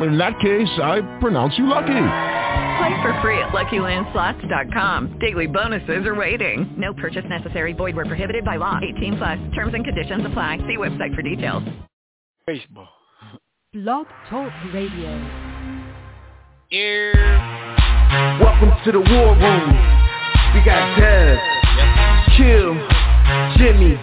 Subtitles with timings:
[0.00, 1.92] In that case, I pronounce you lucky.
[2.78, 5.18] Play for free at LuckyLandSlots.com.
[5.20, 6.74] Daily bonuses are waiting.
[6.76, 7.72] No purchase necessary.
[7.72, 8.80] Void where prohibited by law.
[8.96, 9.38] 18 plus.
[9.54, 10.58] Terms and conditions apply.
[10.66, 11.62] See website for details.
[12.46, 12.88] Baseball.
[13.72, 15.10] Blog Talk Radio.
[16.70, 18.38] Yeah.
[18.40, 19.70] Welcome to the War Room.
[20.54, 21.38] We got Dev,
[22.36, 22.74] Chill,
[23.58, 23.96] Jimmy,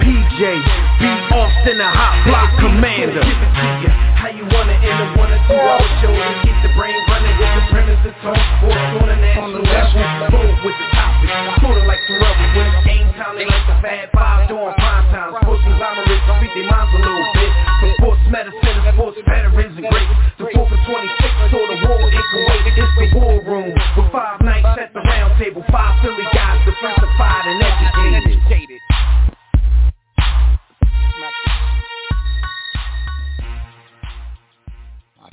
[0.00, 1.04] PJ, B.
[1.34, 3.26] Austin, a Hot Block Commander.
[3.26, 3.90] Give it to you.
[4.14, 6.94] How you want it in the one or two hour show to keep the brain
[7.10, 9.98] running with the premise of tone sports on a national level.
[10.30, 11.26] Bold with the topic,
[11.58, 13.34] sorta like Terrell when it's game time.
[13.34, 15.34] They like the Fab Five during prime time.
[15.42, 17.50] Sports conglomerates beat their minds a little bit.
[17.82, 20.14] From sports medicine to sports veterans and greats.
[20.38, 22.62] The 4 for 26 toward the war in Kuwait.
[22.78, 25.66] It's the War Room with five nights at the round table.
[25.66, 28.38] Five Philly guys, diversified and educated.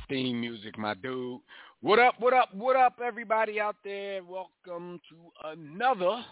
[0.09, 1.39] Theme music, my dude.
[1.81, 4.21] What up, what up, what up, everybody out there?
[4.23, 6.23] Welcome to another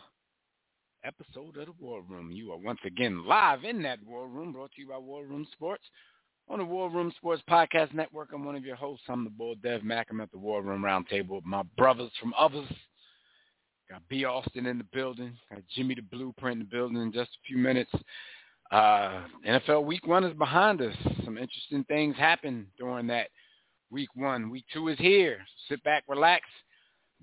[1.03, 2.31] episode of the War Room.
[2.31, 5.45] You are once again live in that War Room, brought to you by War Room
[5.53, 5.83] Sports.
[6.49, 9.05] On the War Room Sports Podcast Network, I'm one of your hosts.
[9.09, 10.07] I'm the boy Dev Mack.
[10.09, 12.67] I'm at the War Room Roundtable with my brothers from others.
[13.91, 14.25] Got B.
[14.25, 15.33] Austin in the building.
[15.51, 17.91] Got Jimmy the Blueprint in the building in just a few minutes.
[18.71, 20.95] Uh, NFL Week One is behind us.
[21.23, 23.27] Some interesting things happened during that
[23.91, 24.49] Week One.
[24.49, 25.39] Week Two is here.
[25.69, 26.45] Sit back, relax,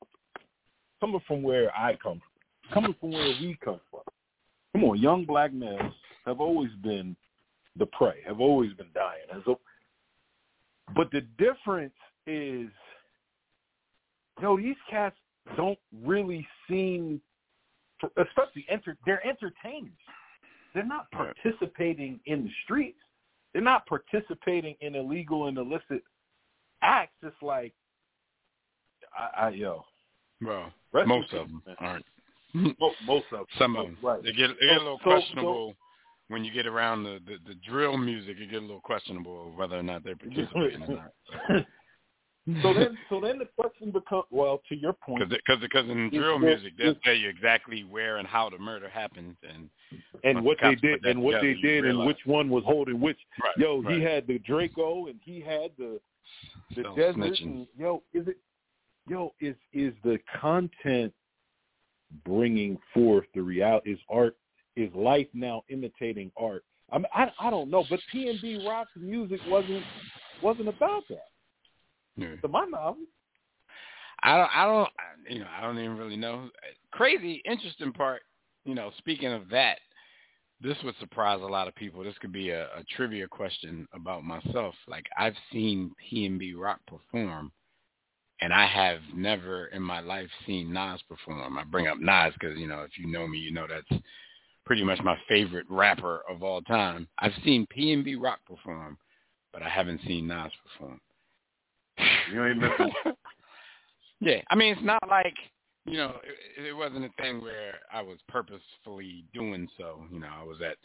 [1.00, 4.00] coming from where I come from, coming from where we come from.
[4.72, 5.92] Come on, young black males
[6.26, 7.16] have always been
[7.76, 9.54] the prey, have always been dying.
[10.94, 11.94] But the difference
[12.26, 12.68] is,
[14.40, 15.16] yo, these cats
[15.56, 17.20] don't really seem,
[18.16, 19.92] especially enter, they're entertainers.
[20.74, 22.98] They're not participating in the streets.
[23.52, 26.02] They're not participating in illegal and illicit
[26.82, 27.14] acts.
[27.22, 27.72] It's like,
[29.16, 29.84] I, I yo,
[30.42, 30.72] Well,
[31.06, 31.76] most of them man.
[31.78, 32.04] aren't.
[32.80, 33.46] most, most of them.
[33.58, 33.96] Some of them.
[34.02, 34.22] Right.
[34.22, 35.74] They get, they get a little So- so- questionable
[36.28, 38.36] when you get around the, the, the drill music.
[38.40, 41.66] It get a little questionable whether or not they're participating or not.
[42.62, 46.38] so then, so then the question becomes, well, to your point, Because because in drill
[46.38, 49.68] there- music they'll is- tell you exactly where and how the murder happened and
[50.24, 52.64] and what the they did, and what they together, you did, and which one was
[52.64, 53.18] holding which.
[53.42, 53.96] Right, Yo, right.
[53.96, 56.00] he had the Draco, and he had the
[56.74, 57.38] the Still desert.
[57.40, 58.38] And, yo, is it?
[59.08, 61.12] Yo, is is the content
[62.24, 63.92] bringing forth the reality?
[63.92, 64.36] Is art?
[64.76, 66.64] Is life now imitating art?
[66.90, 69.84] I mean, I I don't know, but PNB Rock music wasn't
[70.42, 71.28] wasn't about that.
[72.16, 72.36] Yeah.
[72.42, 72.98] To my knowledge.
[74.22, 74.88] I don't, I don't,
[75.28, 76.48] you know, I don't even really know.
[76.92, 78.22] Crazy, interesting part,
[78.64, 79.78] you know, speaking of that,
[80.62, 82.02] this would surprise a lot of people.
[82.02, 84.74] This could be a, a trivia question about myself.
[84.88, 87.52] Like I've seen PNB Rock perform,
[88.40, 91.58] and I have never in my life seen Nas perform.
[91.58, 94.02] I bring up Nas because you know, if you know me, you know that's
[94.66, 97.08] pretty much my favorite rapper of all time.
[97.18, 98.98] I've seen PNB Rock perform,
[99.52, 101.00] but I haven't seen Nas perform.
[102.32, 102.92] You ain't missing.
[104.20, 105.34] Yeah, I mean, it's not like
[105.86, 106.14] you know,
[106.56, 110.02] it, it wasn't a thing where I was purposefully doing so.
[110.10, 110.78] You know, I was at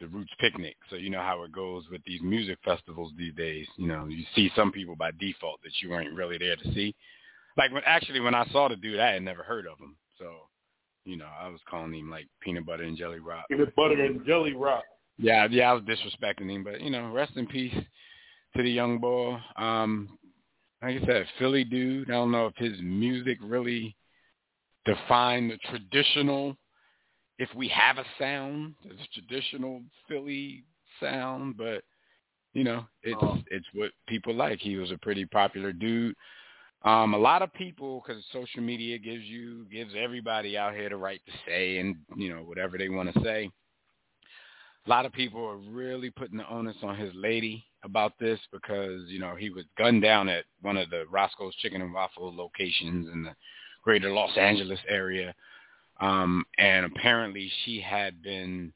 [0.00, 0.76] the Roots Picnic.
[0.90, 3.66] So you know how it goes with these music festivals these days.
[3.76, 6.94] You know, you see some people by default that you weren't really there to see.
[7.56, 9.96] Like when actually when I saw the dude, I had never heard of him.
[10.18, 10.30] So,
[11.04, 13.46] you know, I was calling him like peanut butter and jelly rock.
[13.50, 14.84] Peanut butter and jelly rock.
[15.18, 17.74] Yeah, yeah, I was disrespecting him, but you know, rest in peace
[18.56, 19.36] to the young boy.
[19.56, 20.18] Um,
[20.82, 22.10] like I said, Philly dude.
[22.10, 23.96] I don't know if his music really
[24.84, 26.56] defined the traditional
[27.38, 30.64] if we have a sound, it's a traditional Philly
[31.00, 31.82] sound, but
[32.52, 33.38] you know, it's oh.
[33.50, 34.60] it's what people like.
[34.60, 36.14] He was a pretty popular dude.
[36.84, 40.96] Um, a lot of people, because social media gives you gives everybody out here the
[40.96, 43.50] right to say and you know whatever they want to say.
[44.86, 49.00] A lot of people are really putting the onus on his lady about this because
[49.06, 53.08] you know he was gunned down at one of the Roscoe's Chicken and Waffle locations
[53.10, 53.34] in the
[53.82, 55.34] greater Los Angeles area
[56.00, 58.72] um, and apparently she had been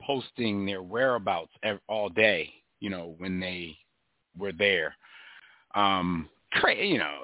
[0.00, 1.52] posting their whereabouts
[1.88, 3.76] all day, you know, when they
[4.38, 4.94] were there.
[5.74, 6.28] Um,
[6.60, 7.20] cra- you know,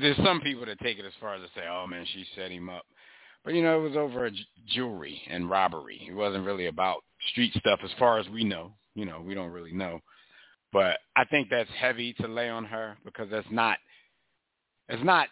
[0.00, 2.50] there's some people that take it as far as to say, oh man, she set
[2.50, 2.84] him up.
[3.44, 4.30] But you know, it was over
[4.68, 6.06] jewelry and robbery.
[6.08, 8.72] It wasn't really about street stuff as far as we know.
[8.94, 10.00] You know, we don't really know.
[10.72, 13.78] But I think that's heavy to lay on her because that's not
[14.88, 15.28] it's not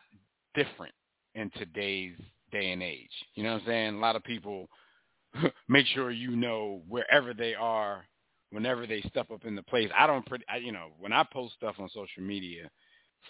[0.54, 0.94] different
[1.34, 2.16] in today's
[2.50, 3.10] day and age.
[3.34, 3.94] You know what I'm saying?
[3.94, 4.68] A lot of people
[5.68, 8.04] make sure you know wherever they are,
[8.50, 9.90] whenever they step up in the place.
[9.96, 10.26] I don't,
[10.62, 12.70] you know, when I post stuff on social media,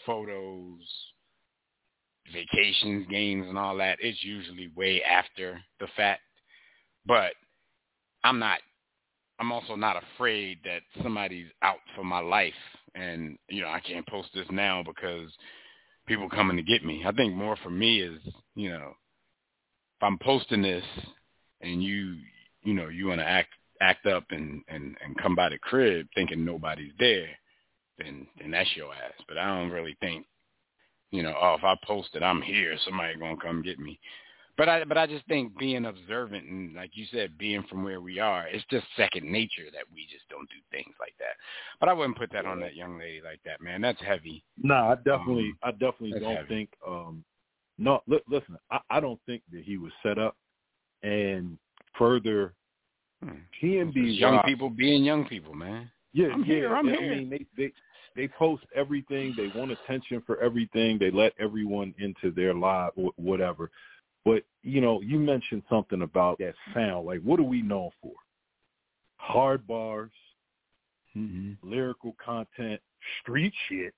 [0.06, 0.80] photos,
[2.32, 6.22] vacations, games, and all that, it's usually way after the fact.
[7.06, 7.32] But
[8.24, 8.60] I'm not.
[9.38, 12.52] I'm also not afraid that somebody's out for my life,
[12.94, 15.32] and you know I can't post this now because
[16.06, 17.02] people coming to get me.
[17.06, 18.20] I think more for me is
[18.54, 18.92] you know
[19.98, 20.84] if I'm posting this
[21.60, 22.16] and you
[22.62, 23.50] you know you want to act
[23.80, 27.28] act up and and and come by the crib thinking nobody's there,
[28.02, 29.12] then then that's your ass.
[29.28, 30.26] But I don't really think,
[31.10, 33.98] you know, oh if I post it I'm here, somebody gonna come get me.
[34.58, 38.00] But I but I just think being observant and like you said, being from where
[38.00, 41.36] we are, it's just second nature that we just don't do things like that.
[41.80, 43.80] But I wouldn't put that on that young lady like that, man.
[43.80, 44.44] That's heavy.
[44.62, 46.48] No, nah, I definitely um, I definitely don't heavy.
[46.48, 47.24] think um
[47.78, 50.36] no, li- listen, I, I don't think that he was set up.
[51.02, 51.58] And
[51.98, 52.54] further,
[53.24, 53.30] hmm.
[53.60, 55.90] PNB young people being young people, man.
[56.12, 56.54] Yeah, I'm yeah.
[56.54, 56.76] here.
[56.76, 57.16] I'm I here.
[57.16, 57.72] mean, they they
[58.14, 59.34] they post everything.
[59.36, 60.98] They want attention for everything.
[60.98, 63.70] They let everyone into their live, whatever.
[64.24, 67.06] But you know, you mentioned something about that sound.
[67.06, 68.12] Like, what are we known for?
[69.16, 70.12] Hard bars,
[71.16, 71.52] mm-hmm.
[71.68, 72.80] lyrical content,
[73.20, 73.94] street shit.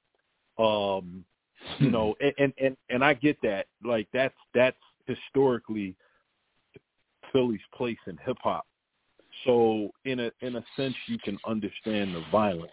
[0.58, 1.24] Um,
[1.78, 3.66] you know, and, and and and I get that.
[3.84, 4.76] Like that's that's
[5.06, 5.94] historically
[7.32, 8.66] Philly's place in hip hop.
[9.44, 12.72] So in a in a sense, you can understand the violence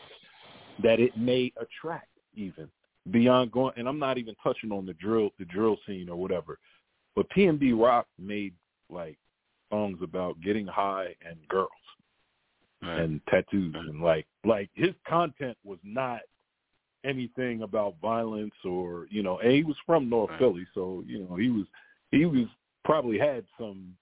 [0.84, 2.70] that it may attract even
[3.12, 3.74] beyond going.
[3.78, 6.60] And I'm not even touching on the drill the drill scene or whatever.
[7.16, 8.54] But PNB Rock made
[8.90, 9.18] like
[9.72, 11.70] songs about getting high and girls
[12.82, 13.00] right.
[13.00, 16.20] and tattoos and like like his content was not
[17.04, 20.40] anything about violence or you know and he was from north right.
[20.40, 21.66] philly so you know he was
[22.12, 22.46] he was
[22.86, 23.96] probably had some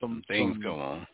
[0.00, 1.06] some things some go on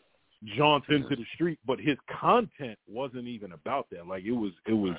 [0.55, 4.07] jaunts into the street but his content wasn't even about that.
[4.07, 4.95] Like it was it was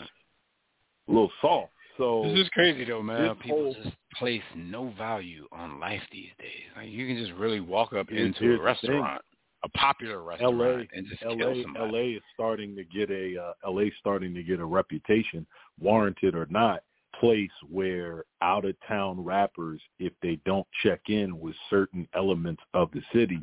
[1.08, 1.72] a little soft.
[1.96, 3.34] So this is crazy though man.
[3.36, 6.64] people whole, just place no value on life these days.
[6.76, 9.22] Like you can just really walk up into a restaurant
[9.64, 11.92] a popular restaurant LA, and just LA, kill somebody.
[11.92, 15.46] LA is starting to get a uh, LA starting to get a reputation,
[15.80, 16.82] warranted or not,
[17.18, 22.90] place where out of town rappers, if they don't check in with certain elements of
[22.92, 23.40] the city,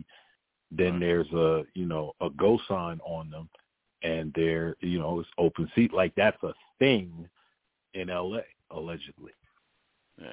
[0.71, 3.49] then there's a you know a go sign on them,
[4.03, 7.27] and they're you know it's open seat like that's a thing
[7.93, 8.39] in LA
[8.71, 9.31] allegedly.
[10.19, 10.27] Yeah.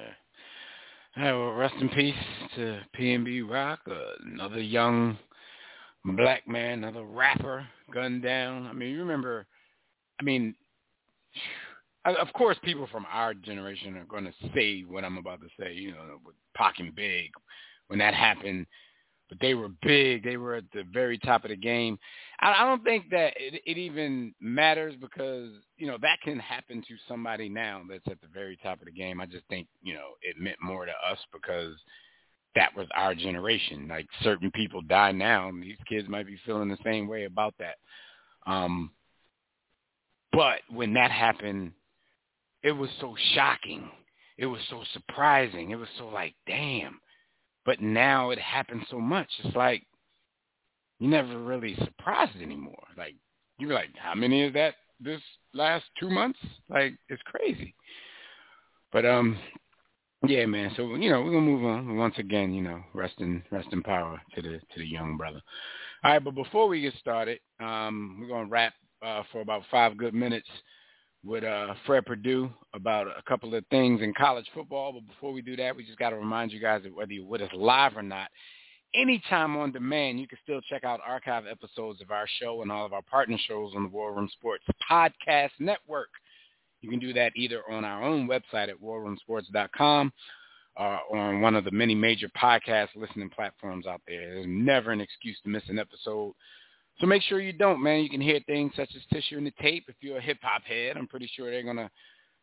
[1.15, 2.15] All right, well, rest in peace
[2.55, 3.93] to PNB Rock, uh,
[4.25, 5.15] another young
[6.03, 8.65] black man, another rapper, gunned down.
[8.65, 9.45] I mean, you remember,
[10.19, 10.55] I mean,
[12.05, 15.73] of course, people from our generation are going to say what I'm about to say,
[15.73, 17.29] you know, with Pac and Big,
[17.87, 18.65] when that happened.
[19.33, 20.23] But they were big.
[20.23, 21.97] They were at the very top of the game.
[22.39, 26.81] I, I don't think that it, it even matters because, you know, that can happen
[26.87, 29.19] to somebody now that's at the very top of the game.
[29.19, 31.75] I just think, you know, it meant more to us because–
[32.55, 33.87] that was our generation.
[33.87, 37.55] Like certain people die now, and these kids might be feeling the same way about
[37.59, 37.75] that.
[38.45, 38.91] Um,
[40.31, 41.71] but when that happened,
[42.63, 43.89] it was so shocking.
[44.37, 45.71] It was so surprising.
[45.71, 46.99] It was so like, damn.
[47.65, 49.27] But now it happens so much.
[49.43, 49.83] It's like
[50.99, 52.83] you're never really surprised anymore.
[52.97, 53.15] Like
[53.57, 55.21] you're like, how many is that this
[55.53, 56.39] last two months?
[56.69, 57.75] Like it's crazy.
[58.91, 59.37] But um,
[60.27, 60.71] yeah, man.
[60.75, 61.97] So you know we're gonna move on.
[61.97, 65.41] Once again, you know, rest in rest in power to the to the young brother.
[66.03, 68.73] All right, but before we get started, um, we're gonna wrap
[69.05, 70.47] uh, for about five good minutes
[71.25, 74.93] with uh, Fred Perdue about a couple of things in college football.
[74.93, 77.25] But before we do that, we just got to remind you guys that whether you're
[77.25, 78.29] with us live or not,
[78.93, 82.85] anytime on demand, you can still check out archive episodes of our show and all
[82.85, 86.09] of our partner shows on the War Room Sports Podcast Network.
[86.81, 90.11] You can do that either on our own website at warroomsports.com
[90.75, 94.33] or on one of the many major podcast listening platforms out there.
[94.33, 96.33] There's never an excuse to miss an episode.
[96.99, 98.01] So make sure you don't, man.
[98.01, 99.85] You can hear things such as Tissue in the Tape.
[99.87, 101.89] If you're a hip-hop head, I'm pretty sure they're to,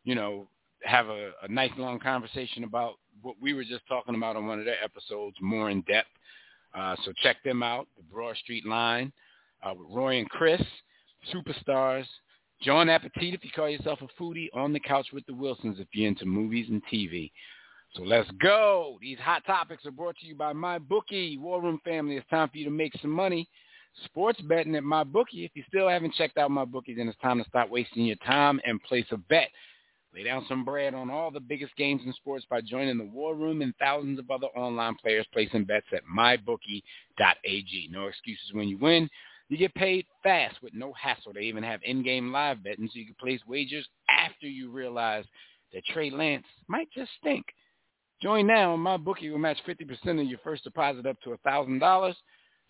[0.03, 0.47] you know,
[0.83, 4.59] have a, a nice long conversation about what we were just talking about on one
[4.59, 6.09] of their episodes more in depth.
[6.73, 9.11] Uh, so check them out, the Broad Street Line
[9.63, 10.61] uh, with Roy and Chris,
[11.33, 12.05] superstars.
[12.61, 15.87] John Appetit if you call yourself a foodie, on the couch with the Wilsons if
[15.93, 17.31] you're into movies and TV.
[17.95, 18.97] So let's go.
[19.01, 21.39] These hot topics are brought to you by MyBookie.
[21.39, 23.49] War Room family, it's time for you to make some money.
[24.05, 25.45] Sports betting at MyBookie.
[25.45, 28.59] If you still haven't checked out MyBookie, then it's time to stop wasting your time
[28.65, 29.49] and place a bet.
[30.13, 33.33] Lay down some bread on all the biggest games in sports by joining the War
[33.33, 37.89] Room and thousands of other online players placing bets at mybookie.ag.
[37.91, 39.09] No excuses when you win.
[39.47, 41.33] You get paid fast with no hassle.
[41.33, 45.25] They even have in-game live betting so you can place wagers after you realize
[45.73, 47.45] that Trey Lance might just stink.
[48.21, 52.13] Join now and MyBookie will match 50% of your first deposit up to $1,000.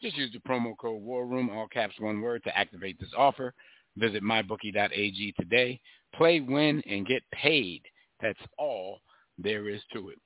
[0.02, 3.54] Just use the promo code War Room, all caps one word, to activate this offer.
[3.98, 5.80] Visit mybookie.ag today.
[6.16, 7.84] Play, win, and get paid.
[8.22, 9.00] That's all
[9.38, 10.20] there is to it.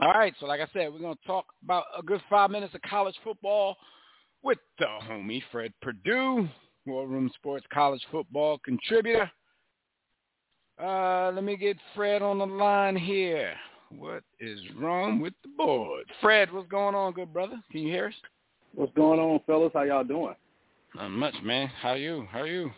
[0.00, 2.74] All right, so like I said, we're going to talk about a good five minutes
[2.74, 3.76] of college football
[4.42, 6.48] with the homie Fred Perdue,
[6.86, 9.30] War Room Sports college football contributor.
[10.82, 13.54] Uh, let me get Fred on the line here.
[13.90, 16.04] What is wrong with the board?
[16.20, 17.60] Fred, what's going on, good brother?
[17.70, 18.14] Can you hear us?
[18.74, 19.72] What's going on, fellas?
[19.74, 20.34] How y'all doing?
[20.94, 21.70] Not much, man.
[21.80, 22.26] How you?
[22.30, 22.70] How are you?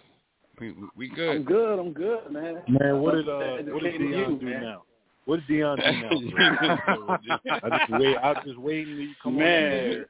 [0.61, 1.37] We we good.
[1.37, 1.79] I'm good.
[1.79, 2.63] I'm good, man.
[2.69, 4.63] Man, what did uh, what did Deion do man.
[4.63, 4.83] now?
[5.25, 7.19] What did Deion do now?
[7.63, 8.17] I just wait.
[8.17, 9.47] I was just waiting till you come man.
[9.47, 10.07] on there.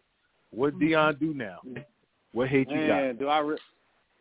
[0.50, 1.58] What did Deion do now?
[2.32, 3.18] What hate man, you got?
[3.18, 3.38] do I?
[3.38, 3.58] Re-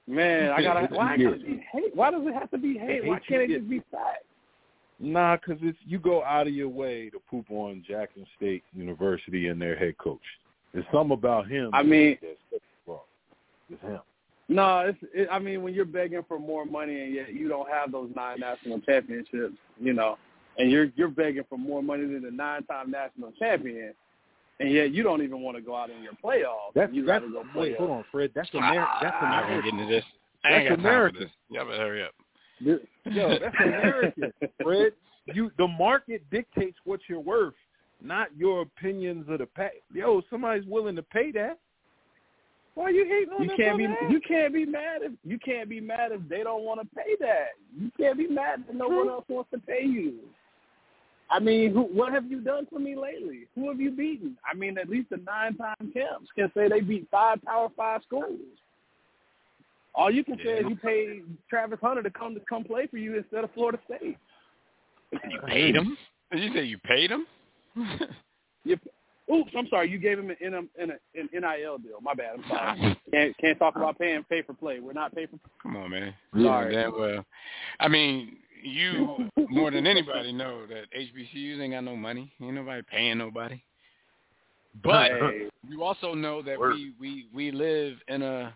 [0.07, 0.87] man, I gotta.
[0.93, 1.95] Why gotta be hate?
[1.95, 3.05] Why does it have to be hate?
[3.05, 4.25] Why can't it just be fact?
[4.99, 9.47] Nah, because it's you go out of your way to poop on Jackson State University
[9.47, 10.21] and their head coach.
[10.73, 11.71] There's something about him.
[11.73, 12.99] I mean, that's wrong.
[13.69, 13.99] It's him.
[14.47, 14.97] No, it's.
[15.13, 18.09] It, I mean, when you're begging for more money and yet you don't have those
[18.15, 20.17] nine national championships, you know,
[20.57, 23.93] and you're you're begging for more money than the nine-time national champion,
[24.59, 26.73] and yet you don't even want to go out in your playoffs.
[26.75, 27.23] That's you that's.
[27.23, 28.31] go Wait, hold on, Fred.
[28.35, 28.91] That's America.
[29.01, 29.53] That's ah, I America.
[29.53, 30.05] ain't getting into this.
[30.43, 31.31] I ain't That's got time for this.
[31.49, 32.11] Y'all better hurry up.
[32.59, 34.91] Yo, that's American, Fred.
[35.33, 37.53] You the market dictates what you're worth,
[38.03, 39.71] not your opinions of the pay.
[39.93, 41.59] Yo, somebody's willing to pay that.
[42.73, 44.07] Why you hating on You that can't be brother?
[44.09, 47.15] you can't be mad if you can't be mad if they don't want to pay
[47.19, 47.49] that.
[47.77, 50.15] You can't be mad if no one else wants to pay you.
[51.29, 53.47] I mean, who, what have you done for me lately?
[53.55, 54.37] Who have you beaten?
[54.49, 58.39] I mean, at least the nine-time champs can say they beat five Power Five schools.
[59.93, 62.97] All you can say is you paid Travis Hunter to come to come play for
[62.97, 64.17] you instead of Florida State.
[65.11, 65.97] You paid him?
[66.31, 67.25] Did you say you paid him?
[68.63, 68.77] You,
[69.33, 69.89] oops, I'm sorry.
[69.89, 71.99] You gave him an, N- um, an, an NIL deal.
[72.01, 72.35] My bad.
[72.37, 72.97] I'm sorry.
[73.11, 74.79] can't can't talk about paying pay for play.
[74.79, 75.39] We're not pay for.
[75.63, 76.13] Come on, man.
[76.39, 76.73] Sorry.
[76.73, 77.25] Yeah, damn well.
[77.79, 82.31] I mean, you more than anybody know that HBCUs ain't got no money.
[82.41, 83.61] Ain't nobody paying nobody.
[84.83, 85.49] But Hey.
[85.67, 88.55] you also know that we, we, we live in a,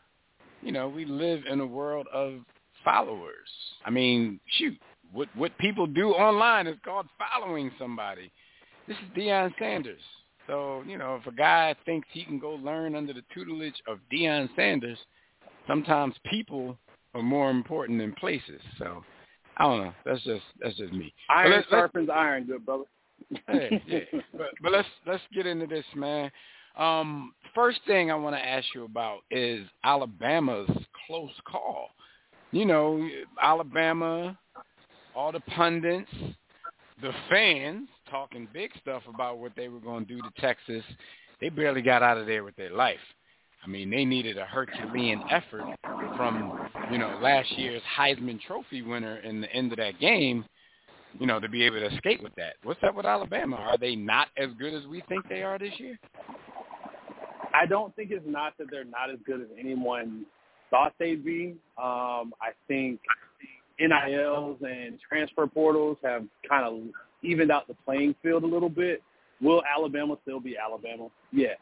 [0.61, 2.39] you know, we live in a world of
[2.83, 3.49] followers.
[3.83, 4.79] I mean, shoot,
[5.11, 8.31] what what people do online is called following somebody.
[8.87, 10.01] This is Deion Sanders.
[10.47, 13.97] So, you know, if a guy thinks he can go learn under the tutelage of
[14.11, 14.99] Deion Sanders,
[15.67, 16.77] sometimes people
[17.15, 18.61] are more important than places.
[18.77, 19.03] So,
[19.57, 19.93] I don't know.
[20.05, 21.13] That's just that's just me.
[21.29, 22.83] Iron let's- let's- sharpens iron, good brother.
[23.47, 24.19] hey, yeah.
[24.33, 26.29] But but let's let's get into this, man.
[26.77, 30.69] Um, first thing I want to ask you about is Alabama's
[31.07, 31.89] close call.
[32.51, 33.07] You know,
[33.41, 34.37] Alabama,
[35.15, 36.11] all the pundits,
[37.01, 40.83] the fans talking big stuff about what they were going to do to Texas.
[41.41, 42.99] They barely got out of there with their life.
[43.63, 45.63] I mean, they needed a Herculean effort
[46.15, 50.45] from, you know, last year's Heisman Trophy winner in the end of that game,
[51.19, 52.55] you know, to be able to escape with that.
[52.63, 53.55] What's up with Alabama?
[53.55, 55.97] Are they not as good as we think they are this year?
[57.55, 60.25] I don't think it's not that they're not as good as anyone
[60.69, 61.55] thought they'd be.
[61.77, 62.99] Um, I think
[63.79, 69.01] NILs and transfer portals have kind of evened out the playing field a little bit.
[69.41, 71.07] Will Alabama still be Alabama?
[71.31, 71.57] Yes.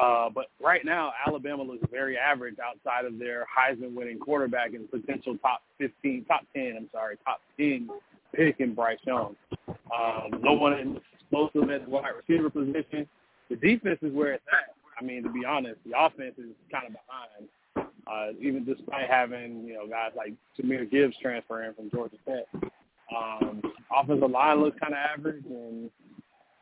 [0.00, 5.36] Uh, but right now, Alabama looks very average outside of their Heisman-winning quarterback and potential
[5.42, 7.88] top 15, top 10, I'm sorry, top 10
[8.34, 9.36] pick in Bryce Young.
[9.68, 13.06] Um, no one is explosive at the wide receiver position.
[13.50, 14.74] The defense is where it's at.
[14.98, 19.64] I mean, to be honest, the offense is kind of behind, uh, even despite having,
[19.66, 22.70] you know, guys like Jahmyr Gibbs transferring from Georgia Tech.
[23.14, 23.60] Um,
[23.94, 25.90] offensive line looks kind of average, and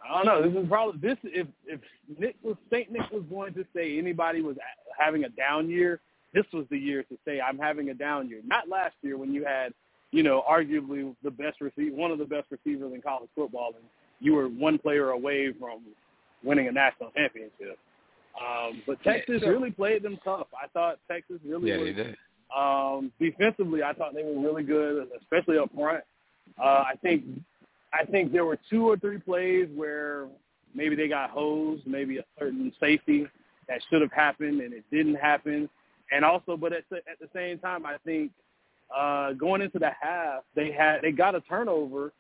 [0.08, 0.50] I don't know.
[0.50, 1.18] This is probably this.
[1.24, 1.80] If if
[2.18, 4.56] Nick was Saint Nick was going to say anybody was
[4.98, 6.00] having a down year,
[6.34, 8.40] this was the year to say I'm having a down year.
[8.44, 9.72] Not last year when you had,
[10.10, 13.84] you know, arguably the best receiver, one of the best receivers in college football, and
[14.20, 15.80] you were one player away from
[16.42, 17.78] winning a national championship.
[18.40, 19.48] Um, but Texas Yeah.
[19.48, 20.46] really played them tough.
[20.54, 22.16] I thought Texas really Yeah, was they did.
[22.56, 26.04] um, defensively, I thought they were really good, especially up front.
[26.58, 27.24] Uh, I think
[27.92, 30.28] I think there were two or three plays where
[30.74, 33.26] maybe they got hosed, maybe a certain safety
[33.68, 35.68] that should have happened and it didn't happen.
[36.12, 38.32] And also, but at the, at the same time, I think
[38.96, 42.12] uh, going into the half, they had they got a turnover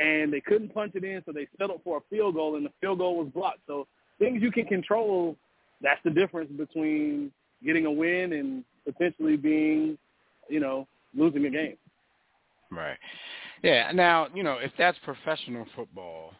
[0.00, 2.72] and they couldn't punch it in, so they settled for a field goal, and the
[2.80, 3.60] field goal was blocked.
[3.66, 3.86] So
[4.18, 5.36] things you can control,
[5.80, 7.30] that's the difference between
[7.64, 9.96] getting a win and potentially being,
[10.48, 11.76] you know, losing a game.
[12.70, 12.96] Right.
[13.64, 13.90] Yeah.
[13.92, 16.34] Now, you know, if that's professional football,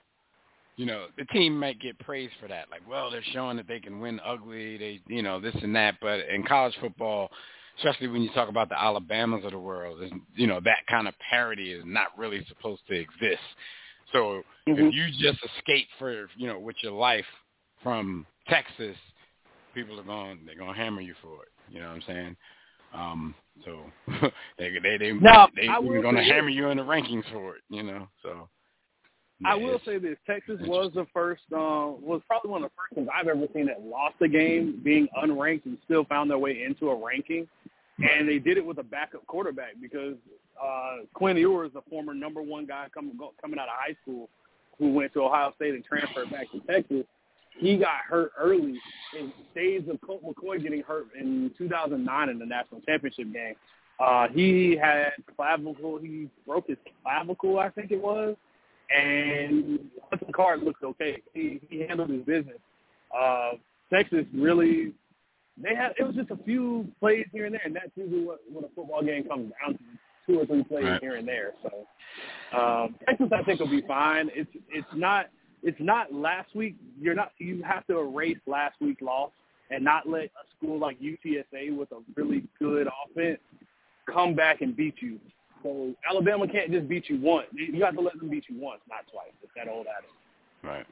[0.77, 2.71] you know, the team might get praised for that.
[2.71, 4.77] Like, well, they're showing that they can win ugly.
[4.77, 5.95] They, you know, this and that.
[6.03, 7.31] But in college football,
[7.79, 11.09] especially when you talk about the Alabamas of the world, is you know, that kind
[11.09, 13.43] of parity is not really supposed to exist.
[14.13, 14.89] So Mhm.
[14.89, 17.27] if you just escape for, you know, with your life
[17.83, 18.99] from Texas,
[19.73, 21.53] people are going, they're going to hammer you for it.
[21.69, 22.37] You know what I'm saying?
[22.93, 23.35] Um,
[23.65, 23.81] so
[24.59, 27.57] they they they Now, they I are going to hammer you in the rankings for
[27.57, 27.63] it.
[27.69, 28.49] You know, so
[29.45, 32.97] I will say this: Texas was the first, uh, was probably one of the first
[32.97, 36.63] ones I've ever seen that lost a game being unranked and still found their way
[36.63, 37.49] into a ranking.
[37.99, 40.15] And they did it with a backup quarterback because
[40.63, 44.29] uh, Quinn Ewers, the former number one guy coming coming out of high school,
[44.79, 47.05] who went to Ohio State and transferred back to Texas,
[47.59, 48.79] he got hurt early
[49.19, 53.55] in days of Colt McCoy getting hurt in 2009 in the national championship game.
[54.01, 55.99] Uh, he had clavicle.
[55.99, 58.35] He broke his clavicle, I think it was,
[58.95, 59.79] and
[60.11, 61.23] Hudson Card looked okay.
[61.33, 62.59] He he handled his business.
[63.17, 63.53] Uh,
[63.93, 64.93] Texas really,
[65.63, 68.41] they had it was just a few plays here and there, and that's usually what
[68.53, 69.85] what a football game comes down to:
[70.27, 71.01] two or three plays Right.
[71.01, 71.53] here and there.
[71.63, 74.29] So um, Texas, I think, will be fine.
[74.35, 75.27] It's it's not
[75.63, 76.75] it's not last week.
[77.05, 79.31] You're not you have to erase last week's loss
[79.71, 83.39] and not let a school like UTSA with a really good offense
[84.13, 85.19] come back and beat you.
[85.63, 87.47] So Alabama can't just beat you once.
[87.53, 89.33] You have to let them beat you once, not twice.
[89.43, 90.11] It's that old adage.
[90.63, 90.87] Right.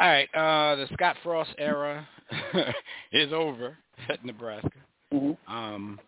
[0.00, 0.28] All right.
[0.34, 2.06] Uh, the Scott Frost era
[3.12, 3.76] is over
[4.08, 4.70] at Nebraska.
[5.12, 5.52] Mm-hmm.
[5.52, 6.00] Um,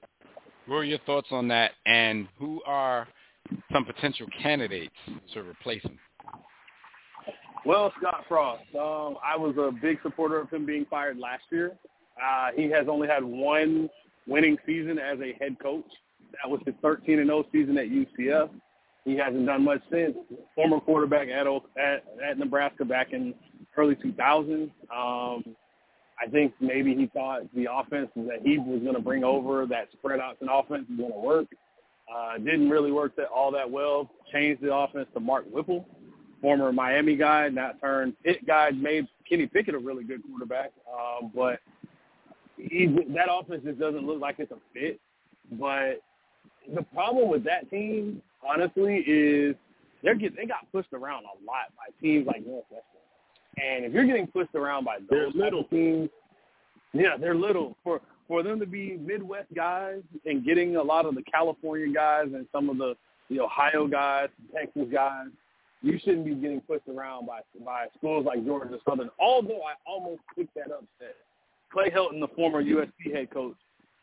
[0.67, 3.09] what are your thoughts on that, and who are
[3.73, 4.95] some potential candidates
[5.35, 5.99] to replace him?
[7.65, 8.63] Well, Scott Frost.
[8.75, 11.73] Um, I was a big supporter of him being fired last year.
[12.21, 13.89] Uh, he has only had one
[14.27, 15.85] winning season as a head coach.
[16.33, 18.51] That was his 13 and 0 season at UCF.
[19.05, 20.17] He hasn't done much since.
[20.55, 23.35] Former quarterback at at, at Nebraska back in
[23.77, 24.71] early 2000s.
[24.95, 25.57] Um,
[26.21, 29.89] I think maybe he thought the offense that he was going to bring over, that
[29.93, 31.47] spread option offense, was going to work.
[32.15, 34.11] Uh, didn't really work that all that well.
[34.33, 35.87] Changed the offense to Mark Whipple,
[36.41, 40.73] former Miami guy, now turned Pitt guy, made Kenny Pickett a really good quarterback.
[40.93, 41.61] Um, but
[42.57, 45.01] he, that offense just doesn't look like it's a fit.
[45.53, 46.01] But
[46.75, 49.57] the problem with that team, honestly, is
[50.03, 52.85] they're get, they got pushed around a lot by teams like Northwestern.
[53.63, 55.65] And if you're getting pushed around by They're those little.
[55.65, 56.09] teams,
[56.93, 57.77] yeah, they're little.
[57.85, 62.27] For for them to be Midwest guys and getting a lot of the California guys
[62.33, 62.95] and some of the
[63.29, 65.27] the Ohio guys, Texas guys,
[65.83, 69.11] you shouldn't be getting pushed around by by schools like Georgia Southern.
[69.19, 71.17] Although I almost picked that upset.
[71.73, 73.55] Clay Helton, the former USC head coach,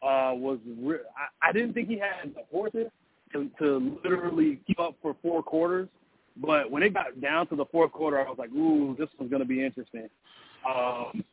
[0.02, 2.88] uh, was re- I, I didn't think he had the horses
[3.34, 5.90] to, to literally keep up for four quarters.
[6.38, 9.30] But when it got down to the fourth quarter, I was like, "Ooh, this one's
[9.30, 10.08] going to be interesting."
[10.68, 11.24] Um,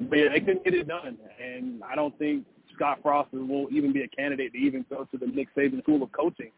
[0.00, 2.44] but yeah, they couldn't get it done, and I don't think
[2.74, 6.02] Scott Frost will even be a candidate to even go to the Nick Saban School
[6.02, 6.50] of Coaching,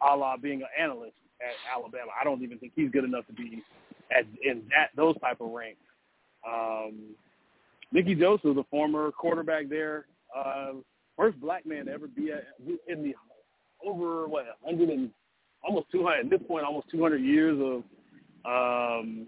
[0.00, 2.10] a la being an analyst at Alabama.
[2.20, 3.62] I don't even think he's good enough to be
[4.10, 5.80] at in that those type of ranks.
[6.46, 7.14] Um,
[7.92, 10.72] Mickey Joseph, the former quarterback there, uh,
[11.16, 12.44] first black man to ever be at,
[12.88, 13.14] in the
[13.84, 15.10] over what 100 and
[15.62, 17.82] almost 200 at this point, almost 200 years of
[18.44, 19.26] um,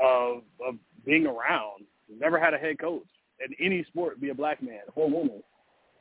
[0.00, 0.74] of of
[1.04, 1.84] being around.
[2.20, 3.04] Never had a head coach
[3.44, 5.42] in any sport be a black man or woman.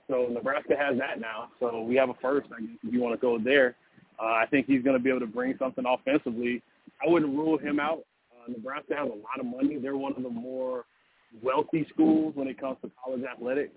[0.08, 1.50] So Nebraska has that now.
[1.60, 3.76] So we have a first, I guess, if you want to go there.
[4.22, 6.62] Uh, I think he's going to be able to bring something offensively.
[7.06, 8.04] I wouldn't rule him out.
[8.32, 9.78] Uh, Nebraska has a lot of money.
[9.82, 10.86] They're one of the more
[11.42, 13.74] wealthy schools when it comes to college athletics,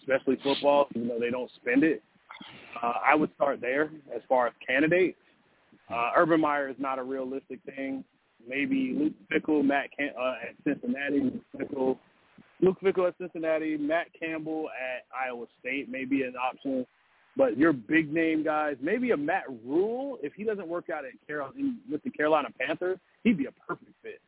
[0.00, 2.02] especially football, even though they don't spend it.
[2.82, 5.16] Uh, I would start there as far as candidates.
[5.92, 8.04] Uh, Urban Meyer is not a realistic thing.
[8.46, 11.98] Maybe Luke Fickell, Matt Cam- uh, at Cincinnati, Luke Fickell,
[12.60, 16.86] Luke Fickell at Cincinnati, Matt Campbell at Iowa State may be an option.
[17.36, 21.12] But your big name guys, maybe a Matt Rhule, if he doesn't work out at
[21.26, 21.50] Carol
[21.90, 24.20] with the Carolina Panthers, he'd be a perfect fit.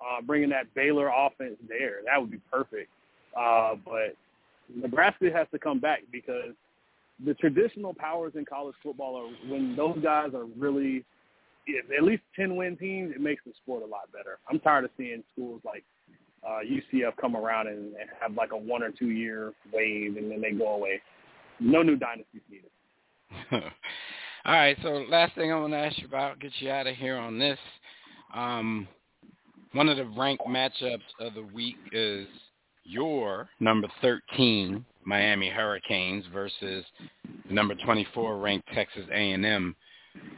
[0.00, 2.90] Uh, bringing that Baylor offense there, that would be perfect.
[3.38, 4.16] Uh, but
[4.74, 6.54] Nebraska has to come back because
[7.24, 11.04] the traditional powers in college football are when those guys are really
[11.96, 14.38] at least ten win teams, it makes the sport a lot better.
[14.50, 15.84] I'm tired of seeing schools like
[16.44, 20.30] uh, UCF come around and, and have like a one or two year wave and
[20.30, 21.00] then they go away.
[21.62, 22.70] No new dynasties needed.
[24.44, 26.96] All right, so last thing I want to ask you about, get you out of
[26.96, 27.58] here on this.
[28.34, 28.88] Um,
[29.72, 32.26] one of the ranked matchups of the week is
[32.84, 36.84] your number 13 Miami Hurricanes versus
[37.48, 39.76] the number 24 ranked Texas A&M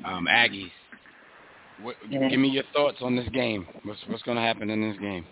[0.05, 0.71] um, Aggies.
[1.83, 1.97] What.
[2.11, 3.67] Give me your thoughts on this game.
[3.83, 5.27] What's what's going to happen in this game?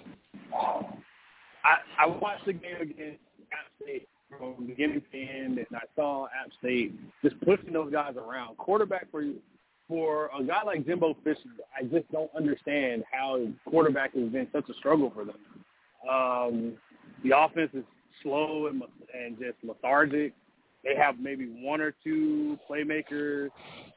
[0.52, 3.20] I I watched the game against
[3.52, 8.14] App State from beginning to end, and I saw App State just pushing those guys
[8.16, 8.56] around.
[8.56, 9.24] Quarterback for
[9.88, 11.40] for a guy like Jimbo Fisher,
[11.78, 15.36] I just don't understand how quarterback has been such a struggle for them.
[16.08, 16.72] Um,
[17.22, 17.84] the offense is
[18.22, 18.82] slow and
[19.14, 20.32] and just lethargic.
[20.84, 23.50] They have maybe one or two playmakers,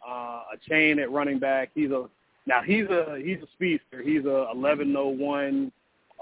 [0.07, 1.71] uh, a chain at running back.
[1.73, 2.07] He's a
[2.45, 4.01] now he's a he's a speedster.
[4.03, 5.71] He's a 1101,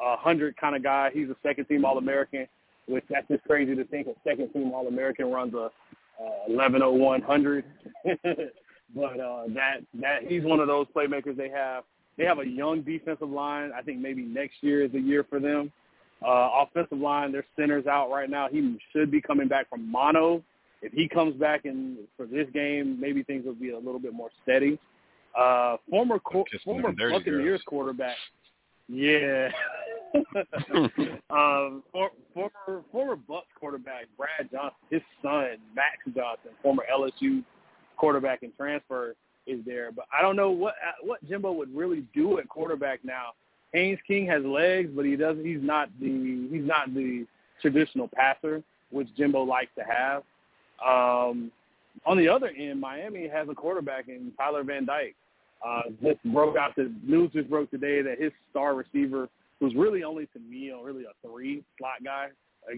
[0.01, 1.09] uh, hundred kind of guy.
[1.13, 2.47] He's a second team All American,
[2.87, 5.69] which that's just crazy to think a second team All American runs a
[6.19, 7.65] uh, 1101 hundred.
[8.95, 11.83] but uh, that that he's one of those playmakers they have.
[12.17, 13.71] They have a young defensive line.
[13.75, 15.71] I think maybe next year is the year for them.
[16.25, 18.47] Uh, offensive line, their center's out right now.
[18.49, 20.41] He should be coming back from mono.
[20.81, 24.13] If he comes back in for this game, maybe things will be a little bit
[24.13, 24.79] more steady.
[25.37, 27.61] Uh, former co- former Buccaneers girls.
[27.65, 28.15] quarterback.
[28.87, 29.49] Yeah.
[31.29, 37.43] um, for, former former Bucks quarterback Brad Johnson, his son Max Johnson, former LSU
[37.97, 39.15] quarterback and transfer,
[39.47, 39.91] is there.
[39.91, 43.31] But I don't know what what Jimbo would really do at quarterback now.
[43.73, 45.45] Haynes King has legs, but he doesn't.
[45.45, 47.25] He's not the he's not the
[47.61, 50.23] traditional passer, which Jimbo likes to have.
[50.85, 51.51] Um,
[52.05, 55.15] on the other end, Miami has a quarterback in Tyler Van Dyke.
[55.65, 59.29] Uh, just broke out the news just broke today that his star receiver,
[59.63, 62.27] who's really only to me really a three slot guy,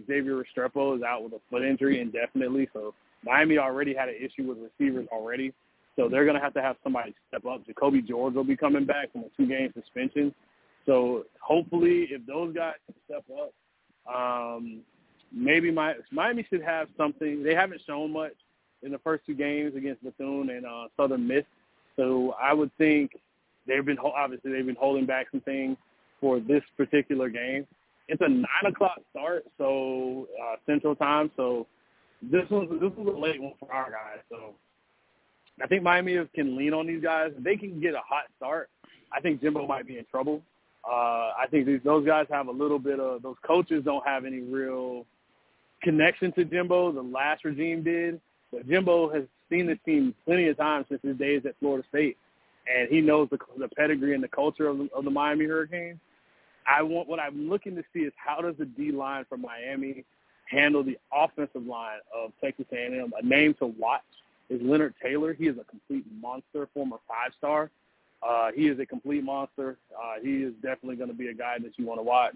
[0.08, 2.70] Xavier Restrepo is out with a foot injury indefinitely.
[2.74, 2.94] So
[3.24, 5.52] Miami already had an issue with receivers already.
[5.96, 7.64] So they're going to have to have somebody step up.
[7.66, 10.32] Jacolby George will be coming back from a two-game suspension.
[10.86, 14.82] So hopefully, if those guys step up, um,
[15.32, 17.42] maybe my, Miami should have something.
[17.42, 18.34] They haven't shown much
[18.84, 21.46] in the first two games against Bethune and uh, Southern Miss.
[21.96, 23.14] So I would think
[23.66, 25.78] they've been obviously they've been holding back some things
[26.20, 27.68] for this particular game.
[28.08, 31.32] It's a nine o'clock start, so uh, Central Time.
[31.36, 31.68] So
[32.22, 34.20] this was this was a late one for our guys.
[34.30, 34.54] So
[35.62, 37.32] I think Miami can lean on these guys.
[37.36, 38.70] If they can get a hot start,
[39.12, 40.42] I think Jimbo might be in trouble.
[40.88, 44.26] Uh, I think these, those guys have a little bit of those coaches don't have
[44.26, 45.06] any real
[45.82, 46.92] connection to Jimbo.
[46.92, 51.18] The last regime did, but Jimbo has seen this team plenty of times since his
[51.18, 52.18] days at Florida State,
[52.74, 56.00] and he knows the, the pedigree and the culture of the, of the Miami Hurricanes.
[56.68, 60.04] I want what I'm looking to see is how does the D line from Miami
[60.46, 63.12] handle the offensive line of Texas A&M.
[63.18, 64.02] A name to watch
[64.50, 65.34] is Leonard Taylor.
[65.34, 67.70] He is a complete monster, former five star.
[68.26, 69.78] Uh, he is a complete monster.
[69.96, 72.36] Uh, he is definitely going to be a guy that you want to watch.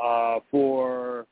[0.00, 1.26] Uh, for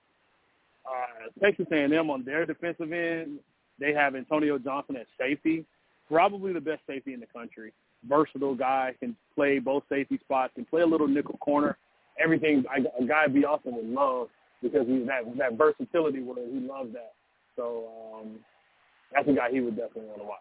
[0.87, 3.39] uh, Texas A&M on their defensive end,
[3.79, 5.65] they have Antonio Johnson at safety,
[6.09, 7.73] probably the best safety in the country.
[8.09, 11.77] Versatile guy, can play both safety spots, can play a little nickel corner.
[12.23, 14.29] Everything a guy be awesome would love
[14.63, 17.13] because he's that that versatility where he loves that.
[17.57, 18.37] So um,
[19.13, 20.39] that's a guy he would definitely want to watch.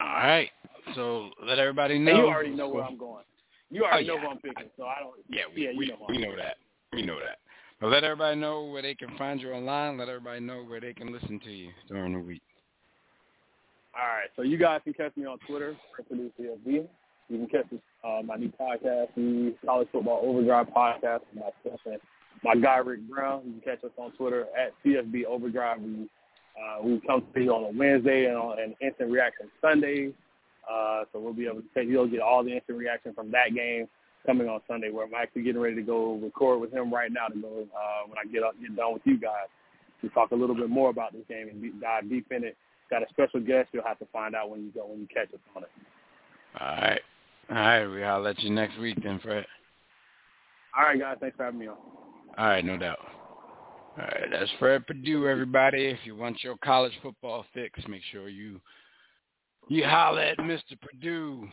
[0.00, 0.50] All right.
[0.94, 2.10] So let everybody know.
[2.10, 3.24] And you already know where I'm going.
[3.70, 4.20] You already oh, yeah.
[4.20, 5.14] know who I'm picking, so I don't.
[5.28, 6.56] Yeah, we, yeah, we, know we know that.
[6.92, 7.38] We know that.
[7.80, 9.96] Well, let everybody know where they can find you online.
[9.98, 12.42] Let everybody know where they can listen to you during the week.
[13.94, 16.32] All right, so you guys can catch me on Twitter, Produce.
[16.36, 16.88] You
[17.28, 17.66] can catch
[18.04, 22.00] uh, my new podcast, the College Football Overdrive podcast, with and
[22.42, 23.42] my guy Rick Brown.
[23.44, 25.80] You can catch us on Twitter at CFB Overdrive.
[25.80, 26.08] We
[26.56, 30.12] uh, we come to you on a Wednesday and on an instant reaction Sunday.
[30.70, 33.54] Uh, so we'll be able to take you'll get all the instant reaction from that
[33.54, 33.86] game
[34.26, 34.90] coming on Sunday.
[34.90, 38.08] Where I'm actually getting ready to go record with him right now to go uh,
[38.08, 39.48] when I get up get done with you guys
[40.00, 42.56] to talk a little bit more about this game and dive deep in it.
[42.92, 45.32] Got a special guest you'll have to find out when you go when you catch
[45.32, 45.70] us on it.
[46.60, 47.00] All right.
[47.48, 49.46] All right, we I'll let you next week then, Fred.
[50.76, 51.16] All right, guys.
[51.18, 51.78] Thanks for having me on.
[52.36, 52.98] All right, no doubt.
[53.96, 55.86] All right, that's Fred Purdue, everybody.
[55.86, 58.60] If you want your college football fix, make sure you
[59.70, 60.78] you holler at Mr.
[60.78, 61.48] Purdue.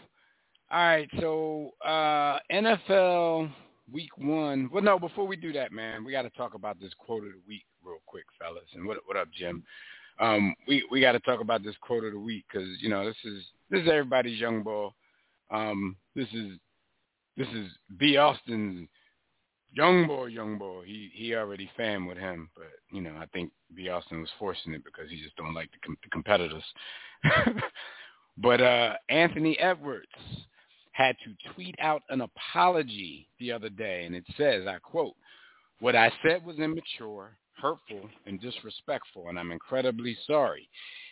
[0.70, 3.50] All right, so uh, NFL
[3.94, 4.70] Week One.
[4.74, 7.32] Well, no, before we do that, man, we got to talk about this quote of
[7.32, 8.68] the week real quick, fellas.
[8.74, 9.64] And what what up, Jim?
[10.20, 13.06] Um, we we got to talk about this quote of the week because you know
[13.06, 14.94] this is this is everybody's young ball.
[15.52, 16.58] Um, this is
[17.38, 18.18] this is B.
[18.18, 18.90] Austin's
[19.72, 20.84] young boy, young boy.
[20.86, 23.90] He he already fan with him, but you know I think B.
[23.90, 26.64] Austin was forcing it because he just don't like the, com- the competitors.
[28.38, 30.08] but uh, Anthony Edwards
[30.92, 35.16] had to tweet out an apology the other day, and it says, I quote,
[35.80, 40.68] "What I said was immature, hurtful, and disrespectful, and I'm incredibly sorry.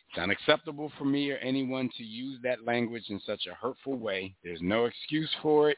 [0.10, 4.33] It's unacceptable for me or anyone to use that language in such a hurtful way.
[4.43, 5.77] There's no excuse for it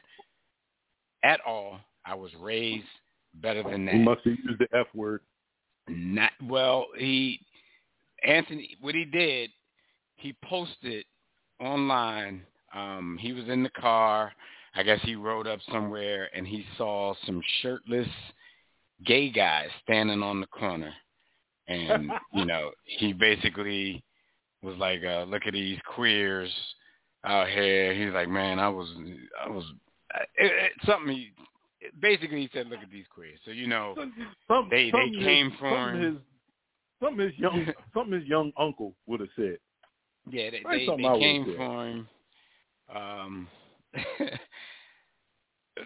[1.24, 1.80] at all.
[2.04, 2.84] I was raised
[3.34, 3.94] better than that.
[3.94, 5.20] He must have used the F word.
[5.88, 6.86] Not well.
[6.96, 7.40] He
[8.22, 8.76] Anthony.
[8.80, 9.50] What he did,
[10.16, 11.04] he posted
[11.60, 12.42] online.
[12.74, 14.32] Um, he was in the car.
[14.74, 18.06] I guess he rode up somewhere and he saw some shirtless
[19.06, 20.92] gay guys standing on the corner,
[21.68, 24.02] and you know he basically
[24.62, 26.50] was like, uh, "Look at these queers
[27.24, 28.88] out here." He's like, "Man, I was,
[29.44, 29.64] I was."
[30.36, 31.32] It, it, something he
[32.00, 33.94] basically he said, "Look at these queers." So you know,
[34.48, 36.14] Some, they something they came his, for something him.
[36.14, 36.22] His,
[37.02, 39.58] something his young something his young uncle would have said.
[40.30, 41.56] Yeah, they they, they came said.
[41.56, 42.08] for him.
[42.94, 43.48] Um,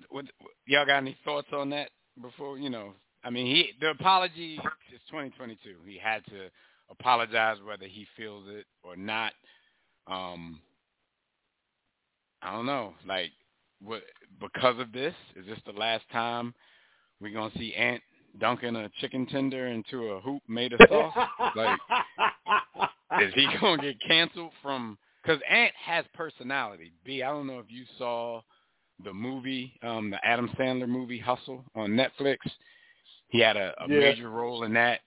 [0.08, 0.24] what,
[0.66, 2.94] y'all got any thoughts on that before you know?
[3.24, 5.76] I mean, he the apology is 2022.
[5.86, 6.50] He had to
[6.90, 9.32] apologize whether he feels it or not.
[10.06, 10.60] Um,
[12.42, 12.92] I don't know.
[13.08, 13.30] Like,
[13.82, 14.02] what
[14.40, 15.14] because of this?
[15.36, 16.54] Is this the last time
[17.20, 18.02] we're gonna see Ant
[18.38, 21.28] dunking a chicken tender into a hoop made of sauce?
[21.56, 21.78] like,
[23.22, 24.98] is he gonna get canceled from?
[25.22, 26.92] Because Ant has personality.
[27.02, 28.42] B, I don't know if you saw
[29.02, 32.36] the movie, um, the Adam Sandler movie Hustle on Netflix.
[33.28, 34.00] He had a, a Yeah.
[34.00, 35.00] major role in that.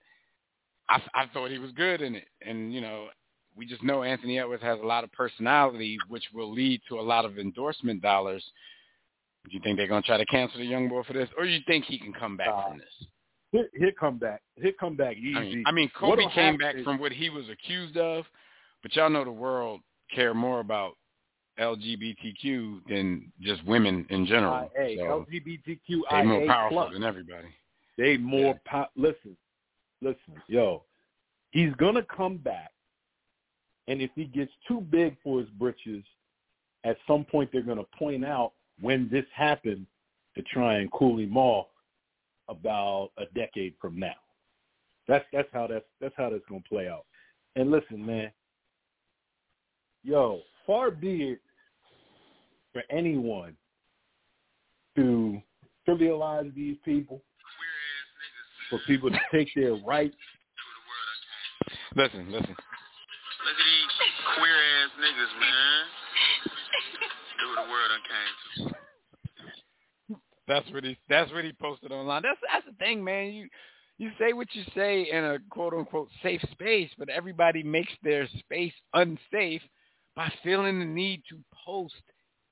[0.89, 3.07] I, I thought he was good in it, and you know,
[3.55, 7.01] we just know Anthony Edwards has a lot of personality, which will lead to a
[7.01, 8.43] lot of endorsement dollars.
[9.49, 11.49] Do you think they're gonna try to cancel the young boy for this, or do
[11.49, 12.69] you think he can come back Nah.
[12.69, 13.07] from this?
[13.51, 14.41] He'll, he'll come back.
[14.55, 15.35] He'll come back easy.
[15.35, 18.25] I mean, I mean, Kobe What'll came back is- from what he was accused of,
[18.83, 19.81] but y'all know the world
[20.13, 20.93] care more about
[21.59, 24.69] LGBTQ than just women in general.
[24.75, 26.93] Hey, so they're more powerful plus.
[26.93, 27.47] than everybody.
[27.97, 29.35] They more po- listen,
[30.01, 30.83] listen, yo.
[31.51, 32.71] He's gonna come back,
[33.87, 36.03] and if he gets too big for his britches,
[36.83, 39.87] at some point they're gonna point out when this happened
[40.35, 41.67] to try and cool him off
[42.49, 44.15] about a decade from now.
[45.07, 47.05] That's that's how that's that's how that's gonna play out.
[47.55, 48.31] And listen, man,
[50.03, 51.39] yo, far be it
[52.73, 53.55] for anyone
[54.95, 55.41] to
[55.87, 57.21] trivialize these people,
[58.69, 60.15] for people to take their rights.
[61.95, 62.49] Listen, listen.
[62.49, 63.93] Look at these
[64.35, 65.81] queer ass niggas, man.
[67.39, 68.75] Do the world done came to.
[70.47, 70.97] That's what he.
[71.09, 72.21] That's what he posted online.
[72.23, 73.33] That's that's the thing, man.
[73.33, 73.47] You
[73.97, 78.27] you say what you say in a quote unquote safe space, but everybody makes their
[78.39, 79.61] space unsafe
[80.15, 81.95] by feeling the need to post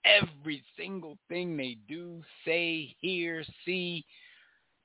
[0.06, 4.06] every single thing they do, say, hear, see.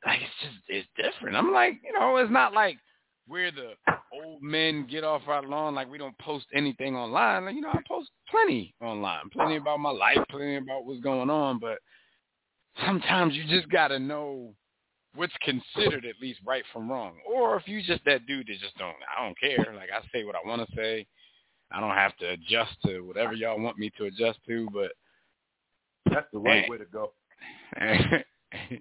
[0.05, 1.37] Like it's just it's different.
[1.37, 2.79] I'm like, you know, it's not like
[3.29, 3.75] we're the
[4.13, 7.45] old men get off our lawn like we don't post anything online.
[7.45, 11.31] Like, you know, I post plenty online, plenty about my life, plenty about what's going
[11.31, 11.79] on, but
[12.85, 14.55] sometimes you just gotta know
[15.15, 17.15] what's considered at least right from wrong.
[17.31, 19.75] Or if you just that dude that just don't I don't care.
[19.75, 21.07] Like I say what I wanna say.
[21.73, 24.93] I don't have to adjust to whatever y'all want me to adjust to, but
[26.11, 26.71] That's the right Man.
[26.71, 27.13] way to go.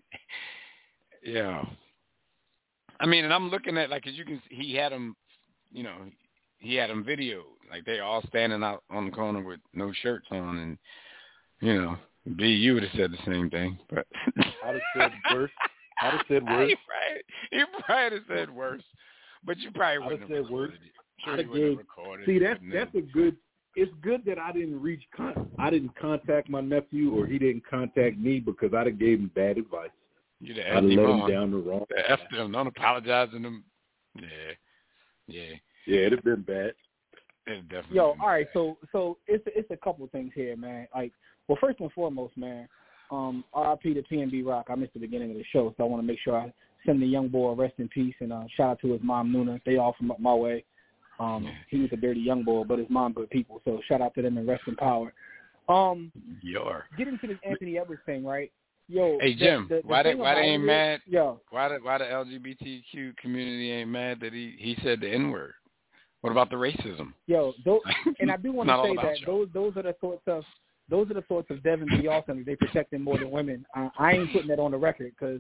[1.29, 1.63] yeah.
[2.99, 5.15] I mean, and I'm looking at like, as you can, see, he had him,
[5.71, 5.95] you know,
[6.57, 10.27] he had him videoed, like they all standing out on the corner with no shirts
[10.31, 10.77] on, and
[11.61, 11.97] you know,
[12.35, 14.05] B, you would have said the same thing, but
[14.65, 15.51] I'd have said worse.
[16.01, 16.69] I'd have said worse.
[16.69, 16.75] he
[17.55, 18.83] probably, probably have said worse,
[19.45, 20.71] but you probably wouldn't have said worse.
[21.23, 23.37] Sure, I'd have gave- recorded See, that's that's a good.
[23.75, 25.03] It's good that I didn't reach.
[25.15, 29.19] Con- I didn't contact my nephew, or he didn't contact me because I'd have gave
[29.19, 29.91] him bad advice.
[30.41, 31.31] You'd have I'd effed him led him on.
[31.31, 31.85] down the wrong.
[31.89, 32.51] The F them.
[32.51, 33.63] Don't apologize to them.
[34.15, 34.25] Yeah,
[35.27, 35.53] yeah.
[35.85, 36.73] Yeah, it'd have been bad.
[37.47, 37.97] It definitely.
[37.97, 38.53] Yo, been all right, bad.
[38.53, 40.87] so so it's it's a couple of things here, man.
[40.95, 41.11] Like,
[41.47, 42.67] well, first and foremost, man,
[43.11, 44.67] um, RIP to PNB Rock.
[44.69, 46.53] I missed the beginning of the show, so I want to make sure I
[46.85, 49.33] send the young boy a rest in peace and uh, shout out to his mom
[49.33, 49.59] Nuna.
[49.65, 50.63] They all from up my way.
[51.19, 53.61] Um, he was a dirty young boy, but his mom good people.
[53.65, 55.13] So shout out to them and rest in power.
[55.67, 56.85] Um, Your.
[56.97, 58.51] get into this Anthony Edwards thing, right?
[58.91, 61.01] Yo, Hey Jim, the, the why they why they ain't it mad?
[61.05, 65.29] Yo, Why the why the LGBTQ community ain't mad that he he said the N
[65.29, 65.53] word?
[66.21, 67.13] What about the racism?
[67.27, 67.81] Yo, those,
[68.19, 70.43] and I do want to say that those those are the sorts of
[70.89, 72.07] those are the sorts of Devin B.
[72.07, 73.63] Austin they protect them more than women.
[73.77, 75.39] Uh, I ain't putting that on the record because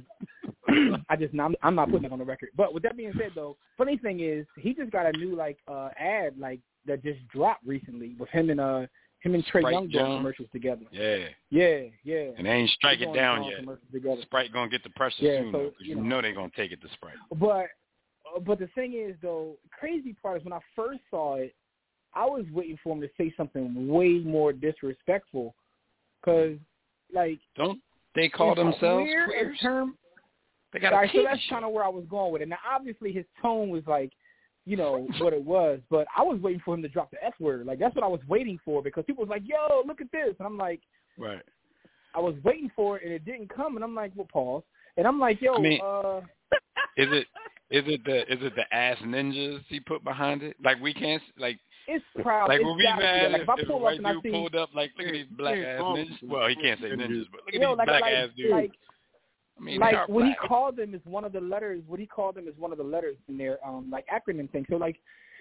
[1.09, 2.49] I just I'm, I'm not putting that on the record.
[2.55, 5.57] But with that being said, though, funny thing is he just got a new like
[5.67, 8.85] uh ad like that just dropped recently with him and uh
[9.21, 10.85] him and Trae Sprite Young doing commercials together.
[10.91, 12.29] Yeah, Yeah, yeah.
[12.37, 13.61] and they ain't strike it down yet.
[14.21, 16.01] Sprite gonna get the pressure Yeah, soon so, though, you know.
[16.01, 17.15] know they gonna take it to Sprite.
[17.35, 17.67] But
[18.35, 21.53] uh, but the thing is though, crazy part is when I first saw it,
[22.13, 25.53] I was waiting for him to say something way more disrespectful,
[26.21, 26.57] because
[27.13, 27.81] like Don't
[28.15, 29.95] they call themselves queer a term?
[30.71, 32.47] They got a right, so that's kind of where I was going with it.
[32.47, 34.11] Now, obviously, his tone was like,
[34.65, 37.33] you know, what it was, but I was waiting for him to drop the F
[37.39, 37.65] word.
[37.65, 40.35] Like that's what I was waiting for because people was like, "Yo, look at this,"
[40.37, 40.81] and I'm like,
[41.17, 41.41] Right.
[42.15, 44.63] I was waiting for it and it didn't come, and I'm like, well, pause,
[44.97, 46.21] and I'm like, yo, I mean- uh,
[46.97, 47.27] Is it
[47.71, 50.57] is it the is it the ass ninjas he put behind it?
[50.63, 52.49] Like we can't like it's proud.
[52.49, 53.31] like it's were we gotta be mad that.
[53.31, 54.91] Like if, if I if pull up white and I dude see, pulled up like
[54.97, 56.23] look at these black Yeah, ass ninjas?
[56.27, 58.51] Well, he can't say ninjas, but look at yo, these like, black like, ass dudes.
[58.51, 58.71] like
[59.59, 61.83] I mean, like what he called them is one of the letters.
[61.87, 64.65] What he called them is one of the letters in their um like acronym thing.
[64.69, 64.97] So like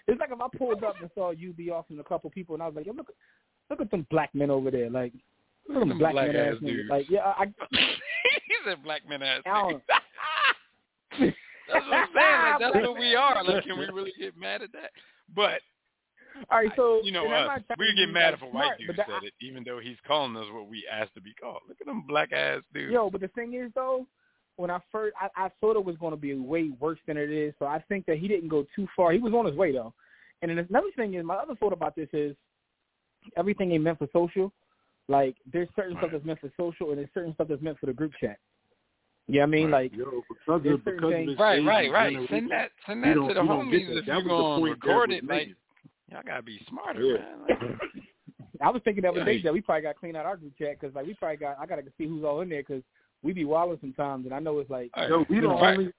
[0.06, 2.54] it's like if I pulled up and saw you be off and a couple people,
[2.54, 3.12] and I was like, yo, look,
[3.70, 5.12] look at them black men over there, like
[5.68, 6.90] look at them black, black men ass ass dudes.
[6.90, 9.42] Like yeah, I, he said black men ass.
[9.46, 9.82] I don't.
[11.20, 11.34] niggas.
[11.72, 12.52] That's what I'm saying.
[12.52, 13.44] Like, that's what we are.
[13.44, 14.90] Like, can we really get mad at that?
[15.36, 15.60] But
[16.50, 18.52] All right, so you know and us, we to get mad like, if a white
[18.52, 21.20] smart, dude but that- said it, even though he's calling us what we asked to
[21.20, 21.60] be called.
[21.68, 22.92] Look at them black ass dudes.
[22.92, 24.06] Yo, but the thing is though,
[24.56, 27.30] when I first I, I thought it was going to be way worse than it
[27.30, 29.12] is, so I think that he didn't go too far.
[29.12, 29.92] He was on his way though.
[30.42, 32.36] And then another thing is, my other thought about this is
[33.36, 34.52] everything ain't meant for social.
[35.08, 37.86] Like there's certain stuff that's meant for social, and there's certain stuff that's meant for
[37.86, 38.38] the group chat.
[39.30, 42.16] Yeah, I mean, like Yo, because there's of because of things- right, right, right.
[42.30, 43.98] Send that, send that to the we don't homies that.
[43.98, 45.24] if you're the going to record it.
[45.24, 45.56] Like, made.
[46.10, 47.14] Y'all gotta be smarter, Yeah.
[47.18, 47.40] man.
[47.48, 47.58] Like,
[48.60, 49.24] I was thinking the other Yeah.
[49.24, 51.36] day that we probably got to clean out our group chat because like we probably
[51.36, 52.82] got I got to see who's all in there because
[53.22, 55.30] we be wilding sometimes, and I know it's like All Yo, right.
[55.30, 55.92] we don't our- only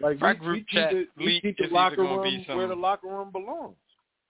[0.00, 1.74] like if our we, group we chat keep the, we leak, keep the it's either
[1.74, 3.76] locker gonna be room some- where the locker room belongs.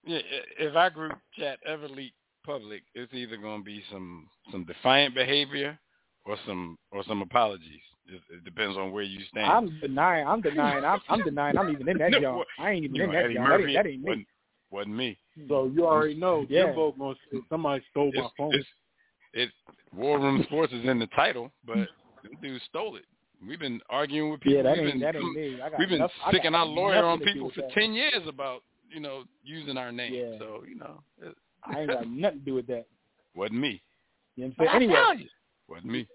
[0.04, 0.18] Yeah,
[0.58, 2.12] if our group chat ever leak
[2.44, 5.78] public, it's either gonna be some some defiant behavior
[6.24, 7.80] or some or some apologies.
[8.08, 9.46] It, it depends on where you stand.
[9.50, 12.36] I'm denying I'm denying I'm, I'm denying I'm even in that No, joint.
[12.38, 13.46] what- I ain't even you in that Eddie joint.
[13.46, 14.26] That Murphy ain't, that ain't me.
[14.72, 15.18] Wasn't, wasn't me.
[15.48, 16.66] So you already know Yeah.
[16.66, 18.54] Jimbo gonna say somebody stole my phone.
[18.54, 18.66] it's,
[19.34, 19.50] it
[19.94, 21.76] War Room Sports is in the title, but
[22.22, 23.04] them dudes stole it.
[23.46, 24.56] We've been arguing with people.
[24.58, 25.60] Yeah, that we've ain't been, that ain't me.
[25.60, 27.46] I got we've been enough, I got sticking our lawyer nothing on to do people
[27.46, 27.72] with for that.
[27.72, 30.14] ten years about you know using our name.
[30.14, 30.38] Yeah.
[30.38, 32.86] So you know, it I ain't got nothing to do with that.
[33.34, 33.82] wasn't me.
[34.36, 34.90] You know what I'm saying?
[34.90, 35.28] I tell Anyway, you,
[35.68, 36.06] wasn't me.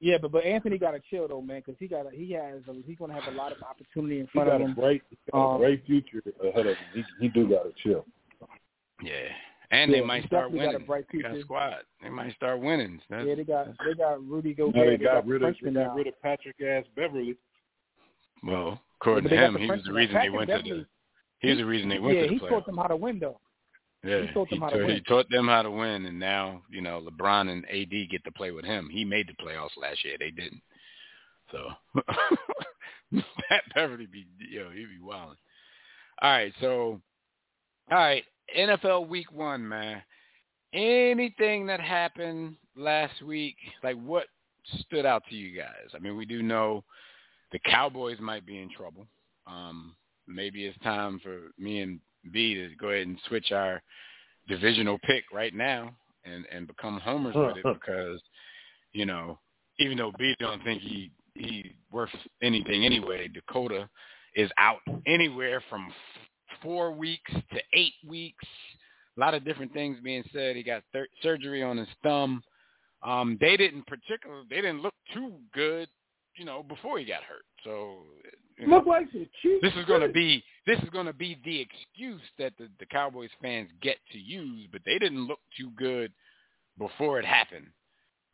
[0.00, 2.62] Yeah, but but Anthony got to chill though, man, because he got a, he has
[2.68, 4.74] a, he's gonna have a lot of opportunity in He front of got a him.
[4.74, 6.76] great, he got Um, a great future ahead of him.
[6.94, 8.04] He, he do got to chill.
[9.02, 9.12] Yeah,
[9.70, 10.86] and Yeah, they might start definitely got a winning.
[10.86, 11.74] bright They got a squad.
[12.02, 13.00] They might start winning.
[13.10, 14.74] That's, Yeah, they got they got Rudy Gobert.
[14.76, 17.36] Now they they got the rid of they got rid of Patrick ass Beverly.
[18.42, 19.94] well, according but to him, he was the Frenchman.
[19.94, 20.86] reason they Patrick went to Beverly- the.
[21.40, 22.50] He was the reason they went yeah, to the Yeah, he playoffs.
[22.50, 23.40] taught them how to win though.
[24.04, 24.90] Yeah, He taught them how to win.
[24.90, 28.32] he taught them how to win, and now you know LeBron and AD get to
[28.32, 28.88] play with him.
[28.90, 30.62] He made the playoffs last year; they didn't.
[31.50, 31.68] So
[33.48, 35.36] Pat Beverly be yo, he be wilding.
[36.20, 37.00] All right, so
[37.90, 38.24] all right,
[38.56, 40.02] NFL Week One, man.
[40.72, 44.26] Anything that happened last week, like what
[44.80, 45.90] stood out to you guys?
[45.94, 46.84] I mean, we do know
[47.52, 49.06] the Cowboys might be in trouble.
[49.46, 49.96] Um,
[50.26, 52.00] maybe it's time for me and
[52.32, 53.82] B to go ahead and switch our
[54.48, 58.20] divisional pick right now and and become homers with it because
[58.92, 59.38] you know
[59.78, 62.10] even though B don't think he he worth
[62.42, 63.28] anything anyway.
[63.28, 63.88] Dakota
[64.34, 65.92] is out anywhere from
[66.62, 68.44] four weeks to eight weeks.
[69.16, 70.56] A lot of different things being said.
[70.56, 72.42] He got thir- surgery on his thumb.
[73.02, 75.88] Um, they didn't particularly they didn't look too good,
[76.36, 77.44] you know, before he got hurt.
[77.64, 77.98] So
[78.66, 81.60] Look like some cheap this is going to be this is going to be the
[81.60, 86.12] excuse that the, the Cowboys fans get to use, but they didn't look too good
[86.78, 87.66] before it happened.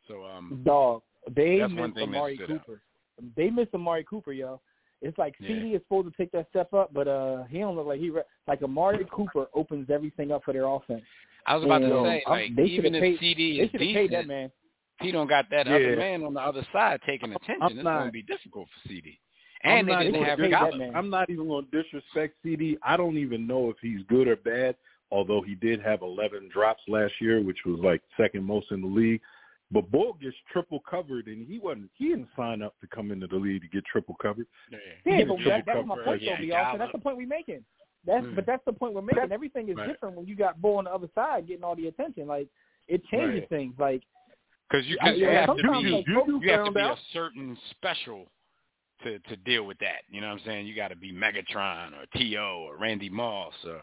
[0.07, 1.01] So um, Dog,
[1.35, 2.65] they missed thing that Amari stood out.
[2.65, 2.81] Cooper.
[3.35, 4.61] They missed Amari Cooper, yo.
[5.01, 5.49] It's like Yeah.
[5.49, 8.09] CD is supposed to take that step up, but uh he don't look like he
[8.09, 11.03] re- like Amari Cooper opens everything up for their offense.
[11.45, 13.63] I was about And, to um, say, like, they even should've if paid, CD they
[13.65, 14.51] is should have paid that man.
[15.01, 17.61] he don't got that other man on the other side taking attention.
[17.61, 19.19] I'm it's going to be difficult for CD.
[19.69, 20.95] I'm they not didn't even have gonna- Gallup.
[20.95, 22.77] I'm not even going to disrespect CD.
[22.83, 24.75] I don't even know if he's good or bad.
[25.11, 28.87] Although he did have 11 drops last year, which was like second most in the
[28.87, 29.21] league.
[29.71, 31.89] But Bull gets triple covered, and he wasn't.
[31.95, 34.47] He didn't sign up to come into the league to get triple covered.
[34.71, 36.47] Yeah, He but that, that's my point, Yeah, though, B.
[36.47, 36.65] Gallup.
[36.67, 36.79] Austin.
[36.79, 37.63] That's the point we're making.
[38.05, 38.35] That's Mm.
[38.35, 39.31] but that's the point we're making.
[39.31, 39.87] Everything is Right.
[39.87, 42.27] different when you got Bull on the other side getting all the attention.
[42.27, 42.47] Like
[42.87, 43.49] it changes Right.
[43.49, 43.73] things.
[43.79, 44.03] Like
[44.69, 46.97] Because you, I- you yeah, have to be like, you you have to be out.
[46.97, 48.27] a certain special
[49.05, 50.03] to to deal with that.
[50.09, 50.67] You know what I'm saying?
[50.67, 53.81] You got to be Megatron or To or Randy Moss or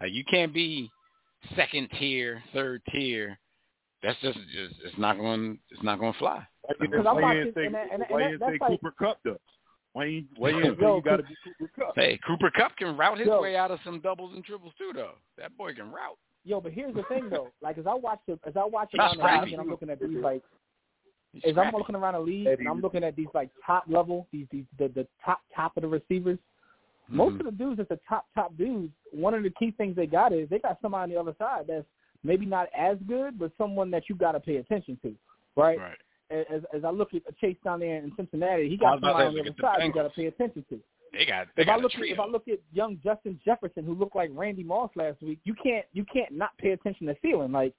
[0.00, 0.90] like you can't be
[1.56, 3.38] second tier, third tier.
[4.02, 6.46] That's just, just it's not going it's not going to fly.
[6.80, 8.58] Because I'm why you watching, didn't say, and that- and that- why you didn't say
[8.60, 9.36] like- Cooper Kupp does?
[9.92, 11.94] Why you why you didn't say Yo, you got to be Cooper Kupp?
[11.94, 13.40] Hey, Cooper Kupp can route his Yo.
[13.42, 15.12] way out of some doubles and triples too, though.
[15.38, 16.16] That boy can route.
[16.44, 17.48] yo, but here's the thing though.
[17.60, 19.90] Like as I watch the as I watch Not around the league and I'm looking
[19.90, 20.61] at these like He's
[21.44, 24.46] as I'm looking around the league and I'm looking at these like top level these
[24.50, 26.38] these the, the top top of the receivers.
[27.08, 27.40] Most Mhm.
[27.40, 28.92] of the dudes that's the top top dudes.
[29.12, 31.66] One of the key things they got is they got somebody on the other side
[31.66, 31.86] that's
[32.22, 35.14] maybe not as good, but someone that you got to pay attention to,
[35.56, 35.78] right?
[35.78, 35.98] right.
[36.30, 39.24] As as I look at Chase down there in Cincinnati, he got was about to
[39.24, 40.80] somebody on the other side the you got to pay attention to.
[41.12, 43.38] They got they If I got a look at if I look at young Justin
[43.44, 47.06] Jefferson, who looked like Randy Moss last week, you can't you can't not pay attention
[47.08, 47.52] to Thielen.
[47.52, 47.74] Like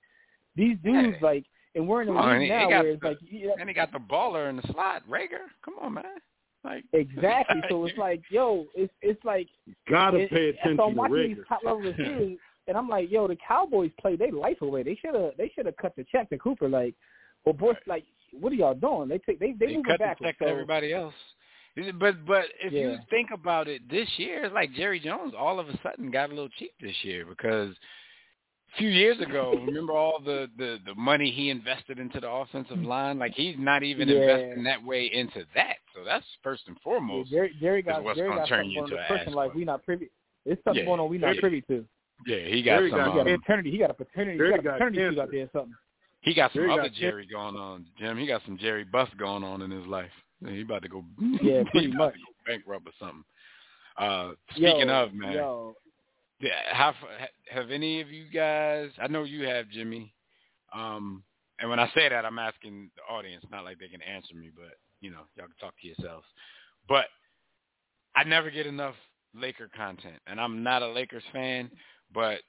[0.56, 1.24] these dudes, Hey.
[1.24, 1.46] like,
[1.76, 3.68] and we're in the Oh, league he- he now where it's the- like yeah, and
[3.70, 5.48] he got the baller in the slot, Rager.
[5.64, 6.06] Come on, man.
[6.64, 7.62] Like exactly.
[7.70, 9.48] so it's like, yo, it's it's like
[9.90, 11.36] Got to it- pay attention So I'm to watching Rager.
[11.36, 14.84] these top level receivers, and I'm like, yo, the Cowboys play their life away.
[14.84, 16.70] They should have they should have cut the check to Cooper.
[16.70, 16.96] Like,
[17.46, 18.06] well, boys, like,
[18.40, 19.10] what are y'all doing?
[19.10, 20.30] They take they they, they moving cut the backwards.
[20.32, 21.14] check to everybody else.
[22.00, 25.68] But but if you think about it, this year it's like Jerry Jones all of
[25.70, 27.76] a sudden got a little cheap this year because a
[28.78, 33.20] few years ago, remember all the the the money he invested into the offensive line?
[33.20, 34.16] Like he's not even Yeah.
[34.16, 35.78] investing that way into that.
[35.96, 37.30] So that's first and yeah, foremost.
[37.32, 39.08] Jerry Jerry is got what's Jerry gonna got turn something you on into the an
[39.08, 40.10] person ass like we not privy.
[40.46, 40.86] It's something Yeah.
[40.88, 41.86] going on we not Jerry- privy to.
[42.26, 43.00] Yeah, he got Jerry some.
[43.00, 43.72] got- He got um, an eternity.
[43.72, 44.38] He got a paternity.
[44.38, 45.74] Jerry he got a got paternity suit out there or something.
[46.22, 48.18] He got some Jerry other got Jerry going on, Jim.
[48.18, 50.12] He got some Jerry Buss going on in his life.
[50.48, 51.04] He about to go.
[51.42, 52.16] Yeah, he pretty much.
[52.46, 53.24] bankrupt or something.
[53.98, 55.83] Uh, speaking Yo, of man, yo, yeah,
[56.72, 56.96] have
[57.50, 58.90] have any of you guys?
[59.02, 60.14] I know you have, Jimmy.
[60.74, 61.24] Um,
[61.60, 64.50] and when I say that, I'm asking the audience, not like they can answer me,
[64.56, 66.26] but you know, y'all can talk to yourselves.
[66.88, 67.06] But
[68.16, 68.96] I never get enough
[69.36, 71.70] Laker content, and I'm not a Lakers fan,
[72.14, 72.40] but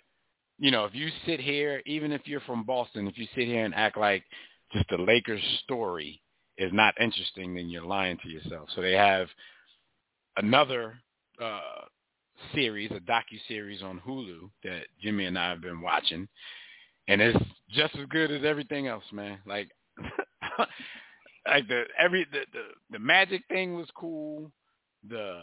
[0.59, 3.65] you know, if you sit here, even if you're from Boston, if you sit here
[3.65, 4.25] and act like
[4.73, 6.21] just the Lakers story
[6.59, 8.69] is not interesting, then you're lying to yourself.
[8.75, 9.27] So they have
[10.37, 10.95] another
[11.43, 11.61] uh,
[12.55, 16.29] series, a docu series on Hulu that Jimmy and I have been watching,
[17.09, 17.39] and it's
[17.71, 19.39] just as good as everything else, man.
[19.47, 19.71] Like,
[21.47, 24.51] like the every the, the the Magic thing was cool.
[25.09, 25.43] The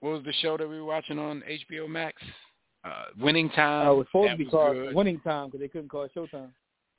[0.00, 2.22] what was the show that we were watching on HBO Max?
[2.84, 3.88] Uh, Winning Time.
[3.88, 4.94] uh, it was supposed that to be called good.
[4.94, 6.50] Winning Time because they couldn't call it Showtime.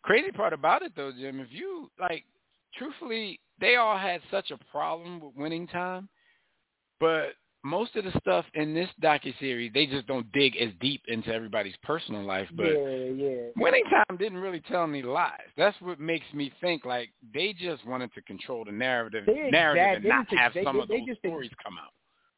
[0.01, 2.25] Crazy part about it though, Jim, if you like,
[2.75, 6.07] truthfully, they all had such a problem with winning time,
[6.99, 7.33] but
[7.63, 11.33] most of the stuff in this docu series, they just don't dig as deep into
[11.33, 12.47] everybody's personal life.
[12.55, 13.37] But yeah, yeah.
[13.57, 15.33] winning time didn't really tell any lies.
[15.57, 19.97] That's what makes me think like they just wanted to control the narrative, They narrative,
[19.97, 21.91] and not have they- some they- of they those just- stories come out.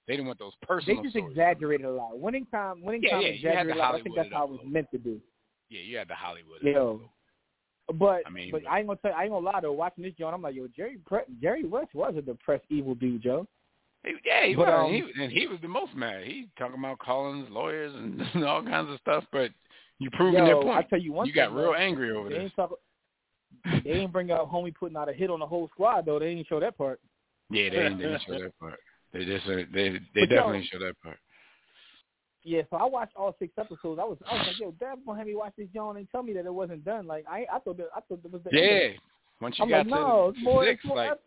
[0.08, 0.98] They didn't want those personal.
[0.98, 1.32] They just stories.
[1.32, 2.18] exaggerated a lot.
[2.20, 3.96] Winning time, winning Yeah, time yeah, you had to exaggerated a lot.
[3.96, 5.22] I think that's how it was meant to do.
[5.70, 6.64] Yeah, you had the Hollywood.
[6.64, 7.00] Yo,
[7.94, 9.14] but I mean, but but- I ain't gonna tell.
[9.14, 9.72] I ain't gonna lie though.
[9.72, 13.22] Watching this, John, I'm like, yo, Jerry Pre- Jerry West was a depressed evil dude,
[13.22, 13.48] Joe.
[14.04, 14.86] Yeah, he But, was.
[14.88, 16.24] um, he, and he was the most mad.
[16.24, 17.94] He talking about Collins, lawyers,
[18.34, 19.24] and all kinds of stuff.
[19.32, 19.52] But
[20.00, 20.78] you proving Yo, their point.
[20.78, 22.44] I tell you one you got real angry over They this.
[22.46, 22.72] ain't talk.
[23.84, 26.18] They ain't bring out homie putting out a hit on the whole squad though.
[26.20, 27.00] They ain't show that part.
[27.52, 28.80] Yeah, they didn't, they didn't show that part.
[29.14, 31.18] They just they they But, yo- definitely show that part.
[32.44, 34.00] Yeah, so I watched all six episodes.
[34.02, 36.24] I was I was like, yo, Dad gonna have me watch this John and tell
[36.24, 37.06] me that it wasn't done.
[37.06, 39.00] Like I I thought that I thought it was the Yeah, it.
[39.40, 41.20] once you I'm got like, no, to it's more six, it's more like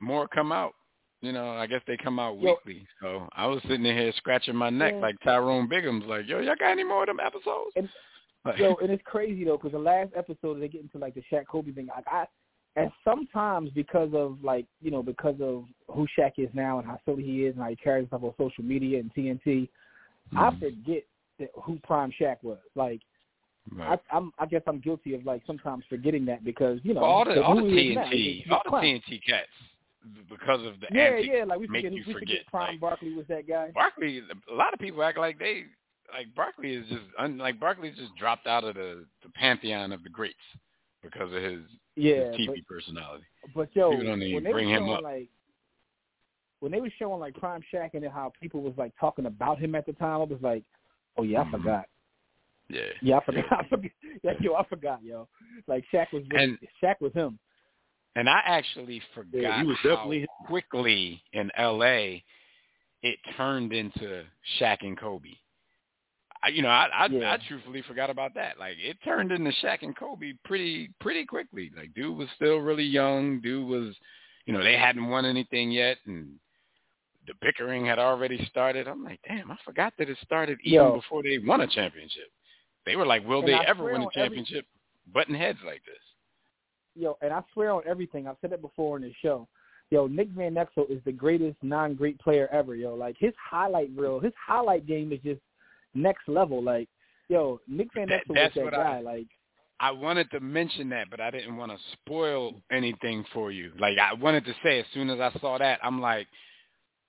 [0.00, 0.74] more come out.
[1.20, 2.52] You know, I guess they come out Yo.
[2.64, 2.86] weekly.
[3.00, 5.00] So I was sitting here scratching my neck Yeah.
[5.00, 7.72] like Tyrone Biggums like, yo, y'all got any more of them episodes?
[7.76, 7.88] And-
[8.44, 11.22] Like- Yo, and it's crazy though, because the last episode they get into like the
[11.30, 11.88] Shaq Kobe thing.
[11.88, 12.24] Like I,
[12.76, 17.00] and sometimes because of like you know because of who Shaq is now and how
[17.04, 19.68] silly he is and how he carries himself on social media and TNT,
[20.36, 20.58] I Mm-hmm.
[20.60, 21.02] forget
[21.40, 22.58] that who Prime Shaq was.
[22.76, 23.00] Like
[23.74, 23.98] Right.
[24.10, 27.24] I, I'm, I guess I'm guilty of like sometimes forgetting that because you know all
[27.24, 28.70] the all the who he is now, TNT, all the.
[28.70, 29.48] TNT cats,
[30.28, 32.46] because of the Yeah, yeah, like we make forget, you we forget.
[32.48, 33.70] Prime Barkley was that guy.
[33.74, 35.64] Barkley, a lot of people act like they
[36.12, 40.02] like Barkley is just un, like Barkley's just dropped out of the, the pantheon of
[40.02, 40.36] the greats
[41.02, 41.60] because of his,
[41.96, 43.24] Yeah, his TV but- personality.
[43.54, 45.02] But yo, People don't even when they bring were him up.
[45.02, 45.28] like
[46.60, 49.74] when they were showing like Prime Shaq and how people was like talking about him
[49.74, 50.64] at the time, I was like,
[51.16, 51.54] oh yeah, Mm-hmm.
[51.54, 51.84] I forgot.
[52.68, 52.80] Yeah.
[53.00, 53.44] Yeah, I forgot.
[53.52, 54.40] I forgot.
[54.40, 55.28] Yo, I forgot, yo.
[55.66, 57.38] Like Shaq was really, And- Shaq was him.
[58.18, 60.10] And I actually forgot was how
[60.46, 62.24] quickly in L.A.
[63.02, 64.24] it turned into
[64.58, 65.28] Shaq and Kobe.
[66.42, 67.32] I, you know, I I, Yeah.
[67.32, 68.58] I truthfully forgot about that.
[68.58, 71.70] Like it turned into Shaq and Kobe pretty pretty quickly.
[71.76, 73.40] Like dude was still really young.
[73.40, 73.94] Dude was,
[74.46, 76.32] you know, they hadn't won anything yet, and
[77.28, 78.88] the bickering had already started.
[78.88, 80.94] I'm like, damn, I forgot that it started even Yo.
[80.96, 82.30] before they won a championship.
[82.86, 84.64] They were like, will And they I ever win a on every- championship?
[85.12, 86.02] Button heads like this.
[86.98, 88.26] Yo, and I swear on everything.
[88.26, 89.46] I've said it before in the show.
[89.90, 92.74] Yo, Nick Van Exel is the greatest non-great player ever.
[92.74, 95.40] Yo, like his highlight reel, his highlight game is just
[95.94, 96.62] next level.
[96.62, 96.88] Like,
[97.28, 98.96] yo, Nick Van That- Exel was that's that guy.
[98.98, 99.26] I- like,
[99.80, 103.70] I wanted to mention that, but I didn't want to spoil anything for you.
[103.78, 106.26] Like I wanted to say as soon as I saw that, I'm like,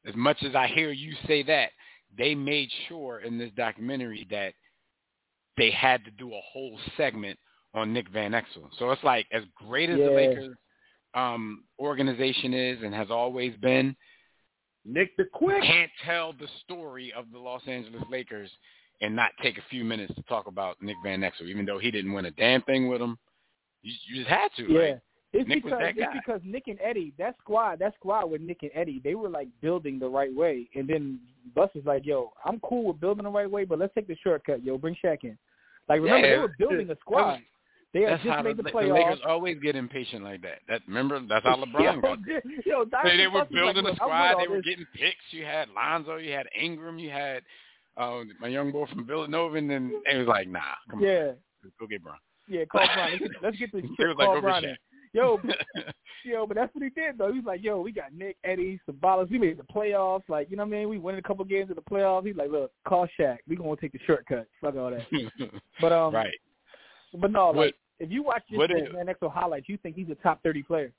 [0.06, 1.72] as much as I hear you say that,
[2.16, 4.54] they made sure in this documentary that
[5.58, 7.40] they had to do a whole segment
[7.74, 8.70] on Nick Van Exel.
[8.78, 10.56] So it's like as great as the Lakers
[11.16, 13.96] um organization is and has always been,
[14.86, 15.64] Nick the Quick.
[15.64, 18.50] can't tell the story of the Los Angeles Lakers
[19.02, 21.90] and not take a few minutes to talk about Nick Van Exel, even though he
[21.92, 23.18] didn't win a damn thing with him.
[23.82, 24.72] You, you just had to.
[24.72, 24.80] yeah.
[24.80, 25.00] Like,
[25.32, 28.72] It's Nick because it's because Nick and Eddie, that squad, that squad with Nick and
[28.74, 30.68] Eddie, they were like building the right way.
[30.76, 31.20] And then
[31.56, 34.18] Buss was like, "Yo, I'm cool with building the right way, but let's take the
[34.24, 34.64] shortcut.
[34.64, 35.38] Yo, bring Shaq in."
[35.88, 37.40] Like remember, Yeah, they were building a squad.
[37.94, 38.94] Was- They that's just how made the, the the.
[38.94, 40.60] Lakers always get impatient like that.
[40.68, 42.20] That remember that's how LeBron got.
[42.66, 44.36] yo, They, they were building like, a "Look, I'm with squad.
[44.44, 45.24] They were this." getting picks.
[45.32, 46.18] You had Lonzo.
[46.18, 47.00] You had Ingram.
[47.00, 47.42] You had
[47.98, 50.60] uh, my young boy from Villanova, and then it was like, nah,
[50.90, 51.06] come on.
[51.06, 51.28] Yeah,
[51.64, 52.16] on, go get Bron.
[52.48, 52.66] yeah.
[52.72, 53.20] Call Brian.
[53.20, 54.18] Let's get, let's get this shit.
[54.18, 54.78] like, Call get
[55.12, 55.40] Yo,
[56.24, 57.34] yo, but that's what he did though.
[57.34, 59.32] He's like, yo, we got Nick, Eddie, Ceballos.
[59.32, 60.22] We made the playoffs.
[60.30, 60.90] Like, you know what I mean?
[60.90, 62.28] We won a couple games in the playoffs.
[62.28, 63.38] He's like, look, call Shaq.
[63.48, 64.46] We gonna take the shortcut.
[64.62, 65.08] Fuck all that.
[65.82, 66.32] But um, right.
[67.14, 70.10] But no, like if you watch what this is- Van Exel highlights, you think he's
[70.10, 70.92] a top thirty player.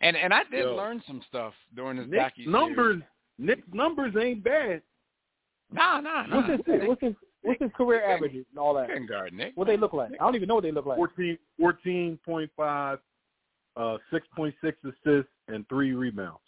[0.00, 0.74] And and I did Yo.
[0.76, 3.02] learn some stuff during this Nick's docu numbers,
[3.38, 4.82] Nick's numbers ain't bad.
[5.72, 6.36] Nah, nah, nah.
[6.48, 8.88] What's his what's his what's his career averages and all that?
[8.88, 9.52] Couldn't guard Nick.
[9.56, 10.12] What they look like?
[10.12, 10.96] I don't even know what they look like.
[10.96, 12.98] 14, 14.5,
[13.76, 14.52] uh, 6.6
[14.84, 16.38] assists, and three rebounds.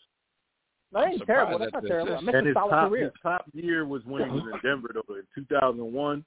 [0.93, 1.55] That ain't terrible.
[1.55, 2.13] at That's not terrible.
[2.15, 2.27] assist.
[2.27, 3.05] That's and a his solid top, career.
[3.05, 5.15] his top year was when he was in Denver, though.
[5.15, 6.25] In 2001,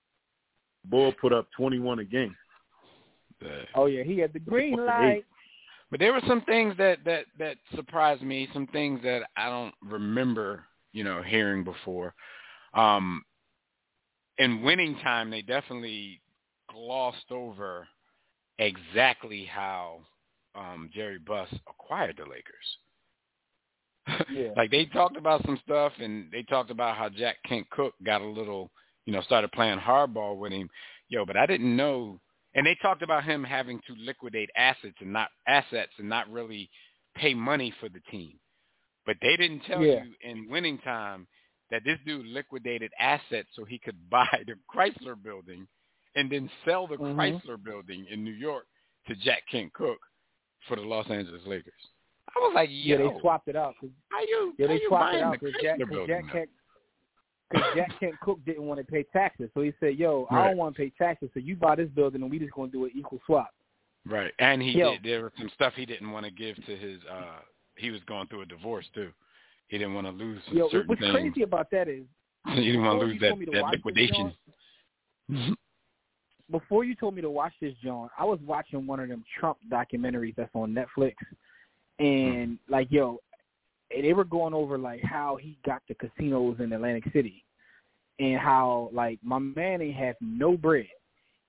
[0.90, 2.36] Bull put up 21 a game.
[3.76, 5.26] Oh yeah, he had the green light.
[5.92, 9.74] But there were some things that that that surprised me, some things that I don't
[9.84, 10.64] remember,
[10.94, 12.14] you know, hearing before.
[12.74, 13.24] Um
[14.38, 16.22] in winning time they definitely
[16.70, 17.88] glossed over
[18.60, 20.00] exactly how
[20.56, 22.44] um Jerry Buss acquired the Lakers.
[24.32, 24.50] Yeah.
[24.56, 28.22] like they talked about some stuff and they talked about how Jack Kent Cooke got
[28.22, 28.70] a little,
[29.06, 30.70] you know, started playing hardball with him.
[31.10, 32.20] Yo, but I didn't know
[32.56, 36.70] and they talked about him having to liquidate assets and not assets and not really
[37.16, 38.39] pay money for the team.
[39.06, 40.03] But they didn't tell Yeah.
[40.06, 41.28] you in winning time
[41.70, 45.68] that this dude liquidated assets so he could buy the Chrysler building
[46.16, 47.16] and then sell the Mhm.
[47.16, 48.66] Chrysler building in New York
[49.08, 50.01] to Jack Kent Cooke
[50.68, 51.74] for the Los Angeles Lakers.
[52.36, 53.76] I was like, Yeah, they swapped it out.
[54.10, 56.32] how you, yeah, they swapped it out the because Jack, building Jack?
[56.32, 56.49] Kent,
[57.56, 60.58] because Jack Kent Cooke didn't want to pay taxes, so he said, "Yo, I don't
[60.58, 62.91] want to pay taxes, so you buy this building, and we just gonna do an
[62.95, 63.53] equal swap."
[64.06, 64.91] Right, and he Yo.
[64.91, 65.03] did.
[65.03, 66.99] There was some stuff he didn't want to give to his.
[67.06, 67.39] uh
[67.76, 69.12] He was going through a divorce too.
[69.68, 71.12] He didn't want to lose some Yo, certain what's things.
[71.12, 72.03] crazy about that is
[72.47, 74.34] he didn't want to lose that to that this liquidation.
[76.51, 79.58] before you told me to watch this, John, I was watching one of them Trump
[79.72, 81.16] documentaries that's on Netflix,
[81.97, 83.20] and like, yo,
[83.89, 87.43] they were going over like how he got the casinos in Atlantic City,
[88.20, 90.88] and how like my man ain't have no bread.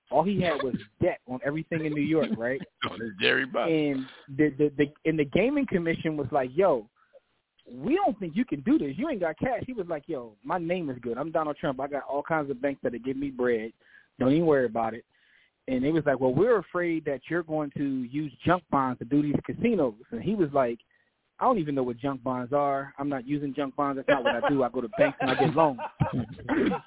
[0.09, 2.61] All he had was debt on everything in New York, right?
[2.85, 3.67] Oh, on his Jerry Buss.
[3.69, 4.05] and
[4.37, 6.87] the the the and the gaming commission was like, "Yo,
[7.71, 8.93] we don't think you can do this.
[8.97, 9.63] You ain't got cash.
[9.65, 11.17] He was like, yo, my name is good.
[11.17, 11.79] I'm Donald Trump.
[11.79, 13.71] I got all kinds of banks that give me bread.
[14.19, 15.05] Don't even worry about it.
[15.67, 19.05] And it was like, well, we're afraid that you're going to use junk bonds to
[19.05, 19.95] do these casinos.
[20.11, 20.79] And he was like,
[21.39, 22.93] I don't even know what junk bonds are.
[22.97, 23.97] I'm not using junk bonds.
[23.97, 24.63] That's not what I do.
[24.63, 25.79] I go to banks and I get loans.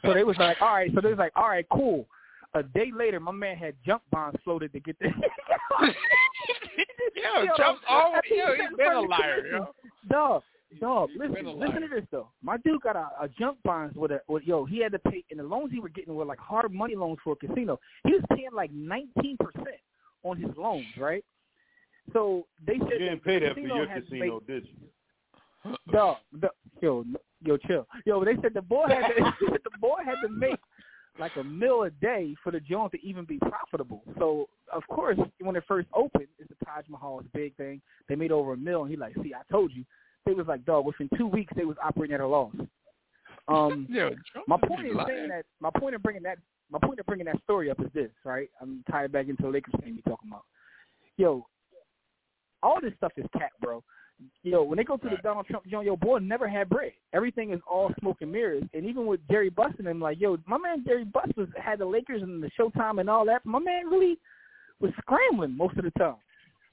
[0.04, 0.90] so they was like, all right.
[0.94, 2.06] So they was like, all right, cool.
[2.54, 5.06] A day later, my man had junk bonds floated to get the.
[7.14, 9.68] yo, Trump's always yo, he's been a liar, yo.
[10.08, 10.42] Dog,
[10.80, 12.28] dog, listen, listen to this though.
[12.42, 14.64] My dude got a, a junk bonds with a with yo.
[14.64, 17.18] He had to pay, and the loans he were getting were like hard money loans
[17.22, 17.78] for a casino.
[18.04, 19.76] He was paying like nineteen percent
[20.24, 21.24] on his loans, right?
[22.12, 25.76] So they said You didn't pay that for your casino, did you?
[25.92, 26.48] Dog, the,
[26.80, 27.04] yo,
[27.44, 27.86] yo, chill.
[28.06, 30.58] Yo, they said the boy had to, the boy had to make
[31.18, 34.02] like a mill a day for the joint to even be profitable.
[34.18, 37.82] So of course, when it first opened, it's the Taj Mahal's big thing.
[38.08, 39.84] They made over a mill, and he like, see, I told you.
[40.26, 40.84] They was like, dog.
[40.84, 42.54] Within two weeks, they was operating at a loss.
[43.48, 44.14] Um, Yo,
[44.46, 46.38] my point is saying that my point of bringing that
[46.70, 48.48] my point of bringing that story up is this, right?
[48.60, 50.44] I'm tied back into the Lakers thing we talking about.
[51.16, 51.46] Yo,
[52.62, 53.82] all this stuff is cap, bro.
[54.42, 56.92] Yo, when they go to the Donald Trump joint, yo, boy never had bread.
[57.14, 58.64] Everything is all smoke and mirrors.
[58.74, 61.78] And even with Jerry Buss and him, like, yo, my man Jerry Buss was had
[61.78, 63.44] the Lakers and the Showtime and all that.
[63.46, 64.18] My man really
[64.78, 66.16] was scrambling most of the time.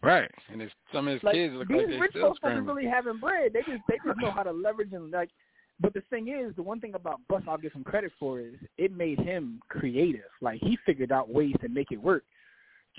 [0.04, 2.38] Right, and his, some of his Like kids look these like they rich still folks
[2.38, 2.76] scrambling.
[2.76, 3.54] really having bread.
[3.54, 5.30] They just they just know how to leverage and like.
[5.80, 8.56] But the thing is, the one thing about Buss I'll give him credit for is
[8.78, 10.30] it made him creative.
[10.42, 12.24] Like he figured out ways to make it work.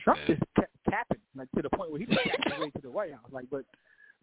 [0.03, 3.12] Trump just kept capping, like to the point where he capped way to the White
[3.12, 3.30] House.
[3.30, 3.64] Like, but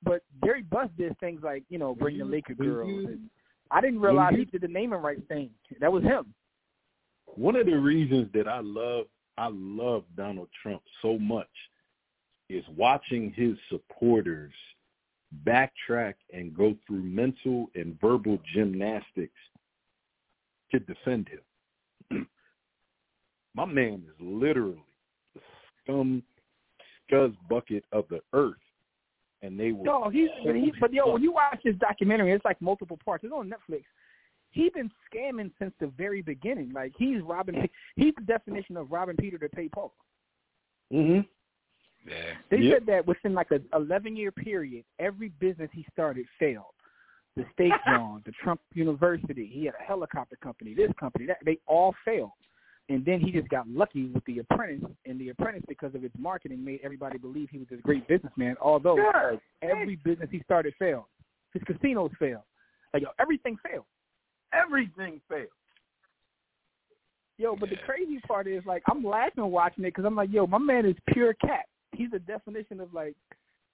[0.04, 3.06] but Jerry Buss did things like you know bring the Laker girls.
[3.06, 3.30] and
[3.72, 5.50] I didn't realize he did the naming rights thing.
[5.80, 6.34] That was him.
[7.36, 9.06] One of the reasons that I love
[9.38, 11.48] I love Donald Trump so much
[12.50, 14.54] is watching his supporters
[15.44, 19.34] backtrack and go through mental and verbal gymnastics
[20.72, 22.28] to defend him.
[23.56, 24.84] My man is literally
[25.34, 25.42] the
[25.84, 26.24] scum
[27.10, 28.54] scuzz bucket of the earth.
[29.42, 29.84] And they were.
[29.84, 33.24] No, he's but, he, but yo, when you watch this documentary, it's like multiple parts.
[33.24, 33.84] It's on Netflix.
[34.52, 36.72] He's been scamming since the very beginning.
[36.74, 37.68] Like he's robbing.
[37.96, 39.94] He's the definition of robbing Peter to pay Paul.
[40.92, 41.20] hmm
[42.08, 42.34] Yeah.
[42.50, 42.74] They Yep.
[42.74, 46.74] said that within like a 11 year period, every business he started failed.
[47.36, 51.58] The State John, the Trump University, he had a helicopter company, this company, that they
[51.68, 52.32] all failed.
[52.88, 56.14] And then he just got lucky with the Apprentice, and the Apprentice, because of its
[56.20, 58.56] marketing, made everybody believe he was this great businessman.
[58.62, 59.00] Although
[59.64, 61.06] every business he started failed,
[61.54, 62.44] his casinos failed,
[62.94, 63.86] like yo, everything failed.
[64.54, 65.50] everything failed.
[67.38, 70.48] Yo, but the crazy part is like I'm laughing watching it because I'm like, yo,
[70.48, 71.66] my man is pure cat.
[71.94, 73.16] He's a definition of like,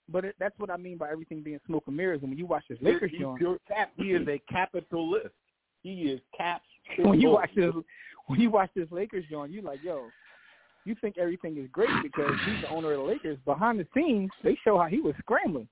[0.09, 2.21] but it, that's what I mean by everything being smoke and mirrors.
[2.21, 3.91] And when you watch this Lakers He's joint, pure cap.
[3.97, 5.35] He is a capitalist.
[5.83, 6.61] He is cap.
[6.97, 7.71] when you watch this,
[8.31, 10.07] when you watch this Lakers joint, you like, yo,
[10.85, 13.37] you think everything is great because he's the owner of the Lakers.
[13.45, 15.67] Behind the scenes, they show how he was scrambling.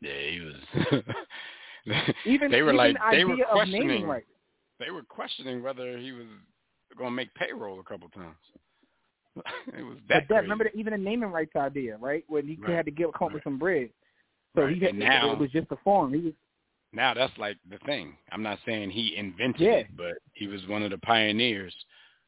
[0.00, 1.02] Yeah, he was.
[2.26, 4.06] Even they were even like the they idea were of naming questioning.
[4.06, 4.26] rights.
[4.78, 6.26] They were questioning whether he was
[6.96, 8.36] going to make payroll a couple times.
[9.76, 10.42] it was But that that crazy.
[10.42, 12.24] remember the, even the naming rights idea, right?
[12.28, 12.74] When he Right.
[12.76, 13.90] had to give come up with some bread.
[14.54, 14.74] So Right.
[14.76, 16.12] he had now- it was just a form.
[16.12, 16.32] He was
[16.92, 18.16] now that's like the thing.
[18.32, 19.72] I'm not saying he invented Yeah.
[19.72, 21.74] it, but he was one of the pioneers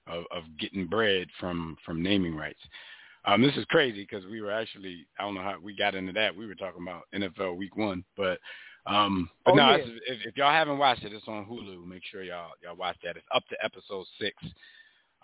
[0.07, 2.61] of, of getting bread from from naming rights.
[3.27, 6.13] Um, this is crazy because we were actually I don't know how we got into
[6.13, 6.35] that.
[6.35, 8.39] We were talking about NFL Week One, but
[8.87, 9.85] um, but Oh, no, yeah.
[10.07, 11.87] if, if y'all haven't watched it, it's on Hulu.
[11.87, 13.17] Make sure y'all y'all watch that.
[13.17, 14.35] It's up to episode six.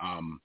[0.01, 0.41] Um,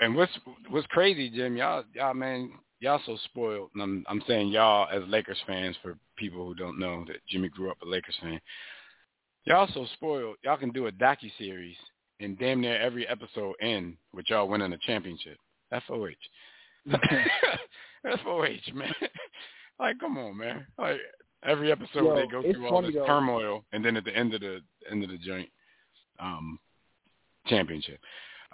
[0.00, 0.32] and what's
[0.70, 1.56] what's crazy, Jim?
[1.56, 3.70] Y'all y'all man, y'all so spoiled.
[3.74, 7.48] And I'm I'm saying y'all as Lakers fans for people who don't know that Jimmy
[7.48, 8.40] grew up a Lakers fan.
[9.44, 10.36] Y'all so spoiled.
[10.42, 11.76] Y'all can do a docu series
[12.20, 15.36] and damn near every episode end with y'all winning a championship.
[15.70, 16.08] That's OH.
[16.86, 18.94] That's OH, man.
[19.78, 20.66] like, come on, man.
[20.78, 20.98] Like
[21.44, 23.06] every episode Yo, they go through all this though.
[23.06, 24.60] turmoil, and then at the end of the
[24.90, 25.48] end of the joint
[26.20, 26.58] um,
[27.46, 27.98] championship.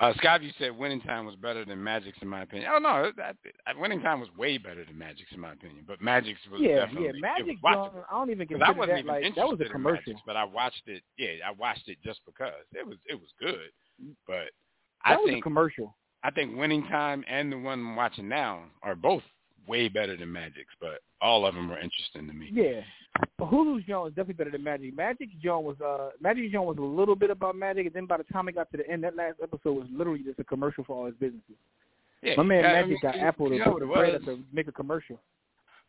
[0.01, 2.71] Uh, Scott, you said winning time was better than Magic's in my opinion.
[2.75, 3.37] Oh no, that,
[3.67, 5.85] that, winning time was way better than Magic's in my opinion.
[5.87, 7.21] But Magic's was yeah, definitely yeah.
[7.21, 9.71] Magic was I don't even consider I wasn't that even like interested that was a
[9.71, 10.03] commercial.
[10.07, 11.03] Magic's, but I watched it.
[11.19, 13.69] Yeah, I watched it just because it was it was good.
[14.27, 14.49] But
[15.05, 15.95] That I was a commercial.
[16.23, 19.23] I think Winning Time and the one I'm watching now are both
[19.67, 22.51] way better than Magic's, but all of them were interesting to me.
[22.53, 22.81] Yeah.
[23.39, 24.97] But Hulu's John is definitely better than Magic.
[24.97, 28.17] Magic John was uh Magic John was a little bit about Magic and then by
[28.17, 30.85] the time it got to the end, that last episode was literally just a commercial
[30.85, 31.57] for all his businesses.
[32.23, 34.11] Yeah, My man yeah, I Magic mean, got Apple to you know put what the
[34.11, 35.19] it bread to make a commercial.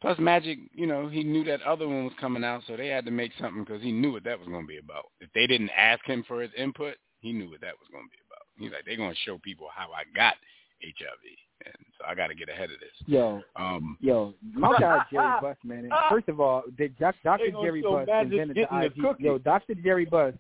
[0.02, 3.06] Plus, Magic, you know, he knew that other one was coming out, so they had
[3.06, 5.06] to make something because he knew what that was going to be about.
[5.20, 8.10] If they didn't ask him for his input, he knew what that was going to
[8.10, 8.42] be about.
[8.58, 10.34] He's like, they're going to show people how I got
[10.82, 11.22] HIV,
[11.66, 12.90] and so I got to get ahead of this.
[13.06, 15.90] Yo, um, yo, my guy Jerry Buss, man.
[16.10, 17.52] First of all, did Doc, Dr.
[17.62, 19.20] Jerry show Buss invented the getting the IG.
[19.20, 19.76] Yo, Dr.
[19.76, 20.34] Jerry Buss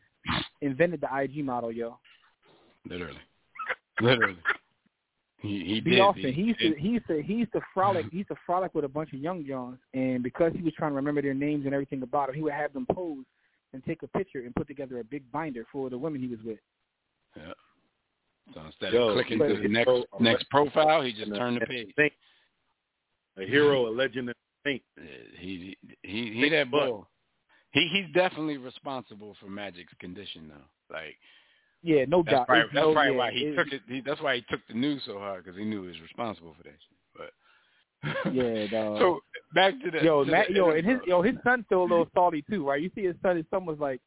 [0.61, 1.97] invented the IG model, yo.
[2.87, 3.19] literally,
[4.01, 4.37] literally.
[5.41, 5.99] He he did.
[5.99, 6.33] Austin.
[6.33, 6.77] He used to did.
[6.77, 9.19] he used to he used to frolic he used to frolic with a bunch of
[9.19, 12.35] young Johns and because he was trying to remember their names and everything about them,
[12.35, 13.25] he would have them pose
[13.73, 16.39] and take a picture and put together a big binder for the women he was
[16.45, 16.59] with.
[17.35, 17.53] Yeah.
[18.53, 21.65] So instead Yo, of clicking to the next so- next profile, he just turned the
[21.65, 21.93] page.
[21.97, 22.13] Saint.
[23.37, 23.93] A hero, mm-hmm.
[23.95, 24.81] a legend, and a saint.
[25.39, 27.07] He he he Big that bull.
[27.71, 30.95] He he's definitely responsible for Magic's condition though.
[30.95, 31.15] Like
[31.81, 32.47] Yeah, no that's doubt.
[32.47, 33.81] probably, that's no- probably yeah, why he it- took it.
[33.87, 36.53] He, that's why he took the news so hard because he knew he was responsible
[36.57, 36.97] for that shit.
[37.15, 37.31] But
[38.33, 38.99] Yeah, dog.
[38.99, 39.19] so
[39.55, 41.83] back to the yo, to Matt, the yo, and his yo, his son's still a
[41.83, 42.81] little salty too, right?
[42.81, 44.01] You see his son, his son was like,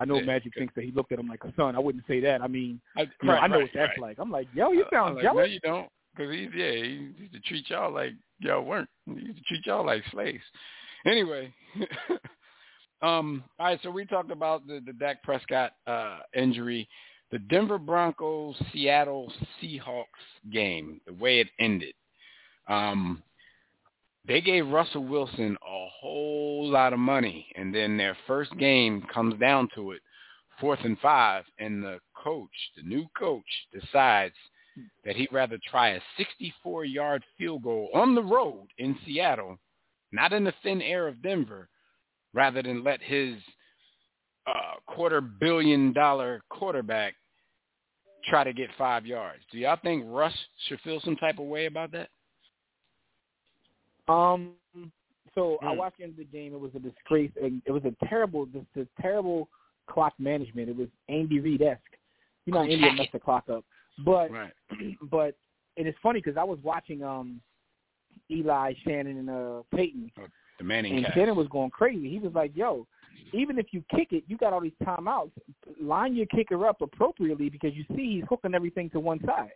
[0.00, 1.74] I know Yeah, Magic thinks that he looked at him like a son.
[1.74, 2.40] I wouldn't say that.
[2.40, 4.08] I mean, I, you know, I know right, what that's right.
[4.08, 4.18] like.
[4.18, 5.50] I'm like, yo, you sound like, no, jealous.
[5.50, 8.88] you don't, because he's yeah, he used to treat y'all like y'all weren't.
[9.06, 10.42] He used to treat y'all like slaves.
[11.06, 11.52] Anyway,
[13.02, 13.80] um, all right.
[13.82, 16.88] So we talked about the the Dak Prescott uh, injury,
[17.30, 20.04] the Denver Broncos Seattle Seahawks
[20.52, 21.94] game, the way it ended.
[22.68, 23.22] Um,
[24.28, 29.38] they gave Russell Wilson a whole lot of money, and then their first game comes
[29.40, 30.02] down to it,
[30.60, 34.34] fourth and five, and the coach, the new coach, decides
[35.04, 36.00] that he'd rather try a
[36.66, 39.58] 64-yard field goal on the road in Seattle,
[40.12, 41.68] not in the thin air of Denver,
[42.34, 43.34] rather than let his
[44.46, 47.14] uh, quarter billion dollar quarterback
[48.28, 49.42] try to get five yards.
[49.50, 50.34] Do y'all think Russ
[50.66, 52.10] should feel some type of way about that?
[54.08, 54.54] Um,
[55.34, 55.78] so I Hmm.
[55.78, 56.54] watched the end of the game.
[56.54, 57.30] It was a disgrace.
[57.36, 59.48] It was a terrible, this, this terrible
[59.86, 60.68] clock management.
[60.68, 61.82] It was Andy Reid esque.
[62.46, 63.64] You know, Andy would mess the clock up.
[64.04, 64.52] But Right.
[65.02, 65.36] but
[65.76, 67.40] and it's funny because I was watching um
[68.30, 70.10] Eli, Shannon, and uh Peyton,
[70.58, 71.14] The Manning and cast.
[71.16, 72.10] Shannon was going crazy.
[72.10, 72.86] He was like, "Yo,
[73.32, 75.32] even if you kick it, you got all these timeouts.
[75.80, 79.52] Line your kicker up appropriately because you see he's hooking everything to one side."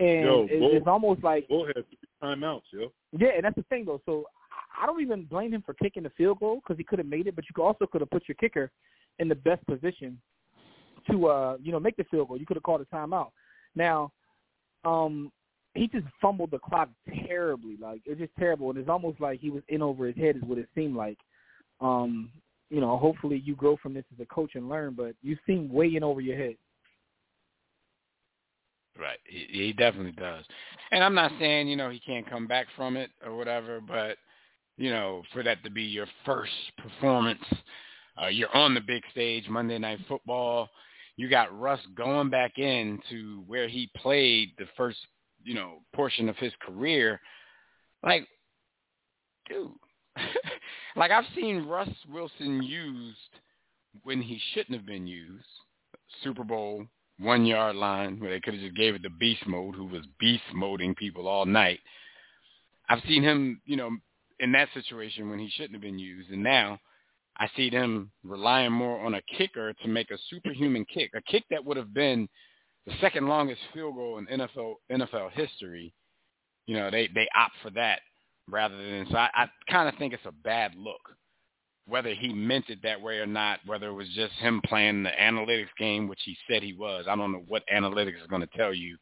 [0.00, 2.92] And Yo, it- Bull- it's almost like Bull had three timeouts, yo.
[3.12, 4.00] yeah, and that's the thing though.
[4.04, 6.98] So I- I don't even blame him for kicking the field goal because he could
[6.98, 8.70] have made it, but you also could have put your kicker
[9.18, 10.20] in the best position
[11.10, 12.38] to uh you know make the field goal.
[12.38, 13.30] You could have called a timeout.
[13.74, 14.12] Now,
[14.84, 15.30] um,
[15.74, 16.90] he just fumbled the clock
[17.26, 17.76] terribly.
[17.76, 20.42] Like it's just terrible, and it's almost like he was in over his head, is
[20.42, 21.18] what it seemed like.
[21.80, 22.30] Um,
[22.70, 25.70] you know, hopefully you grow from this as a coach and learn, but you seem
[25.72, 26.56] way in over your head.
[28.98, 29.18] Right.
[29.24, 30.44] He, he definitely does.
[30.90, 34.18] And I'm not saying, you know, he can't come back from it or whatever, but,
[34.76, 37.42] you know, for that to be your first performance,
[38.22, 40.68] uh, you're on the big stage, Monday Night Football.
[41.16, 44.98] You got Russ going back in to where he played the first,
[45.42, 47.20] you know, portion of his career.
[48.02, 48.26] Like,
[49.48, 49.70] dude,
[50.96, 53.16] like I've seen Russ Wilson used
[54.02, 55.44] when he shouldn't have been used.
[56.22, 56.86] Super Bowl,
[57.22, 60.02] one yard line where they could have just gave it to beast mode, who was
[60.18, 61.80] beast moding people all night.
[62.88, 63.90] I've seen him, you know,
[64.40, 66.78] in that situation when he shouldn't have been used, and now
[67.36, 71.44] I see them relying more on a kicker to make a superhuman kick, a kick
[71.50, 72.28] that would have been
[72.86, 75.94] the second longest field goal in NFL NFL history.
[76.66, 78.00] You know, they they opt for that
[78.48, 81.00] rather than so I, I kind of think it's a bad look
[81.86, 85.10] whether he meant it that way or not, whether it was just him playing the
[85.20, 87.06] analytics game, which he said he was.
[87.08, 88.96] I don't know what analytics is going to tell you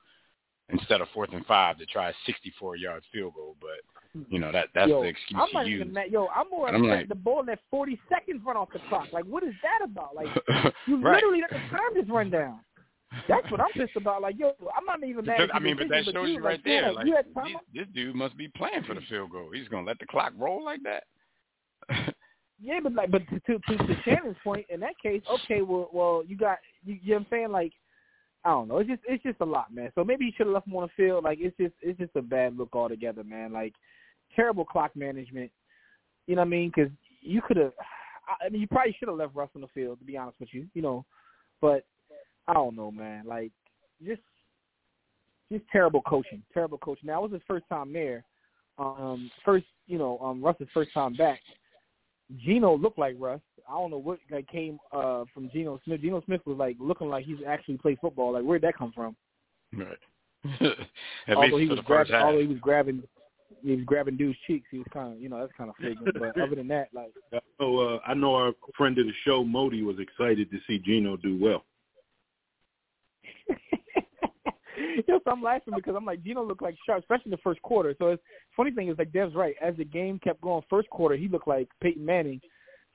[0.70, 4.68] instead of fourth and five to try a 64-yard field goal, but you know that
[4.74, 5.80] that's yo, the excuse I'm you not use.
[5.82, 6.10] even mad.
[6.10, 9.08] Yo, I'm more upset like- the ball let 40 seconds run off the clock.
[9.12, 10.14] Like, what is that about?
[10.14, 10.28] Like,
[10.86, 11.16] you Right.
[11.16, 12.60] literally let the time just run down.
[13.28, 14.22] That's what I'm pissed about.
[14.22, 15.38] Like, yo, I'm not even mad.
[15.38, 16.92] Because, I mean, but that shows you right like, there.
[16.92, 19.50] like, you this, this dude must be playing for the field goal.
[19.52, 21.02] He's going to let the clock roll like that.
[22.62, 26.22] Yeah, but like, but to to, to, Shannon's point, in that case, okay, well, well,
[26.26, 27.52] you got, you, you know what I'm saying?
[27.52, 27.72] Like,
[28.44, 28.78] I don't know.
[28.78, 29.90] It's just, it's just a lot, man.
[29.94, 31.24] So maybe he should have left him on the field.
[31.24, 33.52] Like, it's just, it's just a bad look altogether, man.
[33.52, 33.74] Like,
[34.36, 35.50] terrible clock management.
[36.26, 36.72] You know what I mean?
[36.74, 36.92] Because
[37.22, 37.72] you could have,
[38.28, 40.40] I I mean, you probably should have left Russ on the field, to be honest
[40.40, 40.66] with you.
[40.74, 41.04] You know,
[41.60, 41.84] but
[42.46, 43.24] I don't know, man.
[43.26, 43.52] Like,
[44.06, 44.22] just,
[45.50, 46.42] just terrible coaching.
[46.52, 47.06] Terrible coaching.
[47.06, 48.24] Now, it was his first time there.
[48.78, 51.40] Um, first, you know, um, Russ's first time back.
[52.38, 53.40] Geno looked like Russ.
[53.68, 56.00] I don't know what like came uh from Geno Smith.
[56.00, 58.32] Geno Smith was like looking like he's actually played football.
[58.32, 59.16] Like where'd that come from?
[59.74, 59.98] Right.
[61.28, 63.02] At although least he was grabbing, although he was grabbing,
[63.62, 64.66] he was grabbing dude's cheeks.
[64.70, 66.18] He was kind of, you know, that's kind of flagrant.
[66.18, 67.12] but other than that, like,
[67.60, 71.16] So uh, I know our friend of the show, Modi, was excited to see Geno
[71.16, 71.64] do well.
[75.08, 77.60] Yo, so I'm laughing because I'm like Geno looked like sharp, especially in the first
[77.62, 77.94] quarter.
[77.98, 78.22] So it's
[78.56, 79.54] funny thing is like Dev's right.
[79.60, 82.40] As the game kept going, first quarter he looked like Peyton Manning.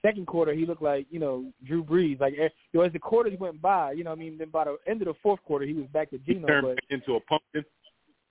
[0.02, 2.20] Second quarter he looked like you know Drew Brees.
[2.20, 4.50] Like eh, you know, as the quarters went by, you know, what I mean, then
[4.50, 6.48] by the end of the fourth quarter he was back to He Geno.
[6.48, 7.64] turned But into a pumpkin.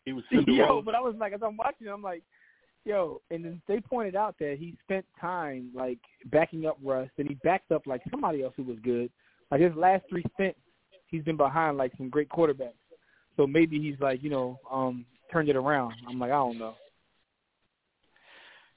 [0.04, 2.22] He was yo, but I was like, as I'm watching, I'm like,
[2.84, 7.28] yo, and then they pointed out that he spent time like backing up Russ, and
[7.28, 9.10] he backed up like somebody else who was good.
[9.50, 10.58] Like his last three stints,
[11.06, 12.72] he's been behind like some great quarterbacks.
[13.36, 15.94] So maybe he's like, you know, um, turned it around.
[16.08, 16.74] I'm like, I don't know.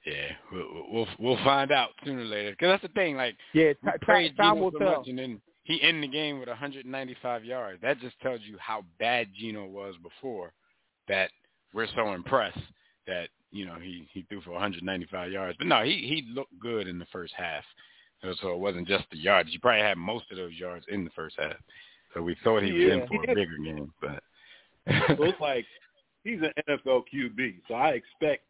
[0.06, 2.52] Yeah, we'll we'll, we'll find out sooner or later.
[2.52, 3.16] Because that's the thing.
[3.16, 4.98] Like, Yeah, praised time Geno will so tell.
[4.98, 7.82] much, and then he ended the game with 195 yards.
[7.82, 10.52] That just tells you how bad Geno was before.
[11.08, 11.30] That
[11.74, 12.58] we're so impressed
[13.06, 15.56] that you know he he threw for 195 yards.
[15.58, 17.64] But no, he he looked good in the first half.
[18.40, 19.50] So, it wasn't just the yards.
[19.52, 21.54] He probably had most of those yards in the first half.
[22.14, 22.94] So we thought he was Yeah.
[22.94, 24.22] in for a bigger game, but
[25.16, 25.64] so it's like
[26.24, 28.42] he's an NFL QB, so I expect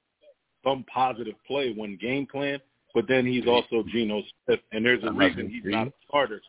[0.65, 2.59] some positive play when game plan.
[2.95, 6.41] But then he's also Geno Smith, and there's a reason he's not a starter.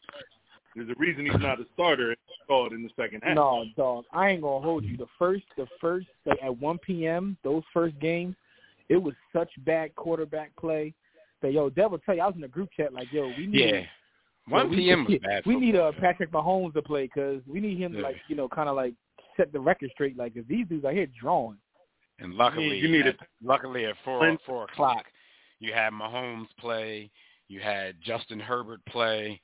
[0.75, 2.15] There's a reason he's not a starter
[2.47, 3.35] called in the second half.
[3.35, 4.05] No, dog.
[4.13, 4.95] I ain't gonna hold you.
[4.97, 7.37] The first, the first like, at 1 p.m.
[7.43, 8.35] Those first games,
[8.87, 10.93] it was such bad quarterback play
[11.41, 13.59] that yo, Devil tell you, I was in the group chat like, yo, we need.
[13.59, 13.81] yeah,
[14.47, 15.05] 1 we- p.m.
[15.07, 15.43] was bad.
[15.45, 18.01] We need uh, Patrick Mahomes to play because we need him Yeah.
[18.01, 18.93] like, you know, kind of like
[19.39, 20.17] set the record straight.
[20.17, 21.57] Like, if these dudes are here drawing.
[22.19, 23.19] And luckily, you need at, it.
[23.41, 25.05] luckily at four When- four o'clock,
[25.59, 27.09] you had Mahomes play,
[27.47, 29.39] you had Justin Herbert play.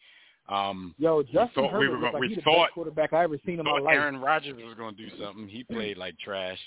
[0.50, 3.14] Um, Yo, Justin thought we Herbert were gonna- like we he the thought- best quarterback
[3.14, 3.96] I ever seen in my life.
[3.96, 5.48] Aaron Rodgers was going to do something.
[5.48, 6.60] He played like trash.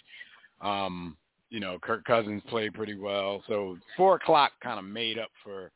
[0.63, 1.17] Um,
[1.51, 3.43] you know, Kirk Cousins played pretty well.
[3.47, 5.71] So four o'clock kind of made up for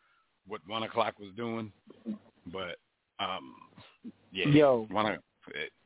[0.47, 1.73] what one o'clock was doing.
[2.47, 2.79] But
[3.21, 3.55] um,
[4.33, 4.87] yeah, Yo.
[4.91, 5.19] one o-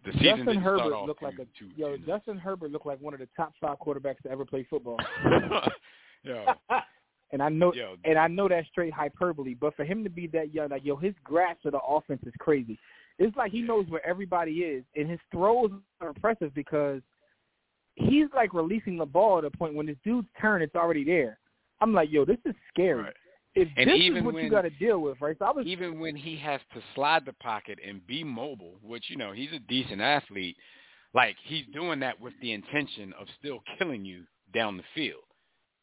[0.05, 1.97] the season Justin Herbert looked like a too, yo.
[1.99, 4.99] Justin Herbert looked like one of the top five quarterbacks to ever play football.
[6.23, 6.45] yo,
[7.33, 7.97] and I know, Yo.
[8.05, 9.55] and I know that's straight hyperbole.
[9.55, 12.33] But for him to be that young, like yo, his grasp of the offense is
[12.39, 12.79] crazy.
[13.19, 17.01] It's like he knows where everybody is, and his throws are impressive because
[17.95, 21.39] he's like releasing the ball at a point when this dude's turn, it's already there.
[21.81, 23.03] I'm like, yo, this is scary.
[23.03, 23.15] Right.
[23.57, 25.37] If And this even is what when- you got to deal with, right?
[25.39, 29.09] So I was even when he has to slide the pocket and be mobile, which
[29.09, 30.57] you know he's a decent athlete,
[31.15, 35.25] like he's doing that with the intention of still killing you down the field,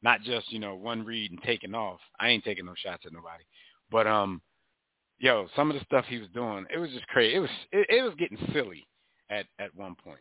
[0.04, 2.00] not just you know one read and taking off.
[2.20, 3.44] I ain't taking no shots at nobody,
[3.90, 4.40] but um,
[5.18, 7.36] yo, some of the stuff he was doing, it was just crazy.
[7.36, 8.86] It was it, it was getting silly
[9.32, 10.20] at at one point.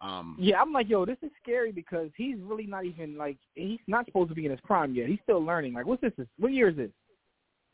[0.00, 3.78] Um, Yeah, I'm like, yo, this is scary because he's really not even like he's
[3.86, 5.08] not supposed to be in his prime yet.
[5.08, 5.74] He's still learning.
[5.74, 6.12] Like, what's this?
[6.38, 6.90] What year is this?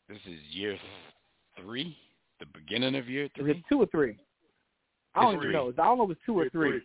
[0.09, 0.77] this is year
[1.61, 1.97] three,
[2.39, 3.51] the beginning of year Is three.
[3.51, 4.17] it two or three?
[5.15, 5.53] I don't It's even three.
[5.53, 5.69] know.
[5.69, 6.71] I don't know if it's two or three.
[6.71, 6.81] three.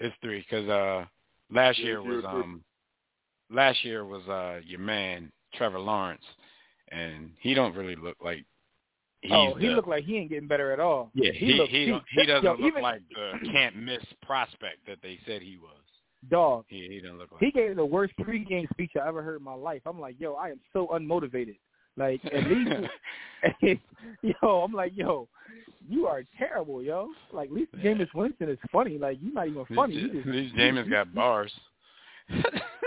[0.00, 1.04] It's three because uh,
[1.50, 2.62] last year it's was um,
[3.50, 6.24] last year was uh your man Trevor Lawrence,
[6.90, 8.44] and he don't really look like he's
[9.30, 11.10] oh, he the- looked like he ain't getting better at all.
[11.14, 14.86] yeah he he looked he, he doesn't Yo, look even- like the can't miss prospect
[14.86, 15.76] that they said he was.
[16.30, 17.40] Dog, He he doesn't look like.
[17.40, 19.82] he gave the worst pregame speech I ever heard in my life.
[19.86, 21.56] I'm like, yo, I am so unmotivated.
[21.96, 22.70] Like, at least,
[24.22, 25.28] yo, I'm like, yo,
[25.88, 27.08] you are terrible, yo.
[27.32, 28.98] Like, at least Jameis Winston is funny.
[28.98, 29.98] Like, you're not even funny.
[30.04, 31.52] At just- least Jameis got bars.
[32.30, 32.40] Yeah,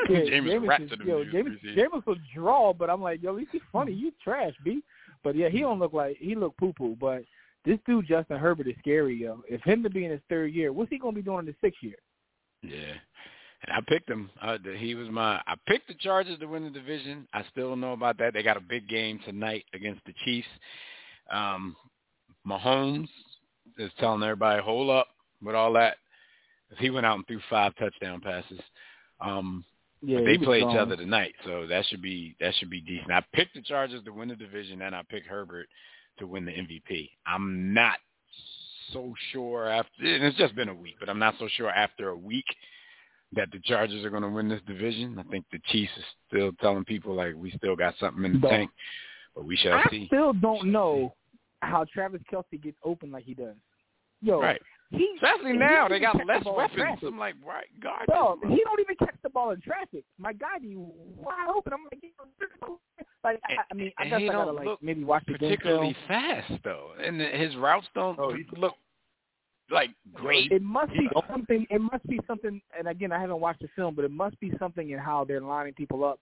[0.09, 1.75] Jameis Jameis is, yo, Jameis.
[1.77, 3.91] Jameis will draw, but I'm like, yo, at least he's funny.
[3.91, 4.81] You trash, b.
[5.25, 6.95] But yeah, he don't look like he look poo poo.
[7.01, 7.23] But
[7.65, 9.43] this dude Justin Herbert is scary, yo.
[9.49, 11.55] If him to be in his third year, what's he gonna be doing in his
[11.59, 11.97] sixth year?
[12.61, 12.93] Yeah.
[13.63, 14.29] And I picked him.
[14.39, 15.41] Uh, he was my.
[15.47, 17.27] I picked the Chargers to win the division.
[17.33, 18.33] I still don't know about that.
[18.33, 20.47] They got a big game tonight against the Chiefs.
[21.31, 21.75] Um,
[22.47, 23.09] Mahomes
[23.79, 25.07] is telling everybody, hold up
[25.43, 25.97] with all that.
[26.69, 28.61] If He went out and threw five touchdown passes.
[29.19, 29.65] Um,
[30.05, 33.11] Yeah, but they play each other tonight, so that should be that should be decent.
[33.11, 35.67] I picked the Chargers to win the division, and I picked Herbert
[36.19, 37.09] to win the MVP.
[37.25, 37.97] I'm not
[38.93, 42.09] so sure after, and it's just been a week, but I'm not so sure after
[42.09, 42.45] a week
[43.33, 45.17] that the Chargers are going to win this division.
[45.19, 48.39] I think the Chiefs is still telling people like we still got something in the
[48.39, 48.51] Dog.
[48.51, 48.71] tank,
[49.35, 50.07] but we shall I see.
[50.07, 51.15] still don't know
[51.61, 53.55] how Travis Kelce gets open like he does.
[54.21, 54.61] Yo, Right.
[54.91, 56.77] He Especially he now, they got less the weapons.
[56.77, 57.03] traffic.
[57.07, 58.05] I'm like, right, God.
[58.07, 60.03] Yo, this he don't even catch the ball in traffic.
[60.17, 61.73] My God, be wide open.
[61.73, 62.09] I'm like, yo,
[62.39, 65.33] this is like I, I mean, I guess I gotta don't like maybe watch the
[65.37, 66.19] game particularly film.
[66.21, 68.75] fast though, and his routes don't Oh, look
[69.71, 70.51] like great.
[70.51, 71.65] It must be something.
[71.69, 72.61] It must be something.
[72.77, 75.41] And again, I haven't watched the film, but it must be something in how they're
[75.41, 76.19] lining people up.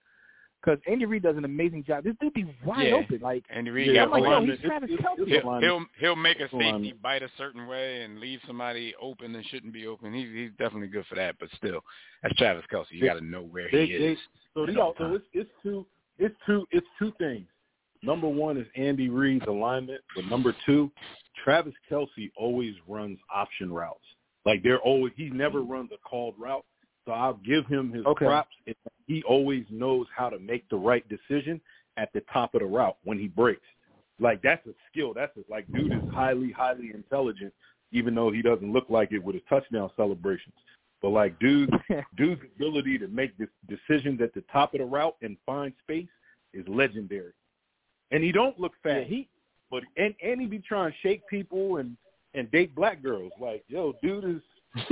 [0.64, 2.04] Because Andy Reid does an amazing job.
[2.04, 2.94] This dude be wide Yeah.
[2.94, 3.20] open.
[3.20, 5.28] Like Andy Reid yeah, got I'm like, yo, he's Travis Kelce.
[5.28, 9.44] He'll, he'll he'll make a safety bite a certain way and leave somebody open that
[9.46, 10.14] shouldn't be open.
[10.14, 11.36] He's he's definitely good for that.
[11.38, 11.80] But still,
[12.22, 12.86] that's Travis Kelce.
[12.90, 14.18] You got to know where he they, is.
[14.54, 15.86] so at they, all so it's, it's two
[16.18, 17.46] it's two it's two things.
[18.02, 20.90] Number one is Andy Reid's alignment, but number two,
[21.42, 24.04] Travis Kelce always runs option routes.
[24.46, 26.64] Like they're always he never runs a called route.
[27.04, 28.24] So I'll give him his Okay.
[28.24, 28.54] props.
[29.06, 31.60] He always knows how to make the right decision
[31.96, 33.66] at the top of the route when he breaks.
[34.20, 35.12] Like that's a skill.
[35.14, 37.52] That's a, like dude is highly, highly intelligent,
[37.92, 40.54] even though he doesn't look like it with his touchdown celebrations.
[41.02, 41.70] But like dude,
[42.16, 46.08] dude's ability to make this decisions at the top of the route and find space
[46.52, 47.32] is legendary.
[48.10, 49.00] And he don't look fat.
[49.00, 49.28] Yeah, he
[49.70, 51.96] but and and he be trying to shake people and
[52.34, 53.32] and date black girls.
[53.40, 54.42] Like yo, dude is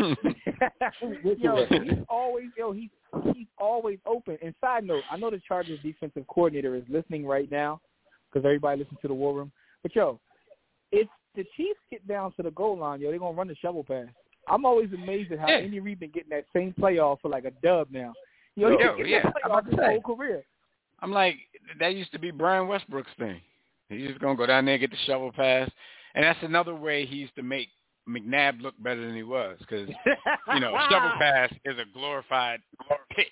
[1.39, 2.91] yo, he's always yo, he's
[3.35, 4.39] he's always open.
[4.43, 7.81] And side note, I know the Chargers defensive coordinator is listening right now
[8.31, 9.51] because everybody listens to the War Room.
[9.83, 10.21] But yo,
[10.93, 13.83] if the Chiefs get down to the goal line, yo, they're gonna run the shovel
[13.85, 14.07] pass.
[14.49, 15.59] I'm always amazed at how Yeah.
[15.59, 18.13] Andy Reid been getting that same playoff for like a dub now.
[18.55, 19.87] Yo, he Yo, getting yeah, that I'm playoff about to his say.
[20.01, 20.43] whole career.
[21.01, 21.37] I'm like,
[21.81, 23.41] that used to be Brian Westbrook's thing.
[23.89, 25.69] He's just gonna go down there and get the shovel pass,
[26.15, 27.69] and that's another way he used to make
[28.09, 32.61] McNabb look better than he was, because you know, shovel pass is a glorified
[33.11, 33.29] pitch,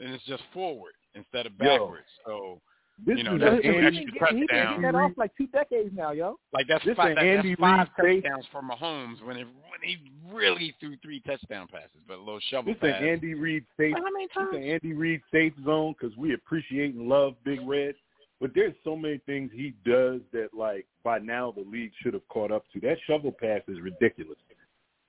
[0.00, 1.78] and it's just forward instead of Yo.
[1.78, 2.06] backwards.
[2.26, 2.60] So
[3.06, 5.12] this you know, is that's an two He's Andy, extra getting, he's been that off
[5.16, 6.36] like two decades now, yo.
[6.52, 9.80] Like that's This five, that, Andy that's five Reid touchdowns for Mahomes when it when
[9.82, 9.98] he
[10.32, 13.08] really threw three touchdown passes, but a little shovel this an.
[13.08, 14.48] Andy Reid safe How many It's times?
[14.52, 17.94] an Andy Reid safe zone because we appreciate and love Big Red.
[18.40, 22.26] But there's so many things he does that, like, by now the league should have
[22.28, 22.80] caught up to.
[22.80, 24.38] That shovel pass is ridiculous.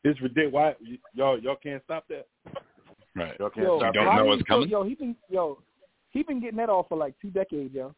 [0.04, 0.54] It's ridiculous.
[0.54, 2.28] Why y- y'all y'all can't stop that?
[3.16, 3.36] Right.
[3.40, 4.70] Y'all can't Yo, stop don't know what's coming?
[4.70, 5.60] Yo, he been yo,
[6.10, 7.94] he been getting that off for like two decades, yo.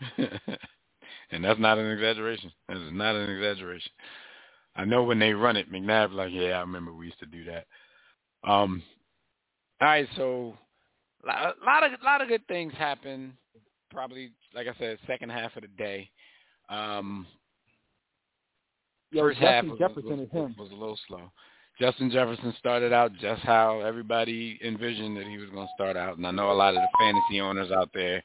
[0.18, 2.50] and that's not an exaggeration.
[2.68, 3.92] That is not an exaggeration.
[4.74, 7.44] I know when they run it, McNabb like, yeah, I remember we used to do
[7.44, 7.66] that.
[8.44, 8.82] Um,
[9.80, 10.54] all right, so
[11.24, 13.36] a lot of lot of good things happen.
[13.90, 16.10] Probably, like I said, second half of the day.
[16.68, 17.26] Um,
[19.12, 20.54] Yo, first half Justin was, Jefferson was, is him.
[20.58, 21.30] was a little slow.
[21.78, 26.16] Justin Jefferson started out just how everybody envisioned that he was going to start out,
[26.16, 28.22] and I know a lot of the fantasy owners out there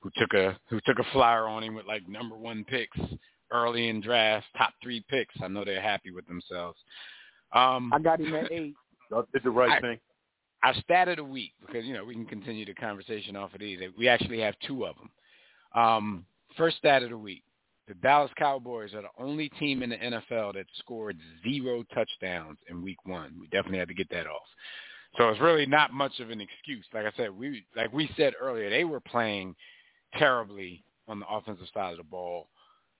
[0.00, 2.98] who took a who took a flyer on him with like number one picks
[3.52, 5.34] early in drafts, top three picks.
[5.42, 6.78] I know they're happy with themselves.
[7.52, 8.74] Um, I got him at eight.
[9.10, 9.98] Y'all did the right I- thing.
[10.64, 13.60] our stat of the week because you know we can continue the conversation off of
[13.60, 13.78] these.
[13.98, 15.10] We actually have two of them.
[15.76, 16.24] Um,
[16.56, 17.42] first stat of the week:
[17.86, 22.82] the Dallas Cowboys are the only team in the NFL that scored zero touchdowns in
[22.82, 23.34] Week One.
[23.38, 24.48] We definitely had to get that off.
[25.16, 26.84] So it's really not much of an excuse.
[26.92, 29.54] Like I said, we like we said earlier, they were playing
[30.18, 32.48] terribly on the offensive side of the ball.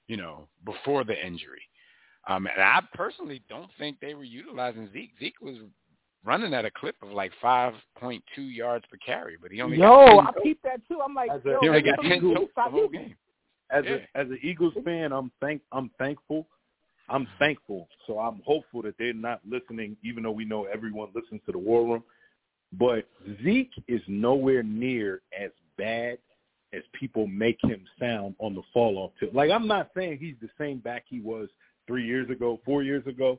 [0.07, 1.63] You know, before the injury.
[2.29, 5.11] Um, and I personally don't think they were utilizing Zeke.
[5.19, 5.57] Zeke was
[6.27, 10.29] running at a clip of like 5.2 yards per carry, but he only Yo, got
[10.29, 11.01] I 10 peeped that too.
[11.03, 12.89] I'm like, As a- yo, he only as a got 10 Eagle, totes the whole
[12.89, 13.17] game.
[13.71, 13.97] As Yeah.
[14.15, 16.47] a as an Eagles fan, I'm thank I'm thankful.
[17.09, 17.89] I'm thankful.
[18.07, 21.59] So I'm hopeful that they're not listening, even though we know everyone listens to the
[21.59, 22.05] War Room.
[22.73, 23.09] But
[23.43, 26.19] Zeke is nowhere near as bad
[26.73, 29.33] as people make him sound on the fall off tip.
[29.35, 31.49] Like I'm not saying he's the same back he was
[31.87, 33.39] three years ago, four years ago,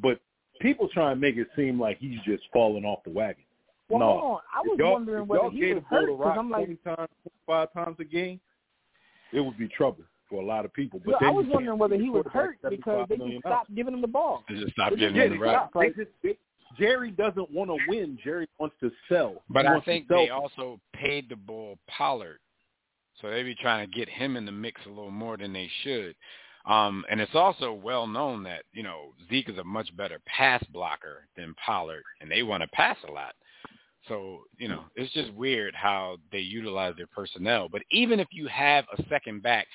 [0.00, 0.20] but
[0.60, 3.44] people try and make it seem like he's just falling off the wagon.
[3.88, 4.40] Well, no, hold on.
[4.54, 6.50] I was wondering whether y'all he gave was the ball hurt to because Rock I'm
[6.50, 7.08] like, times,
[7.46, 8.40] five times a game,
[9.32, 11.00] it would be trouble for a lot of people.
[11.04, 13.94] But yo, then I was wondering whether he was hurt because they just stopped giving
[13.94, 14.44] him the ball.
[14.48, 15.70] They just stopped giving him the they rock.
[15.70, 15.82] stop.
[15.82, 16.38] They just, they,
[16.78, 18.18] Jerry doesn't want to win.
[18.22, 19.42] Jerry wants to sell.
[19.48, 22.38] But I wants to think they also paid the ball Pollard,
[23.20, 25.70] so they be trying to get him in the mix a little more than they
[25.82, 26.14] should.
[26.68, 30.62] Um, and it's also well known that you know Zeke is a much better pass
[30.72, 33.34] blocker than Pollard, and they want to pass a lot.
[34.06, 37.68] So you know it's just weird how they utilize their personnel.
[37.70, 39.66] But even if you have a second back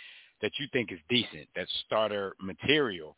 [0.42, 3.16] that you think is decent, that's starter material,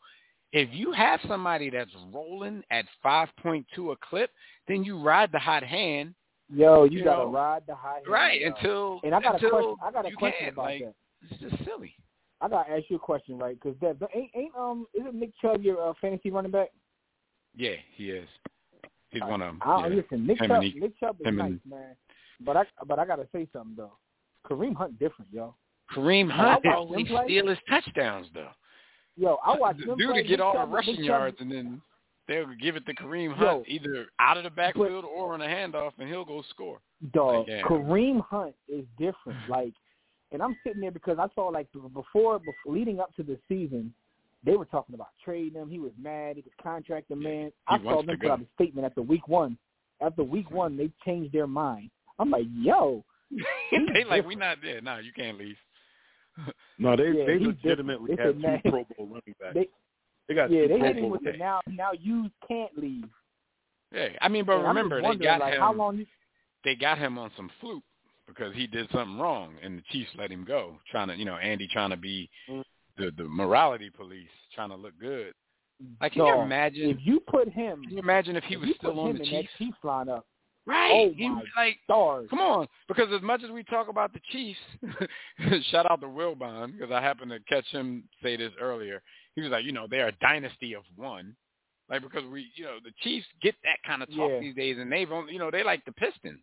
[0.51, 4.29] if you have somebody that's rolling at 5.2 a clip,
[4.67, 6.13] then you ride the hot hand
[6.53, 8.47] Yo, you, You gotta know, ride the hot hand, right yo.
[8.47, 9.75] until And I got a until question.
[9.83, 10.93] I got a you question about like, that.
[11.31, 11.95] It's just silly.
[12.41, 13.57] I gotta ask you a question, right?
[13.59, 16.69] Because that ain't ain't um isn't Nick Chubb your uh, fantasy running back?
[17.55, 18.27] Yeah, he is.
[19.09, 19.59] He's one of them.
[19.61, 19.95] I, yeah.
[19.95, 21.95] Listen, Nick Him Chubb, and he- Nick Chubb is nice, and- man.
[22.41, 23.93] But I but I gotta say something though.
[24.45, 25.55] Kareem Hunt different, yo.
[25.95, 27.23] Kareem Hunt watched only him play.
[27.25, 28.49] steal his touchdowns though.
[29.17, 31.07] Yo, I watched the him dude to get Nick all Chubb, the rushing Nick Chubb-
[31.07, 31.81] yards and then
[32.27, 35.47] they'll give it to Kareem Yo, Hunt either out of the backfield or on a
[35.47, 36.79] handoff, and he'll go score.
[37.13, 37.61] Dog, Like, yeah.
[37.61, 39.39] Kareem Hunt is different.
[39.47, 39.73] Like,
[40.31, 43.93] and I'm sitting there because I saw like before, before leading up to the season,
[44.45, 45.69] they were talking about trading him.
[45.69, 46.35] He was mad.
[46.35, 47.51] He was contracting man.
[47.67, 49.57] I saw them put out a statement after week one.
[50.01, 51.89] After week one, they changed their mind.
[52.19, 53.03] I'm like, yo,
[53.93, 54.81] they like we not there.
[54.81, 55.57] No, you can't leave.
[56.77, 58.35] No, they Yeah, they legitimately different.
[58.35, 59.53] have They two man, Pro Bowl running backs.
[59.53, 59.69] they
[60.27, 62.77] They got yeah, two they Pro hit him Bowl with the now now you can't
[62.77, 63.05] leave.
[63.93, 65.61] Yeah, I mean, but And remember they got like, him.
[65.61, 66.05] how long you
[66.65, 67.83] They got him on some fluke
[68.27, 70.77] because he did something wrong, and the Chiefs let him go.
[70.89, 72.63] Trying to, you know, Andy trying to be mm.
[72.97, 75.33] the the morality police, trying to look good.
[75.99, 76.89] Like, can you imagine?
[76.89, 79.49] if you put him Can you imagine if he was still on the Chiefs?
[79.57, 80.21] Chiefs lineup.
[80.65, 80.91] Right.
[80.91, 82.27] Oh He was like, stars.
[82.29, 82.67] come on.
[82.87, 84.59] Because as much as we talk about the Chiefs,
[85.71, 89.01] shout out to Wilbon because I happened to catch him say this earlier.
[89.35, 91.35] He was like, you know, they're a dynasty of one.
[91.89, 94.39] Like because we, you know, the Chiefs get that kind of talk Yeah.
[94.39, 96.41] these days, and they've, only, you know, they like the Pistons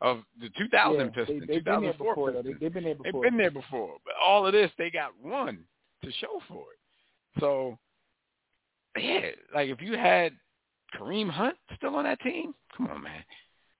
[0.00, 2.32] of the 2000 Yeah, Pistons, they, they've been there 2004 before.
[2.32, 2.44] Pistons.
[2.60, 3.12] They, they've been there before.
[3.22, 5.58] They've been there before, but all of this they got one
[6.04, 7.40] to show for it.
[7.40, 7.78] So,
[8.96, 10.32] yeah, like if you had
[10.98, 13.24] Kareem Hunt still on that team, come on, man,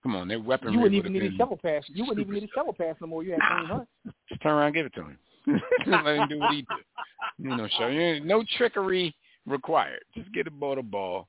[0.03, 1.83] come on, their weaponry You wouldn't would even need a been shovel pass.
[1.87, 3.23] You wouldn't even need a shovel pass no more.
[3.23, 3.87] You had Kareem Hunt.
[4.27, 5.17] just turn around, and give it to him.
[5.87, 6.75] Let him do what he do.
[7.37, 9.15] You know, show you no trickery
[9.45, 10.01] required.
[10.15, 11.27] Just get the ball the ball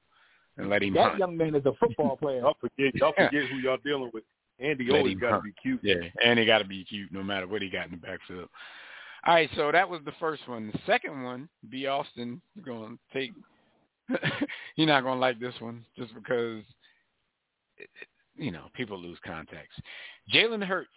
[0.56, 1.18] and let him That hunt.
[1.18, 2.40] young man is a football player.
[2.40, 4.24] Y'all forget y'all forget who y'all dealing with.
[4.60, 5.80] Andy Let always got to be cute.
[5.82, 5.94] Yeah,
[6.24, 8.48] and he got to be cute no matter what he got in the backfield.
[9.26, 10.70] All right, so that was the first one.
[10.72, 11.86] The second one, B.
[11.86, 13.32] Austin, going to take.
[14.76, 16.64] You're not going to like this one just because,
[18.36, 19.78] you know, people lose context.
[20.34, 20.88] Jalen Hurts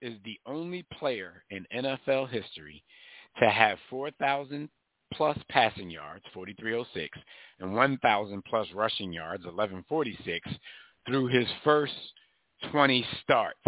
[0.00, 2.82] is the only player in NFL history
[3.40, 4.68] to have 4,000
[5.12, 7.18] plus passing yards, 4,306,
[7.60, 10.48] and 1,000 plus rushing yards, 1146,
[11.06, 11.92] through his first
[12.70, 13.58] 20 starts.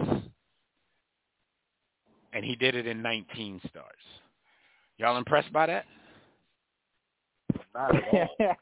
[2.32, 3.98] And he did it in 19 starts.
[4.98, 5.84] Y'all impressed by that?
[7.74, 8.28] Not at all.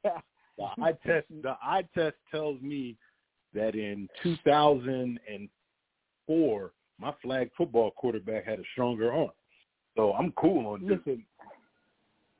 [0.58, 2.96] the eye test the eye test tells me
[3.54, 9.30] that in 2004 my flag football quarterback had a stronger arm.
[9.96, 10.98] So I'm cool on this.
[11.04, 11.24] Listen,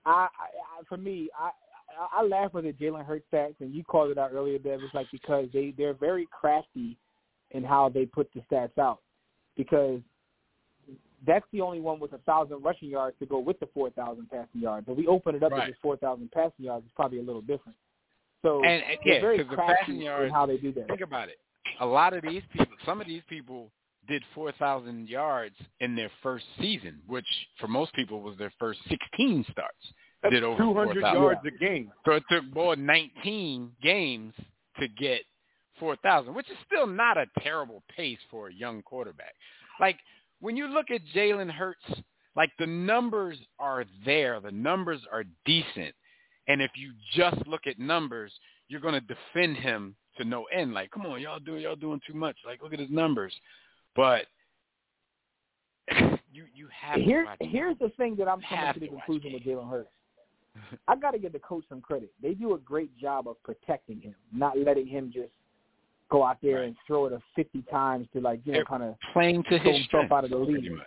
[0.07, 0.29] I, I, I
[0.89, 1.51] for me, I,
[2.01, 4.81] I, I laugh at the Jalen Hurts stats, and you called it out earlier, Dev.
[4.83, 6.97] It's like because they they're very crafty
[7.53, 9.01] in how they put the stats out,
[9.57, 10.01] because
[11.27, 14.29] that's the only one with a thousand rushing yards to go with the four thousand
[14.31, 14.87] passing yards.
[14.89, 15.67] If we open it up Right.
[15.67, 17.77] to just four thousand passing yards, it's probably a little different.
[18.43, 20.89] So And, and yeah, very because the passing yards, in how they do that.
[20.89, 21.39] think about it.
[21.81, 23.71] A lot of these people, some of these people
[24.09, 27.27] did 4,000 yards in their first season, which
[27.61, 29.77] for most people was their first 16 starts.
[30.23, 31.23] That's did over 200 4,000.
[31.23, 31.93] yards a game.
[32.05, 34.35] So it took more than 19 games
[34.81, 35.23] to get
[35.83, 39.35] 4,000, which is still not a terrible pace for a young quarterback.
[39.81, 39.99] Like
[40.39, 41.83] when you look at Jalen Hurts,
[42.37, 45.93] like the numbers are there, the numbers are decent,
[46.47, 48.33] and if you just look at numbers,
[48.69, 50.73] you're going to defend him to no end.
[50.73, 52.37] Like, come on, y'all doing y'all doing too much.
[52.47, 53.35] Like, look at his numbers,
[53.97, 54.27] but
[56.33, 59.33] you you have to Here, here's the thing that I'm coming to the to conclusion
[59.33, 59.91] with Jalen Hurts.
[60.87, 62.13] I got to give the coach some credit.
[62.23, 65.33] They do a great job of protecting him, not letting him just
[66.13, 68.95] go out there and throw it a 50 times to like you know kind of
[69.13, 70.71] playing to his himself strengths, out of the league.
[70.73, 70.87] much.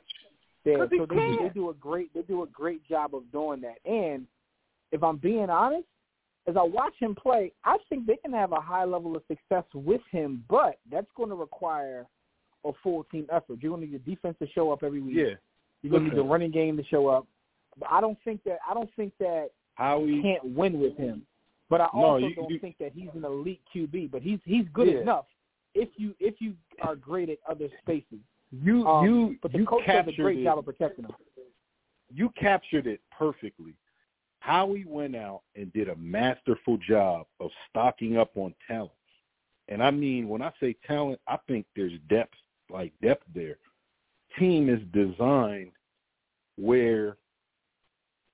[0.64, 1.38] Yeah, 'Cause so they, can.
[1.44, 3.78] they do a great they do a great job of doing that.
[3.90, 4.26] And
[4.91, 5.88] if I'm being honest,
[6.48, 9.64] as I watch him play, I think they can have a high level of success
[9.74, 12.06] with him, but that's going to require
[12.64, 13.58] a full team effort.
[13.62, 15.16] You're going to need your defense to show up every week.
[15.18, 15.34] Yeah.
[15.82, 17.28] You're going to need the running game to show up.
[17.80, 21.26] But I don't think that I don't think that Howie you can't win with him.
[21.70, 24.08] But I No, also you- don't you- think that he's an elite QB.
[24.12, 25.00] But he's he's good Yeah.
[25.02, 25.26] enough
[25.74, 28.20] if you if you are great at other spaces.
[28.52, 30.44] you Um, you but the you coach does a captured great it.
[30.44, 31.16] job of protecting him.
[32.12, 33.74] you captured it perfectly.
[34.40, 38.92] Howie went out and did a masterful job of stocking up on talent.
[39.68, 42.38] And I mean, when I say talent, I think there's depth,
[42.70, 43.58] like depth there.
[44.38, 45.72] Team is designed
[46.58, 47.18] where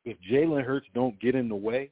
[0.03, 1.91] if Jalen Hurts don't get in the way,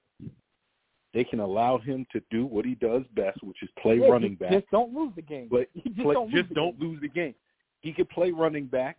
[1.14, 4.36] they can allow him to do what he does best, which is play Yeah, running
[4.36, 4.52] back.
[4.52, 5.48] Just don't lose the game.
[5.50, 7.34] But just play, don't just the don't lose the game.
[7.82, 8.98] He could play running back.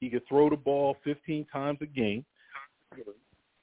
[0.00, 2.24] He could throw the ball 15 times a game.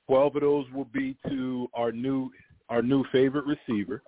[0.07, 2.31] 12 of those will be to our new
[2.69, 4.01] our new favorite receiver.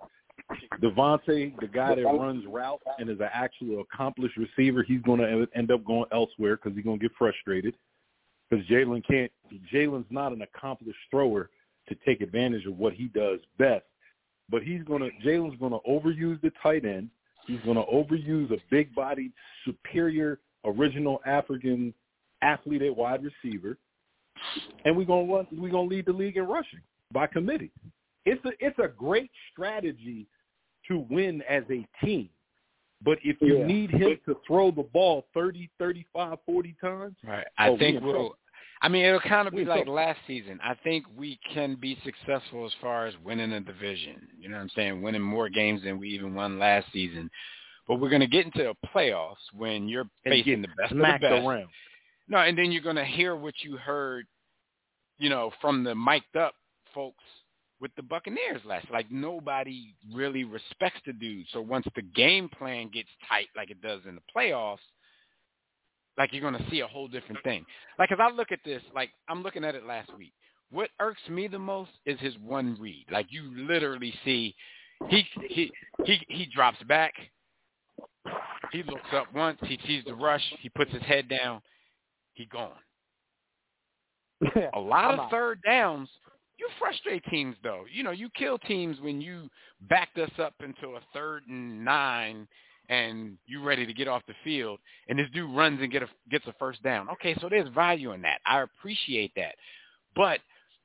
[0.82, 5.46] DeVonta, the guy that runs routes and is an actual accomplished receiver, he's going to
[5.54, 7.74] end up going elsewhere because he's going to get frustrated.
[8.48, 9.32] Because Jalen can't.
[9.72, 11.50] Jalen's not an accomplished thrower
[11.88, 13.84] to take advantage of what he does best.
[14.48, 17.08] but he's gonna Jalen's gonna overuse the tight end.
[17.46, 19.32] He's gonna overuse a big bodied,
[19.64, 21.92] superior, original African
[22.42, 23.78] athlete at wide receiver,
[24.84, 25.46] and we're gonna run.
[25.52, 26.80] We're gonna lead the league in rushing
[27.12, 27.70] by committee.
[28.24, 30.26] It's a it's a great strategy
[30.88, 32.28] to win as a team.
[33.04, 33.66] But if you Yeah.
[33.66, 37.46] need him to throw the ball 30, 35, 40 times, Right.
[37.58, 38.36] I oh, think we'll.
[38.82, 40.58] I mean, it'll kind of be like last season.
[40.62, 44.26] I think we can be successful as far as winning a division.
[44.40, 45.00] You know what I'm saying?
[45.00, 47.30] Winning more games than we even won last season.
[47.86, 51.02] But we're going to get into the playoffs when you're facing the best of the
[51.04, 51.24] best.
[51.24, 51.68] around.
[52.28, 54.26] No, and then you're going to hear what you heard,
[55.18, 56.54] you know, from the mic'd up
[56.92, 57.22] folks
[57.80, 58.86] with the Buccaneers last.
[58.90, 61.46] Like nobody really respects the dude.
[61.52, 64.78] So once the game plan gets tight, like it does in the playoffs,
[66.18, 67.64] like you're going to see a whole different thing.
[67.98, 70.32] Like as I look at this, like I'm looking at it last week.
[70.70, 73.06] What irks me the most is his one read.
[73.10, 74.54] Like you literally see,
[75.08, 75.70] he he
[76.04, 77.12] he he drops back.
[78.70, 79.58] He looks up once.
[79.64, 80.42] He sees the rush.
[80.60, 81.60] He puts his head down.
[82.32, 82.72] He gone.
[84.74, 86.08] A lot of third downs,
[86.58, 87.84] you frustrate teams though.
[87.92, 89.48] You know, you kill teams when you
[89.88, 92.48] backed us up into a third and nine
[92.92, 94.78] and you ready to get off the field
[95.08, 97.08] and this dude runs and get a gets a first down.
[97.08, 98.40] Okay, so there's value in that.
[98.44, 99.54] I appreciate that.
[100.14, 100.40] But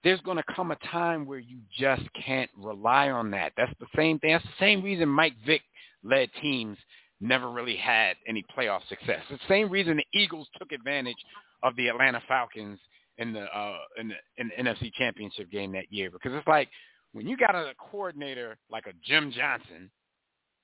[0.05, 3.51] there's going to come a time where you just can't rely on that.
[3.57, 4.31] That's the same thing.
[4.31, 5.61] That's the same reason Mike Vick
[6.01, 6.77] led teams
[7.19, 9.19] never really had any playoff success.
[9.29, 11.17] The same reason the Eagles took advantage
[11.61, 12.79] of the Atlanta Falcons
[13.17, 16.69] in the uh in the, in the NFC Championship game that year because it's like
[17.11, 19.89] when you got a coordinator like a Jim Johnson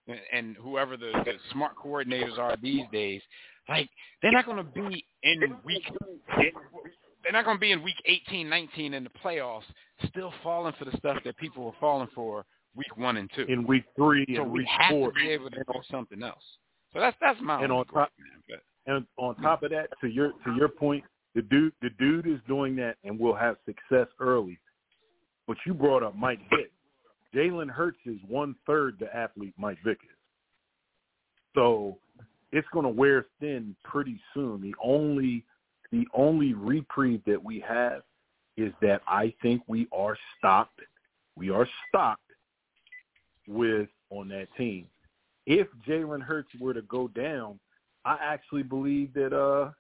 [0.08, 3.22] and, and whoever the, the smart coordinators are these days,
[3.70, 3.90] like
[4.22, 5.84] they're not going to be in week
[7.24, 9.64] they're not going to be in week 18, 19 in the playoffs
[10.10, 12.44] still falling for the stuff that people were falling for
[12.76, 13.44] week 1 and 2.
[13.44, 15.12] in week three so and we week have four.
[15.12, 16.44] to be able to do something else.
[16.92, 20.08] So that's that's my and on top man, but- and on top of that, to
[20.08, 21.06] your to your point,
[21.36, 24.60] the dude the dude is doing that and will have success early.
[25.48, 26.73] But you brought up Mike Vick.
[27.34, 30.18] Jalen Hurts is one third the athlete Mike Vick is.
[31.56, 31.98] So
[32.52, 34.62] it's going to wear thin pretty soon.
[34.62, 35.44] The only
[35.92, 38.02] the only reprieve that we have
[38.58, 40.80] is that I think we are stocked.
[41.36, 42.22] We are stocked
[43.48, 44.88] with on that team.
[45.46, 47.60] If Jalen Hurts were to go down,
[48.06, 49.72] I actually believe that uh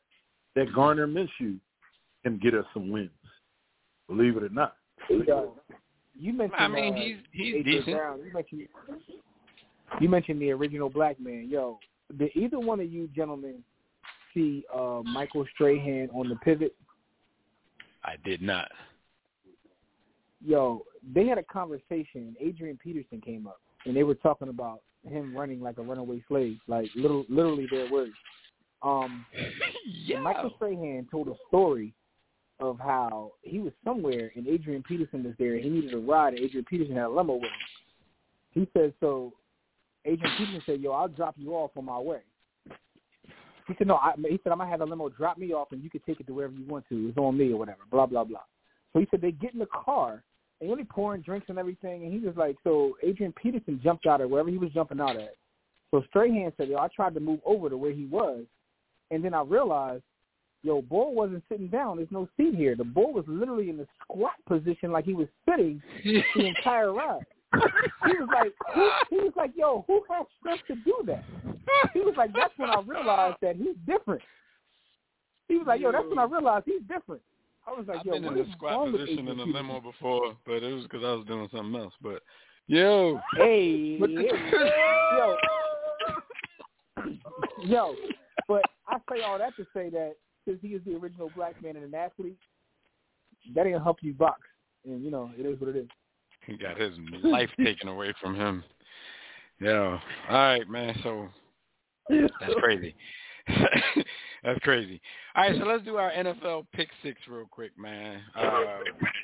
[0.55, 1.59] that Gardner Minshew
[2.23, 3.09] can get us some wins.
[4.07, 4.75] Believe it or not.
[5.09, 5.55] Yo,
[6.17, 6.61] you mentioned.
[6.61, 7.97] I mean, uh, he's he's AJ decent.
[7.97, 8.19] Brown.
[8.25, 8.67] You mentioned.
[10.01, 11.47] You mentioned the original black man.
[11.49, 11.79] Yo,
[12.17, 13.63] did either one of you gentlemen
[14.33, 16.75] see uh Michael Strahan on the pivot?
[18.03, 18.69] I did not.
[20.45, 20.83] Yo,
[21.13, 22.35] they had a conversation.
[22.39, 26.57] Adrian Peterson came up, and they were talking about him running like a runaway slave,
[26.67, 28.13] like little, literally their words.
[28.81, 29.25] Um,
[30.13, 31.93] and Michael Strahan told a story
[32.59, 35.55] of how he was somewhere and Adrian Peterson was there.
[35.55, 37.49] and He needed a ride, and Adrian Peterson had a limo with him.
[38.51, 39.33] He said, so
[40.05, 42.19] Adrian Peterson said, yo, I'll drop you off on my way.
[43.67, 45.83] He said, no, I, he said, I'm to have a limo drop me off and
[45.83, 47.07] you can take it to wherever you want to.
[47.07, 48.41] It's on me or whatever, blah, blah, blah.
[48.91, 50.23] So he said they get in the car
[50.61, 52.03] and only pouring drinks and everything.
[52.03, 55.15] And he was like, so Adrian Peterson jumped out at wherever he was jumping out
[55.15, 55.35] at.
[55.91, 58.43] So Strahan said, yo, I tried to move over to where he was.
[59.11, 60.03] And then I realized,
[60.63, 61.97] yo, Bull wasn't sitting down.
[61.97, 62.75] There's no seat here.
[62.75, 67.25] The Bull was literally in the squat position like he was sitting the entire ride.
[67.53, 71.23] He was like, who, he was like, yo, who has strength to do that?
[71.93, 74.21] He was like, that's when I realized that he's different.
[75.47, 77.21] He was like, yo, that's when I realized he's different.
[77.67, 80.63] I was like, I've yo, been in the squat position in a limo before, but
[80.63, 81.93] it was because I was doing something else.
[82.01, 82.23] But
[82.67, 84.07] yo, Hey, yo,
[87.63, 87.95] yo,
[88.47, 91.85] but I say all that to say that he is the original black man and
[91.85, 92.37] an athlete,
[93.55, 94.41] that ain't help you box,
[94.85, 95.87] and you know it is what it is.
[96.45, 96.93] he got his
[97.23, 98.63] life taken away from him.
[99.59, 99.99] Yeah.
[100.29, 100.95] All right, man.
[101.03, 101.27] So
[102.09, 102.95] that's crazy.
[104.43, 105.01] that's crazy.
[105.35, 108.21] All right, so let's do our NFL pick six real quick, man.
[108.35, 108.79] Uh,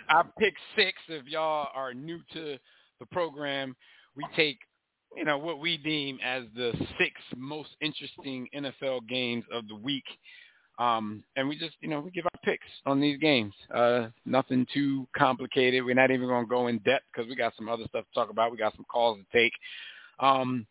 [0.09, 2.57] our pick six, if y'all are new to
[2.99, 3.75] the program,
[4.15, 4.59] we take
[5.15, 10.03] you know what we deem as the six most interesting NFL games of the week.
[10.79, 13.53] Um, and we just, you know, we give our picks on these games.
[13.73, 15.83] Uh, nothing too complicated.
[15.83, 18.13] We're not even going to go in depth because we got some other stuff to
[18.19, 18.51] talk about.
[18.51, 19.51] We got some calls to take.
[20.19, 20.65] Um,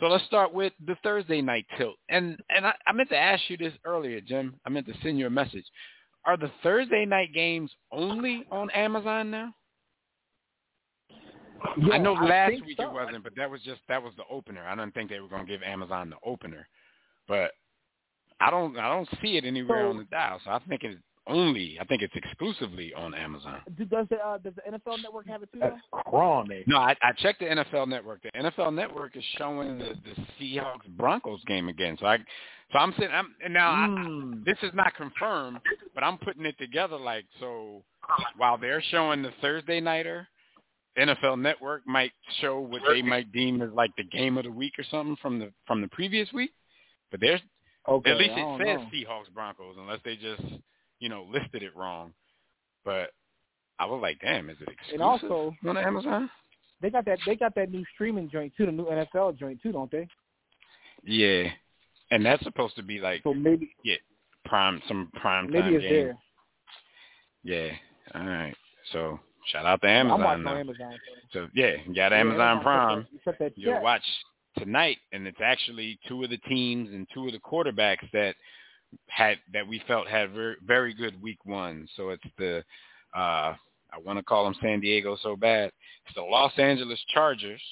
[0.00, 1.96] so let's start with the Thursday night tilt.
[2.08, 4.58] And and I, I meant to ask you this earlier, Jim.
[4.64, 5.64] I meant to send you a message.
[6.24, 9.54] Are the Thursday night games only on Amazon now?
[11.92, 12.88] I know last think week so.
[12.88, 14.66] it wasn't, but that was just that was the opener.
[14.66, 16.66] I didn't think they were going to give Amazon the opener,
[17.28, 17.52] but
[18.40, 20.40] I don't I don't see it anywhere So- on the dial.
[20.44, 23.60] So I think it's only I think it's exclusively on Amazon.
[23.78, 25.60] Does the uh, does the NFL Network have it too?
[25.60, 25.76] That's
[26.10, 26.44] though?
[26.66, 28.22] No, I, I checked the NFL Network.
[28.22, 31.96] The NFL Network is showing the, the Seahawks Broncos game again.
[31.98, 32.18] So I,
[32.72, 33.10] so I'm sitting.
[33.14, 34.44] I'm and now I, Mm.
[34.44, 35.60] this is not confirmed,
[35.94, 37.82] but I'm putting it together like so.
[38.36, 40.28] While they're showing the Thursday nighter,
[40.98, 42.12] NFL Network might
[42.42, 45.38] show what they might deem as like the game of the week or something from
[45.38, 46.50] the from the previous week.
[47.10, 47.40] But there's
[47.88, 48.88] Okay, at least it says know.
[48.92, 50.42] Seahawks Broncos, unless they just
[51.00, 52.12] you know listed it wrong.
[52.84, 53.10] But
[53.78, 56.30] I was like, damn, is it exclusive And also, on Amazon?
[56.80, 59.72] they got that they got that new streaming joint too, the new NFL joint too,
[59.72, 60.06] don't they?
[61.02, 61.50] Yeah,
[62.10, 63.96] and that's supposed to be like So maybe yeah,
[64.44, 65.92] prime some prime maybe time it's game.
[65.92, 66.18] there.
[67.42, 67.72] Yeah.
[68.14, 68.54] All right.
[68.92, 69.18] So
[69.52, 70.20] shout out to Amazon.
[70.22, 70.98] I'm Amazon watching Amazon.
[71.32, 73.06] So yeah, you got Yeah, Amazon Amazon Prime.
[73.24, 74.02] took that- took You'll watch
[74.58, 78.34] tonight, and it's actually two of the teams and two of the quarterbacks that
[79.08, 81.88] had that we felt had very very good week one.
[81.96, 82.64] So it's the
[83.14, 83.54] uh
[83.94, 85.70] I want to call them San Diego so bad.
[86.06, 87.62] It's the Los Angeles Chargers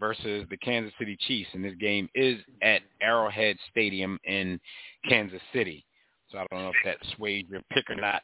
[0.00, 4.60] versus the Kansas City Chiefs, and this game is at Arrowhead Stadium in
[5.08, 5.84] Kansas City.
[6.30, 8.22] So I don't know if that swayed your pick or not.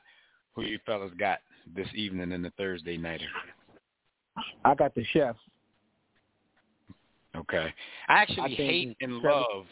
[0.54, 1.38] Who you fellas got
[1.74, 3.26] this evening in the Thursday nighter?
[4.64, 5.36] I got the chef.
[7.36, 7.72] Okay.
[8.08, 9.66] I actually I hate and love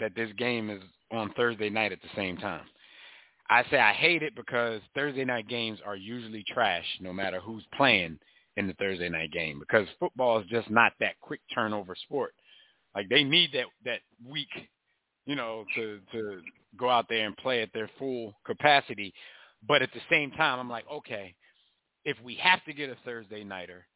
[0.00, 0.82] that this game is
[1.12, 2.64] on Thursday night at the same time.
[3.48, 7.64] I say I hate it because Thursday night games are usually trash no matter who's
[7.76, 8.18] playing
[8.56, 12.34] in the Thursday night game because football is just not that quick turnover sport.
[12.94, 14.48] Like they need that that week,
[15.26, 16.40] you know, to to
[16.76, 19.12] go out there and play at their full capacity.
[19.66, 21.34] But at the same time, I'm like, okay,
[22.04, 23.86] if we have to get a Thursday nighter,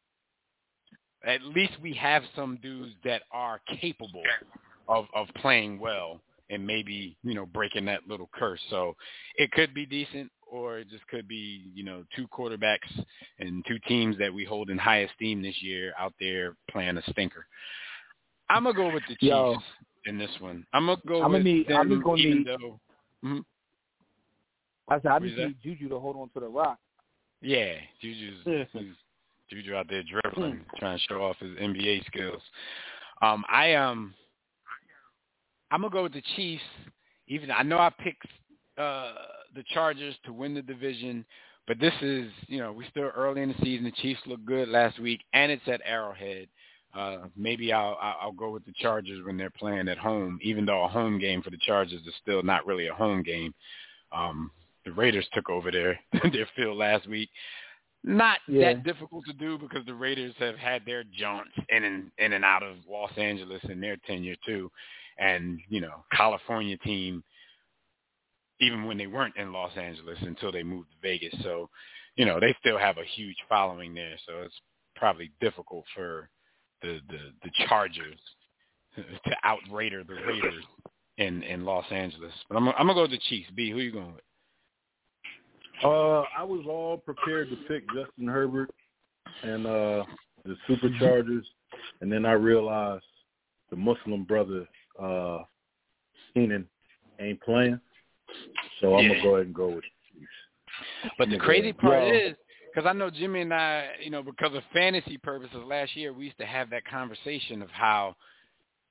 [1.25, 4.23] at least we have some dudes that are capable
[4.87, 6.19] of of playing well
[6.49, 8.59] and maybe you know breaking that little curse.
[8.69, 8.95] So
[9.35, 13.03] it could be decent, or it just could be you know two quarterbacks
[13.39, 17.03] and two teams that we hold in high esteem this year out there playing a
[17.11, 17.45] stinker.
[18.49, 19.57] I'm gonna go with the Chiefs Yo.
[20.05, 20.65] in this one.
[20.73, 22.79] I'm gonna go I'ma with need- them, I'm just gonna need- though.
[23.23, 23.43] Mhm.
[24.87, 26.79] I said I just need Juju to hold on to the rock.
[27.41, 28.43] Yeah, Juju's
[29.49, 32.41] Juju out there dribbling, trying to show off his NBA skills.
[33.21, 34.13] Um, I um,
[35.71, 36.63] I'm gonna go with the Chiefs.
[37.27, 38.25] Even I know I picked
[38.77, 39.13] uh
[39.55, 41.25] the Chargers to win the division,
[41.67, 43.85] but this is you know we still early in the season.
[43.85, 46.47] The Chiefs look good last week, and it's at Arrowhead.
[46.95, 50.65] Uh, maybe I'll I'll I'll go with the Chargers when they're playing at home, even
[50.65, 53.53] though a home game for the Chargers is still not really a home game.
[54.11, 54.51] Um,
[54.85, 55.99] the Raiders took over their
[56.31, 57.29] their field last week.
[58.03, 58.73] Not Yeah.
[58.73, 62.45] that difficult to do because the Raiders have had their jaunts in and in and
[62.45, 64.71] out of Los Angeles in their tenure too,
[65.17, 67.23] and you know California team
[68.59, 71.33] even when they weren't in Los Angeles until they moved to Vegas.
[71.43, 71.69] So,
[72.15, 74.15] you know, they still have a huge following there.
[74.25, 74.59] So it's
[74.95, 76.29] probably difficult for
[76.81, 78.19] the the, the Chargers
[78.95, 80.65] to out Raider the Raiders
[81.17, 82.33] in in Los Angeles.
[82.49, 83.49] But I'm I'm gonna go with the Chiefs.
[83.55, 84.23] B, who you going with?
[85.83, 88.69] Uh, I was all prepared to pick Justin Herbert
[89.43, 90.03] and uh
[90.45, 91.43] the Superchargers,
[92.01, 93.03] and then I realized
[93.69, 94.67] the Muslim brother
[95.01, 95.39] uh
[96.33, 96.67] Keenan
[97.19, 97.79] ain't playing,
[98.79, 99.09] so I'm Yeah.
[99.09, 101.11] gonna go ahead and go with Chiefs.
[101.17, 101.41] But the Yeah.
[101.41, 102.13] crazy part Yeah.
[102.13, 102.37] is,
[102.73, 106.25] because I know Jimmy and I, you know, because of fantasy purposes, last year we
[106.25, 108.15] used to have that conversation of how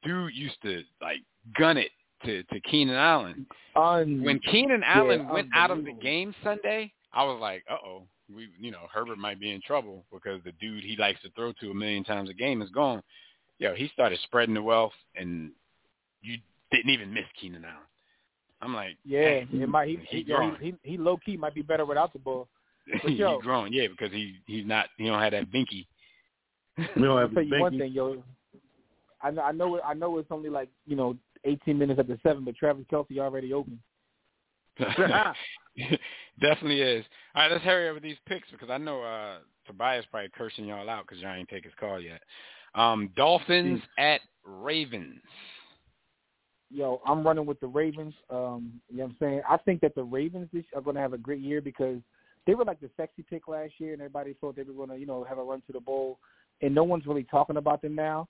[0.02, 1.20] dude used to like
[1.58, 1.90] gun it
[2.24, 3.46] to to Keenan Allen.
[3.76, 7.76] Un- When Keenan yeah, Allen went out of the game Sunday, I was like, uh
[7.84, 8.02] oh,
[8.34, 11.52] we, you know, Herbert might be in trouble because the dude he likes to throw
[11.60, 13.02] to a million times a game is gone.
[13.58, 15.50] Yo, he started spreading the wealth, and
[16.22, 16.36] you
[16.70, 17.86] didn't even miss Keenan Allen.
[18.60, 21.54] I'm like, Yeah, hey, it might he he he, he, he, he low key might
[21.54, 22.48] be better without the ball.
[23.02, 25.86] But he yo, growing, yeah, because he he's not he don't have that binky.
[26.96, 28.22] We don't I'll tell the you one thing, yo.
[29.20, 32.18] I know I know it, I know it's only like you know 18 minutes after
[32.22, 33.80] seven, but Travis Kelce already open.
[36.40, 37.04] Definitely is.
[37.34, 40.66] All right, let's hurry up with these picks because I know uh Tobias probably cursing
[40.66, 42.20] y'all out because y'all ain't take his call yet.
[42.74, 45.20] Um, Dolphins at Ravens.
[46.70, 48.14] Yo, I'm running with the Ravens.
[48.30, 49.42] Um, you know what I'm saying?
[49.48, 51.98] I think that the Ravens are going to have a great year because
[52.46, 54.96] they were like the sexy pick last year, and everybody thought they were going to,
[54.98, 56.18] you know, have a run to the bowl,
[56.60, 58.28] and no one's really talking about them now.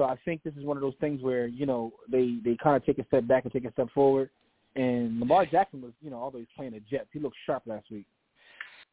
[0.00, 2.74] So I think this is one of those things where you know they they kind
[2.74, 4.30] of take a step back and take a step forward.
[4.74, 7.90] And Lamar Jackson was, you know, although he's playing the Jets, he looked sharp last
[7.90, 8.06] week.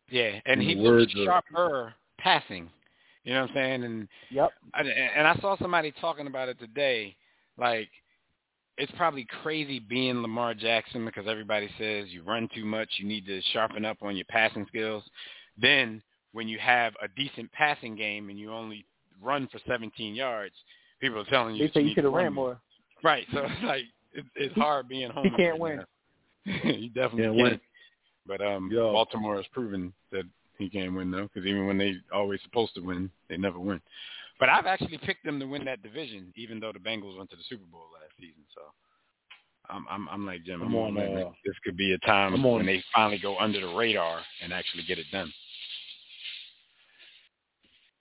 [0.10, 2.70] Yeah, and he In the of- sharper passing.
[3.24, 3.84] You know what I'm saying?
[3.86, 4.50] And yep.
[4.74, 7.16] I, and I saw somebody talking about it today.
[7.58, 7.90] Like,
[8.78, 12.90] it's probably crazy being Lamar Jackson because everybody says you run too much.
[12.98, 15.04] You need to sharpen up on your passing skills.
[15.58, 16.02] Then
[16.34, 18.86] when you have a decent passing game and you only
[19.22, 20.56] run for 17 yards,
[21.00, 22.46] people are telling you they say you, you should have ran more.
[22.46, 22.62] more.
[23.04, 23.26] Right.
[23.34, 23.84] So it's like
[24.14, 25.26] it, it's hard being home.
[25.26, 25.84] He can't win.
[26.44, 27.36] he definitely Can't can't.
[27.36, 27.62] win.
[28.26, 28.92] But um, Yo.
[28.92, 30.24] Baltimore has proven that
[30.58, 33.82] he can't win though, because even when they always supposed to win, they never win.
[34.40, 37.36] But I've actually picked them to win that division, even though the Bengals went to
[37.36, 38.44] the Super Bowl last season.
[38.54, 38.62] So
[39.70, 40.62] I'm I'm, I'm like Jim.
[40.62, 43.60] I'm, I'm on, like, uh, this could be a time when they finally go under
[43.60, 45.32] the radar and actually get it done.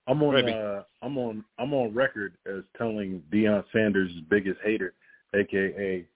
[0.07, 0.49] I'm on.
[0.49, 1.45] Uh, I'm on.
[1.59, 4.95] I'm on record as telling Deion Sanders' biggest hater,
[5.35, 6.07] aka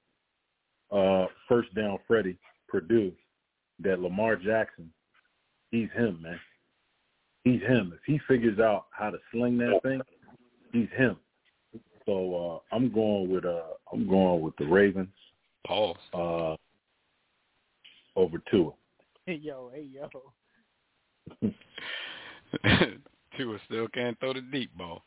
[0.92, 2.38] uh, First Down Freddie
[2.68, 3.12] Purdue,
[3.80, 4.90] that Lamar Jackson,
[5.70, 6.38] he's him, man.
[7.44, 7.92] He's him.
[7.94, 10.00] If he figures out how to sling that thing,
[10.72, 11.16] he's him.
[12.06, 13.62] So uh, I'm going with uh,
[13.92, 15.08] I'm going with the Ravens
[15.66, 15.96] Paul.
[16.14, 16.56] uh,
[18.18, 18.72] over Tua.
[19.26, 19.88] Hey yo, hey
[21.42, 21.52] yo.
[23.40, 25.02] Tua still can't throw the deep ball.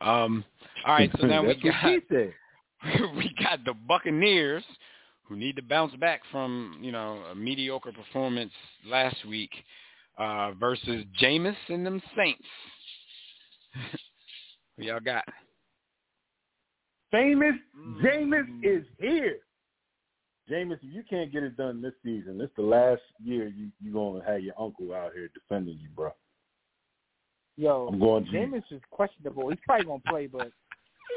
[0.00, 0.44] Um,
[0.86, 1.84] all right, so now we got
[3.16, 4.64] we got the Buccaneers
[5.24, 8.52] who need to bounce back from, you know, a mediocre performance
[8.86, 9.50] last week
[10.18, 12.42] uh, versus Jameis and them Saints.
[14.76, 15.24] Who y'all got?
[17.10, 18.00] Famous Mm.
[18.00, 19.38] Jameis is here.
[20.50, 23.92] Jameis, if you can't get it done this season, this the last year you you
[23.92, 26.12] gonna have your uncle out here defending you, bro.
[27.62, 29.48] Yo, I'm going Jameis is questionable.
[29.50, 30.50] He's probably gonna play, but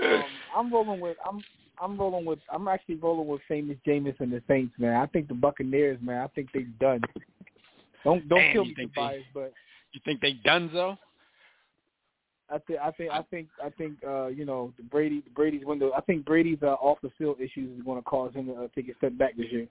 [0.06, 0.24] um,
[0.56, 1.42] I'm rolling with I'm
[1.82, 4.96] I'm rolling with I'm actually rolling with famous Jameis and the Saints, man.
[4.96, 6.22] I think the Buccaneers, man.
[6.22, 7.02] I think they done.
[8.04, 9.54] Don't don't Damn, kill you me, think they- Tobias, but
[9.94, 10.98] You think they donezo?
[12.52, 15.92] I think I think I think I think uh, you know the Brady Brady's window.
[15.98, 18.68] I think Brady's uh, off the field issues is going to cause him to uh,
[18.76, 19.68] take a step back this year.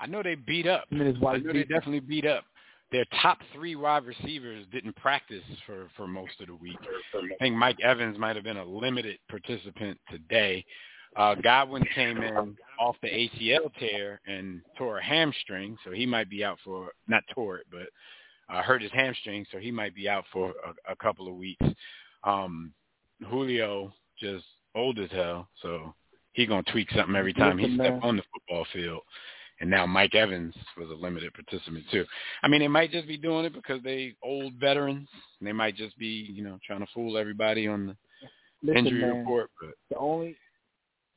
[0.00, 0.84] I know they beat up.
[0.90, 1.68] Him and his I wife know they beat.
[1.68, 2.44] definitely beat up.
[2.90, 6.78] Their top three wide receivers didn't practice for, for most of the week.
[7.14, 10.64] I think Mike Evans might have been a limited participant today.
[11.16, 16.30] Uh, Godwin came in off the ACL tear and tore a hamstring, so he might
[16.30, 17.88] be out for not tore it, but
[18.54, 21.66] uh, hurt his hamstring, so he might be out for a, a couple of weeks.
[22.24, 22.72] Um,
[23.26, 24.44] Julio just
[24.74, 25.94] old as hell, so
[26.32, 29.02] he gonna tweak something every time he step on the football field.
[29.60, 32.04] And now Mike Evans was a limited participant too.
[32.42, 35.08] I mean, they might just be doing it because they old veterans.
[35.40, 37.96] And they might just be, you know, trying to fool everybody on the
[38.62, 39.50] Listen, injury man, report.
[39.60, 40.36] But the only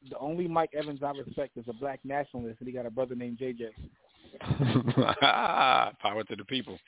[0.09, 3.15] the only Mike Evans I respect is a black nationalist, and he got a brother
[3.15, 3.69] named JJ.
[5.99, 6.79] power to the people.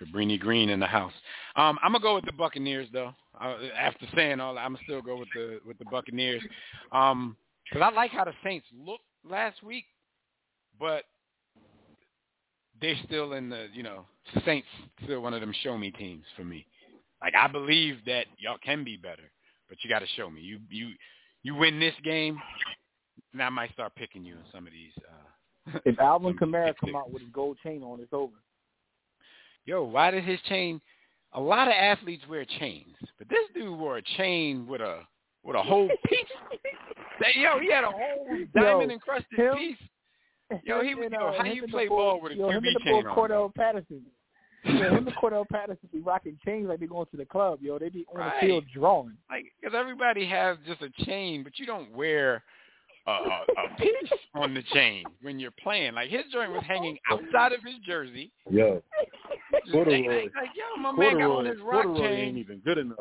[0.00, 1.12] Cabrini Green in the house.
[1.54, 3.14] Um, I'm gonna go with the Buccaneers though.
[3.40, 6.42] Uh, after saying all that, I'm still go with the with the Buccaneers.
[6.90, 9.84] Um, because I like how the Saints looked last week,
[10.78, 11.04] but
[12.80, 14.04] they're still in the you know
[14.44, 14.66] Saints
[15.04, 16.66] still one of them show me teams for me.
[17.20, 19.30] Like I believe that y'all can be better,
[19.68, 20.40] but you got to show me.
[20.40, 20.90] You you
[21.42, 22.38] you win this game,
[23.32, 24.92] and I might start picking you in some of these.
[24.98, 28.32] Uh, If Alvin Kamara come out with his gold chain on, it's over.
[29.64, 30.80] Yo, why did his chain?
[31.32, 35.00] A lot of athletes wear chains, but this dude wore a chain with a
[35.42, 36.18] with a whole piece.
[37.20, 39.76] That- Yo, he had a whole diamond encrusted piece.
[40.64, 41.04] Yo, he Him was.
[41.06, 42.48] and, Yo, uh, how do him you and the play boy- ball with a yo,
[42.50, 43.16] him QB and the chain boy on?
[43.16, 44.02] Cordarrelle Patterson.
[44.64, 47.58] Yo, him and Cordarrelle Patterson be rocking chains like they going to the club.
[47.62, 48.32] Yo, they be on Right.
[48.40, 49.16] the field drawing.
[49.30, 52.42] Like, because everybody has just a chain, but you don't wear
[53.06, 55.94] a, a, a piece on the chain when you're playing.
[55.94, 58.30] Like his joint was hanging outside of his jersey.
[58.50, 58.82] Yo,
[59.52, 62.78] Just Corduroy, like, like, yo, my man got on his rock Corduroy ain't even good
[62.78, 62.98] enough.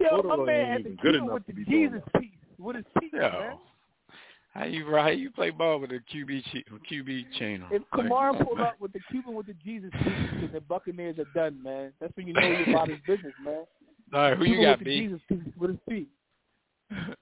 [0.00, 2.00] Yo, Corduroy my man ain't had even to good enough with to the be Jesus
[2.12, 2.20] that.
[2.22, 2.30] piece.
[2.58, 3.52] With his piece, man.
[4.54, 7.72] Yo, how you how you play ball with a QB chi- QB chain on?
[7.72, 10.50] If Like, Kamara come on, pull up with the Cuban with the Jesus piece, then
[10.52, 11.92] the Buccaneers are done, man.
[12.00, 13.64] That's when you know you're about his business, man.
[14.12, 15.00] All right, who you got, with the B?
[15.00, 16.08] Jesus piece with his feet.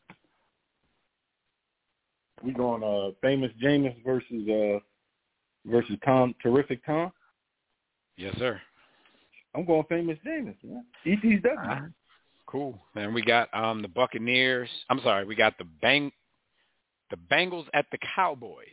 [2.43, 4.79] We going uh famous Jameis versus uh
[5.65, 7.11] versus Tom terrific Tom.
[8.19, 8.61] Yes, sir.
[9.55, 10.85] I'm going famous Jameis, man.
[11.07, 11.67] ET's All definitely.
[11.67, 11.91] right.
[12.47, 12.79] Cool.
[12.95, 14.69] And we got um the Buccaneers.
[14.91, 16.13] I'm sorry, we got the Bang
[17.11, 18.67] the Bengals at the Cowboys.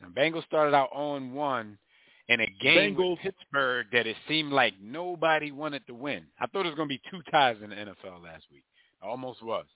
[0.00, 1.78] Now Bengals started out on one
[2.28, 3.10] in a game Bengals.
[3.10, 6.24] with Pittsburgh that it seemed like nobody wanted to win.
[6.40, 8.64] I thought it was going to be two ties in the NFL last week.
[9.02, 9.66] Almost was.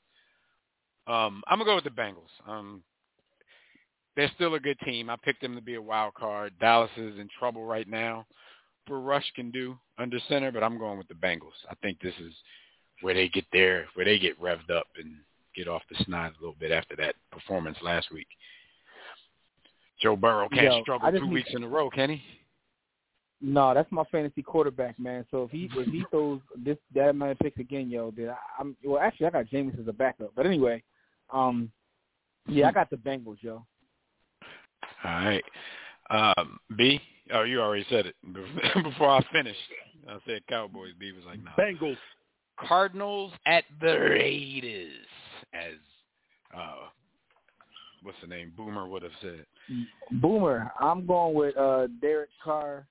[1.06, 2.30] Um, I'm gonna go with the Bengals.
[2.46, 2.82] Um,
[4.16, 5.10] they're still a good team.
[5.10, 6.52] I picked them to be a wild card.
[6.60, 8.26] Dallas is in trouble right now.
[8.86, 11.56] For Rush can do under center, but I'm going with the Bengals.
[11.70, 12.32] I think this is
[13.00, 15.16] where they get there, where they get revved up and
[15.56, 18.26] get off the snide a little bit after that performance last week.
[20.00, 22.22] Joe Burrow can't Yo, struggle two need- weeks in a row, can he?
[23.42, 25.24] No, that's my fantasy quarterback, man.
[25.30, 28.36] So if he if he throws this that amount of picks again, yo, then I,
[28.58, 29.00] I'm well.
[29.00, 30.32] Actually, I got James as a backup.
[30.36, 30.82] But anyway,
[31.32, 31.72] um,
[32.46, 33.64] yeah, I got the Bengals, yo.
[35.04, 35.44] All right.
[36.10, 37.00] Um, B,
[37.32, 38.14] oh, you already said it
[38.84, 39.58] before I finished.
[40.06, 40.92] I said Cowboys.
[40.98, 41.50] B was like, no.
[41.58, 41.96] Bengals.
[42.58, 45.06] Cardinals at the Raiders,
[45.52, 45.74] as
[46.56, 46.88] uh,
[48.02, 48.52] what's the name?
[48.56, 49.46] Boomer would have said.
[50.20, 52.86] Boomer, I'm going with uh Derek Carr,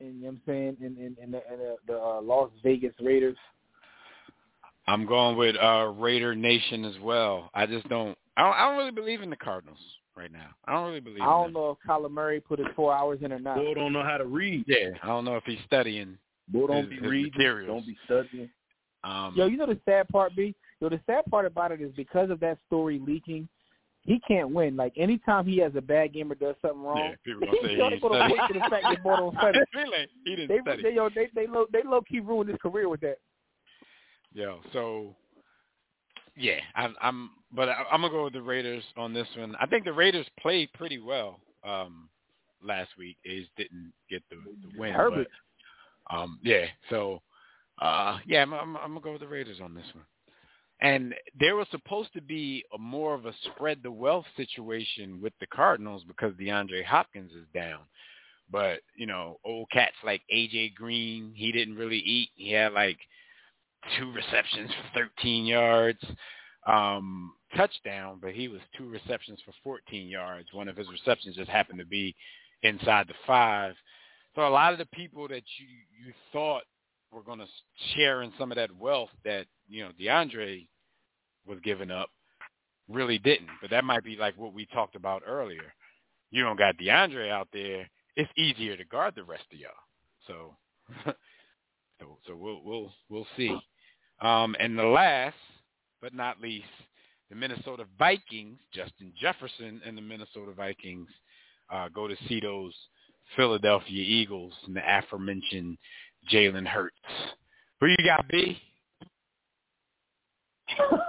[0.00, 2.50] and you know what I'm saying, in in, in the, in the, the uh, Las
[2.62, 3.36] Vegas Raiders.
[4.86, 7.50] I'm going with uh, Raider Nation as well.
[7.54, 8.16] I just don't.
[8.36, 9.78] I don't, I don't really believe in the Cardinals
[10.16, 10.46] right now.
[10.66, 11.20] I don't really believe.
[11.20, 11.52] I in don't them.
[11.54, 13.56] know if Kyler Murray put his four hours in or not.
[13.56, 14.64] Boy don't know how to read.
[14.66, 16.16] Yeah, I don't know if he's studying.
[16.48, 17.32] Boy don't his- be his reading.
[17.36, 17.68] materials.
[17.68, 18.50] Don't be studying.
[19.04, 20.54] Um, Yo, you know the sad part, B?
[20.80, 23.48] Yo, the sad part about it is because of that story leaking,
[24.02, 24.76] he can't win.
[24.76, 27.74] Like anytime he has a bad game or does something wrong, Yeah, people gonna say
[27.74, 29.34] he point to the fact that boy don't.
[29.74, 30.08] Really?
[30.24, 30.82] He didn't They, study.
[30.82, 33.18] they, yo, they, they low, they low key ruined his career with that.
[34.32, 35.14] Yo, so
[36.36, 39.56] yeah, I'm, I'm but I, I'm gonna go with the Raiders on this one.
[39.60, 42.08] I think the Raiders played pretty well um
[42.62, 43.16] last week.
[43.24, 44.94] They just didn't get the, the win.
[44.94, 45.28] Herbert.
[46.08, 47.20] But, um, yeah, so
[47.80, 50.04] uh, yeah, I'm, I'm, I'm gonna go with the Raiders on this one.
[50.80, 55.32] And there was supposed to be a more of a spread the wealth situation with
[55.40, 57.80] the Cardinals because DeAndre Hopkins is down.
[58.50, 62.30] But, you know, old cats like AJ Green, he didn't really eat.
[62.36, 62.98] He had like
[63.98, 65.98] two receptions for 13 yards,
[66.66, 70.48] um, touchdown, but he was two receptions for 14 yards.
[70.52, 72.14] One of his receptions just happened to be
[72.62, 73.74] inside the five.
[74.34, 75.66] So a lot of the people that you
[76.06, 76.62] you thought
[77.10, 77.46] were going to
[77.94, 80.66] share in some of that wealth that you know DeAndre
[81.46, 82.10] was giving up
[82.88, 83.48] really didn't.
[83.60, 85.74] But that might be like what we talked about earlier.
[86.30, 87.88] You don't got DeAndre out there.
[88.16, 89.70] It's easier to guard the rest of y'all.
[90.26, 90.56] So,
[92.00, 93.56] so, so we'll we'll we'll see.
[94.20, 95.36] Um, and the last
[96.00, 96.66] but not least,
[97.30, 101.08] the Minnesota Vikings, Justin Jefferson and the Minnesota Vikings
[101.72, 102.74] uh, go to see those
[103.36, 105.78] Philadelphia Eagles and the aforementioned
[106.32, 106.96] Jalen Hurts.
[107.80, 108.58] Who you got, B?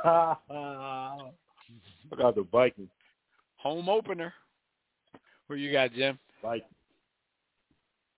[0.05, 0.35] I
[2.17, 2.89] got the Vikings.
[3.57, 4.33] Home opener.
[5.47, 6.17] Who you got, Jim?
[6.41, 6.71] Vikings.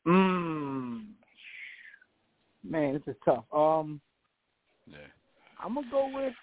[0.07, 1.05] Mm.
[2.63, 3.45] Man, this is tough.
[3.53, 4.01] Um,
[4.87, 4.97] Yeah.
[5.63, 6.33] I'm gonna go with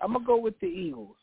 [0.00, 1.16] I'm gonna go with the Eagles.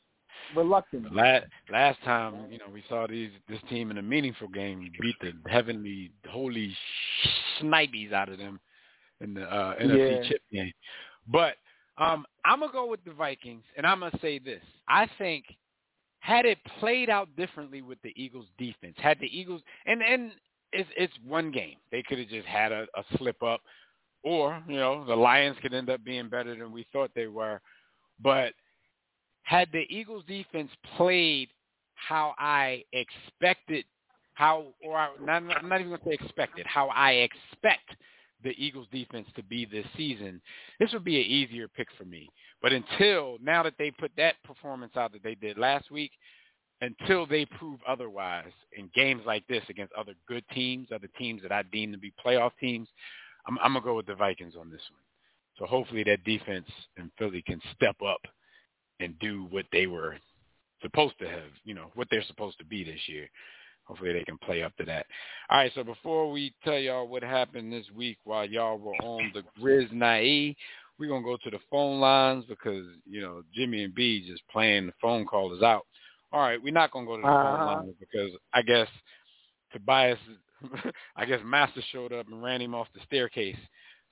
[0.55, 1.09] Reluctantly.
[1.11, 5.15] Last last time, you know, we saw these this team in a meaningful game beat
[5.21, 6.75] the heavenly holy
[7.59, 8.59] snipies out of them
[9.21, 10.29] in the uh, NFC Yeah.
[10.29, 10.71] chip game.
[11.27, 11.55] But
[11.97, 15.45] um, I'm gonna go with the Vikings, and I'm gonna say this: I think
[16.19, 20.31] had it played out differently with the Eagles' defense, had the Eagles and and
[20.71, 23.61] it's it's one game, they could have just had a, a slip up,
[24.23, 27.61] or you know the Lions could end up being better than we thought they were,
[28.21, 28.53] but
[29.43, 31.49] had the Eagles defense played
[31.95, 33.85] how I expected,
[34.33, 37.89] how or I, not, I'm not even to say expected, how I expect
[38.43, 40.41] the Eagles defense to be this season,
[40.79, 42.29] this would be an easier pick for me.
[42.61, 46.11] But until now that they put that performance out that they did last week,
[46.81, 51.51] until they prove otherwise in games like this against other good teams, other teams that
[51.51, 52.87] I deem to be playoff teams,
[53.47, 55.01] I'm, I'm gonna go with the Vikings on this one.
[55.57, 56.67] So hopefully that defense
[56.97, 58.21] in Philly can step up
[58.99, 60.17] and do what they were
[60.81, 63.29] supposed to have, you know, what they're supposed to be this year.
[63.85, 65.05] Hopefully they can play up to that.
[65.49, 69.31] All right, so before we tell y'all what happened this week while y'all were on
[69.33, 70.55] the Grizz Naive,
[70.97, 74.41] we're going to go to the phone lines because, you know, Jimmy and B just
[74.49, 75.85] playing the phone callers out.
[76.31, 77.57] All right, we're not going to go to the Uh-huh.
[77.57, 78.87] phone lines because I guess
[79.71, 80.19] Tobias,
[81.15, 83.57] I guess Master showed up and ran him off the staircase.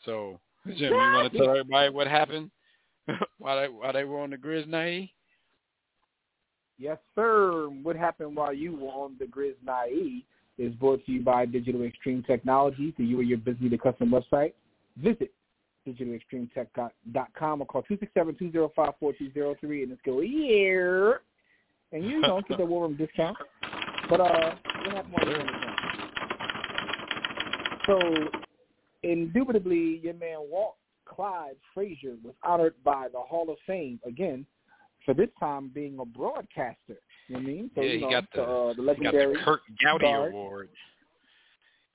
[0.06, 2.52] So, Jimmy, you want to tell everybody what happened
[3.38, 5.10] while they, while they were on the Grizz Naive?
[6.82, 7.70] Yes, sir.
[7.84, 10.24] What happened while you were on the Grizz Naive
[10.58, 12.91] is brought to you by Digital Extreme Technology.
[12.98, 14.53] So you or your business a custom website?
[14.98, 15.32] Visit
[15.88, 21.22] digitalextremetech.com or call 267-205-4203 and let's go here.
[21.91, 23.38] And you don't get the war room discount.
[24.10, 24.56] But uh,
[24.86, 25.48] what happened while you were on
[27.86, 28.26] the?
[28.26, 28.30] So,
[29.03, 34.48] indubitably, your man Walt Clyde Frazier was honored by the Hall of Fame again
[35.06, 36.99] for this time being a broadcaster.
[37.28, 37.72] You know what I mean?
[37.76, 40.06] So, yeah, you he know, got the, uh, the he got legendary the Curt Gowdy
[40.06, 40.32] guard.
[40.32, 40.69] Award.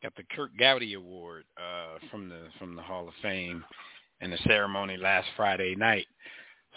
[0.03, 3.65] Got the Curt Gowdy Award uh, from the from the Hall of Fame,
[4.21, 6.07] in the ceremony last Friday night.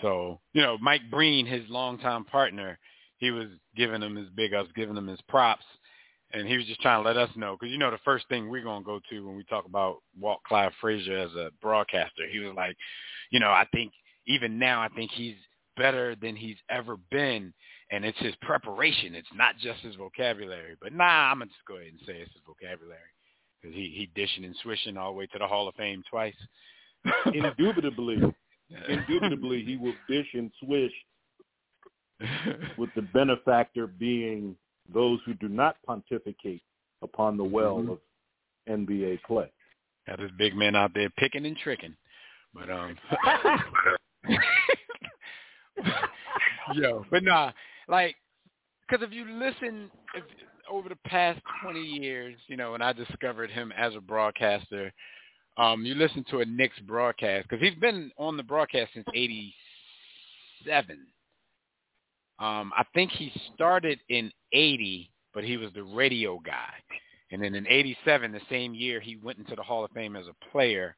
[0.02, 2.80] So, you know, Mike Breen, his longtime partner,
[3.18, 5.66] he was giving him his big ups, giving him his props,
[6.32, 8.50] and he was just trying to let us know because you know the first thing
[8.50, 12.40] we're gonna go to when we talk about Walt Clyde Frazier as a broadcaster, he
[12.40, 12.78] was like,
[13.32, 13.92] you know, I think
[14.28, 15.36] even now I think he's
[15.80, 17.52] better than he's ever been,
[17.90, 19.16] and it's his preparation.
[19.16, 20.76] It's not just his vocabulary.
[20.80, 23.00] But nah, I'm gonna just go ahead and say it's his vocabulary
[23.60, 26.36] because he he dishing and swishing all the way to the Hall of Fame twice.
[27.34, 28.22] Indubitably,
[28.90, 30.92] indubitably, he will dish and swish
[32.78, 34.56] with the benefactor being
[34.94, 36.62] those who do not pontificate
[37.02, 37.92] upon the well Mhm.
[37.94, 38.00] of
[38.68, 39.50] NBA play.
[40.06, 41.96] Got this big man out there picking and tricking.
[42.54, 42.98] But um
[46.74, 47.52] Yo, but nah,
[47.88, 48.16] like
[48.90, 50.24] cuz if you listen if,
[50.70, 54.92] over the past 20 years, you know, when I discovered him as a broadcaster,
[55.58, 61.08] um you listen to a Knicks broadcast cuz he's been on the broadcast since 87.
[62.40, 66.74] Um I think he started in 80, but he was the radio guy.
[67.32, 70.26] And then in 87, the same year, he went into the Hall of Fame as
[70.28, 70.96] a player.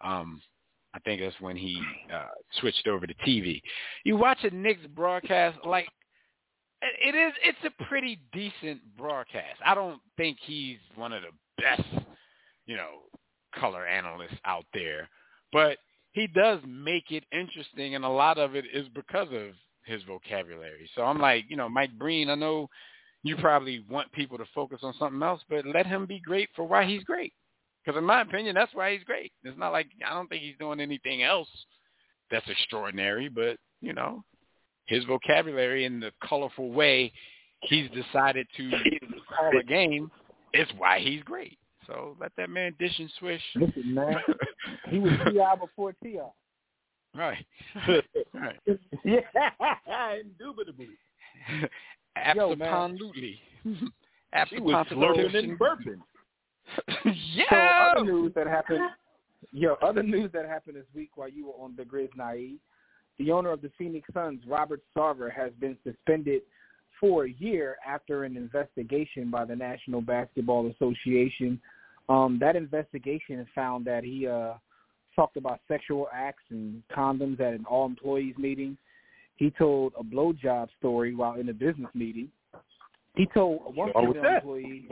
[0.00, 0.40] Um,
[0.96, 1.78] I think that's when he
[2.12, 2.28] uh,
[2.58, 3.60] switched over to TV.
[4.04, 5.86] You watch a Knicks broadcast, like
[6.80, 7.34] it is.
[7.44, 9.60] It's a pretty decent broadcast.
[9.64, 12.06] I don't think he's one of the best,
[12.64, 13.00] you know,
[13.54, 15.08] color analysts out there,
[15.52, 15.76] but
[16.12, 19.50] he does make it interesting, and a lot of it is because of
[19.84, 20.88] his vocabulary.
[20.94, 22.30] So I'm like, you know, Mike Breen.
[22.30, 22.68] I know
[23.22, 26.64] you probably want people to focus on something else, but let him be great for
[26.64, 27.34] why he's great.
[27.86, 29.32] Because in my opinion, that's why he's great.
[29.44, 31.48] It's not like I don't think he's doing anything else
[32.30, 34.24] that's extraordinary, but you know,
[34.86, 37.12] his vocabulary and the colorful way
[37.60, 38.70] he's decided to
[39.28, 40.10] call a game
[40.52, 41.58] is why he's great.
[41.86, 43.42] So let that man dish and swish.
[43.54, 44.16] Listen, man,
[44.90, 46.18] he was Ti before Ti.
[47.14, 47.46] Right.
[48.34, 48.58] right.
[49.04, 49.20] yeah,
[50.20, 50.88] indubitably.
[52.16, 53.40] Absolutely.
[54.48, 56.00] She was slurping and burping.
[57.04, 57.92] Yeah.
[57.96, 58.80] So other news that happened,
[59.52, 62.58] yo, other news that happened this week while you were on the Grizz Naive,
[63.18, 66.42] the owner of the Phoenix Suns, Robert Sarver, has been suspended
[67.00, 71.60] for a year after an investigation by the National Basketball Association.
[72.08, 74.54] Um, that investigation found that he uh,
[75.14, 78.76] talked about sexual acts and condoms at an all employees meeting.
[79.36, 82.28] He told a blowjob story while in a business meeting.
[83.16, 84.88] He told one what's female employee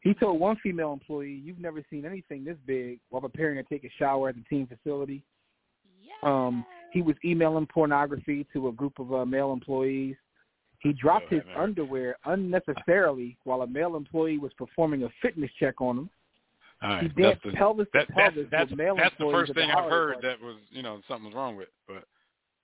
[0.00, 3.84] he told one female employee, "You've never seen anything this big." While preparing to take
[3.84, 5.22] a shower at the team facility,
[6.22, 10.16] um, he was emailing pornography to a group of uh, male employees.
[10.80, 15.98] He dropped his underwear unnecessarily while a male employee was performing a fitness check on
[15.98, 16.10] him.
[16.82, 17.02] All right.
[17.02, 19.48] He That's danced the, pelvis to that, that's, pelvis that's, with male that's the employees
[19.48, 20.28] first at the thing I've heard party.
[20.28, 21.68] that was, you know, something was wrong with.
[21.86, 22.04] But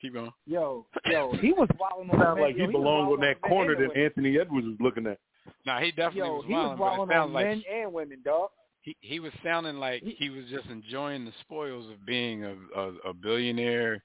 [0.01, 0.33] keep going.
[0.47, 2.45] Yo, yo, he was wilding on Sounds men.
[2.45, 3.95] like yo, he belonged wilding on that corner that.
[3.95, 5.19] Anthony Edwards was looking at.
[5.65, 8.19] Nah, he definitely Yo, was he was wilding, but it wilding like men and women,
[8.25, 8.49] dog.
[8.83, 12.93] he he was sounding like he was just enjoying the spoils of being a a,
[13.11, 14.03] a billionaire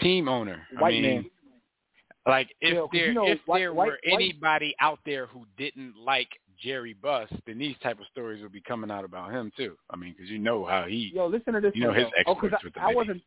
[0.00, 0.66] team owner.
[0.78, 1.30] I White mean, man.
[2.26, 5.26] like if Yo, there you know, if white- there white- were white- anybody out there
[5.26, 6.28] who didn't like
[6.60, 9.76] Jerry Buss, then these type of stories would be coming out about him too.
[9.90, 11.72] I mean, because you know how he, Yo, listen to this.
[11.74, 12.06] you know his.
[12.26, 13.22] Oh, 'cause with the I, I wasn't.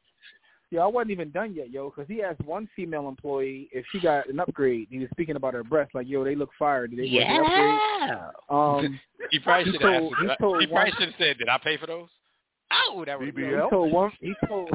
[0.71, 3.99] Yeah, I wasn't even done yet, yo, because he asked one female employee if she
[3.99, 4.87] got an upgrade.
[4.89, 6.87] He was speaking about her breasts, like, yo, they look fire.
[6.87, 8.19] Did they get an upgrade?
[8.49, 8.99] Um,
[9.31, 10.13] he probably should have asked.
[10.21, 12.07] he He, told he probably one- should have said, "Did I pay for those?"
[12.71, 14.11] Oh, that was He told one.
[14.21, 14.69] He told.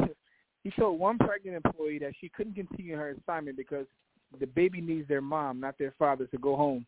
[0.65, 3.87] He told one pregnant employee that she couldn't continue her assignment because
[4.41, 6.85] the baby needs their mom, not their father, to go home.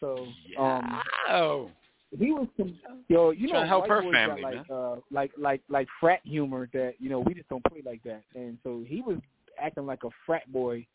[0.00, 0.26] So,
[0.58, 1.00] um,
[1.30, 1.70] Oh,
[2.16, 2.74] he was some,
[3.08, 5.88] yo, you know, to help white her boys family, got like uh like like like
[6.00, 9.18] frat humor that you know we just don't play like that, and so he was
[9.60, 10.86] acting like a frat boy,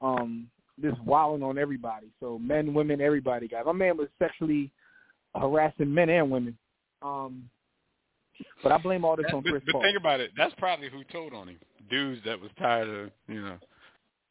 [0.00, 0.48] um,
[0.82, 2.06] just wilding on everybody.
[2.20, 3.48] So men, women, everybody.
[3.48, 4.70] Guys, my man was sexually
[5.34, 6.56] harassing men and women.
[7.02, 7.48] Um,
[8.62, 9.82] but I blame all this That- on Chris but Paul.
[9.82, 10.30] think about it.
[10.36, 11.58] That's probably who told on him.
[11.90, 13.58] Dudes that was tired of you know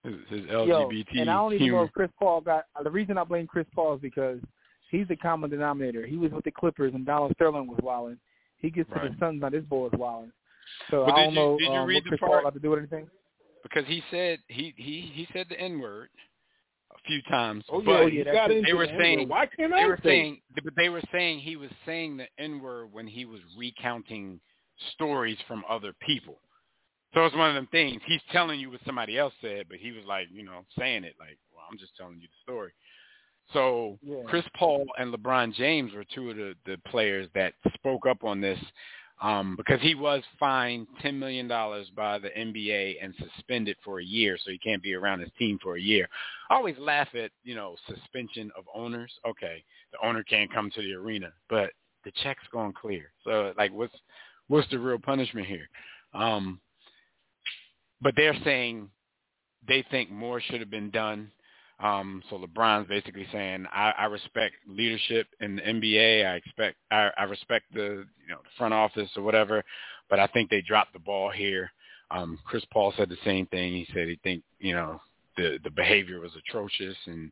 [0.03, 2.65] his, his Yo, LGBT and I don't even know if Chris Paul got.
[2.83, 4.39] The reason I blame Chris Paul is because
[4.89, 6.05] he's the common denominator.
[6.05, 8.17] He was with the Clippers, and Donald Sterling was wilding.
[8.57, 10.31] He gets to the Suns, now this boy is wilding.
[10.89, 12.31] So But I did don't you- know did you um, read what the Chris part-
[12.31, 13.09] Paul got to do with anything.
[13.63, 16.09] because he said he he he said the N word
[16.95, 17.65] a few times.
[17.69, 19.01] Oh, but yeah, he got they were the N-word.
[19.01, 22.17] saying Why can't they I were say saying but they were saying he was saying
[22.17, 24.39] the N word when he was recounting
[24.93, 26.39] stories from other people.
[27.13, 28.01] So it's one of them things.
[28.05, 31.15] He's telling you what somebody else said, but he was like, you know, saying it
[31.19, 32.71] like, well, I'm just telling you the story.
[33.53, 34.23] So Yeah.
[34.25, 38.41] Chris Paul and LeBron James were two of the, the players that spoke up on
[38.41, 38.59] this.
[39.21, 44.03] um, because he was fined ten million dollars by the NBA and suspended for a
[44.03, 46.09] year, so he can't be around his team for a year.
[46.49, 49.13] I always laugh at you know suspension of owners.
[49.25, 49.63] Okay,
[49.93, 51.71] the owner can't come to the arena, but
[52.03, 53.11] the check's going clear.
[53.23, 53.95] So like, what's
[54.47, 55.69] what's the real punishment here?
[56.13, 56.59] Um,
[58.01, 58.89] but they're saying
[59.67, 61.31] they think more should have been done.
[61.79, 66.25] Um, so LeBron's basically saying, I, I respect leadership in the NBA.
[66.25, 69.63] I expect, I, I respect the, you know, the front office or whatever,
[70.09, 71.71] but I think they dropped the ball here.
[72.11, 73.73] Um, Chris Paul said the same thing.
[73.73, 75.01] He said he think, you know,
[75.35, 77.31] the the behavior was atrocious and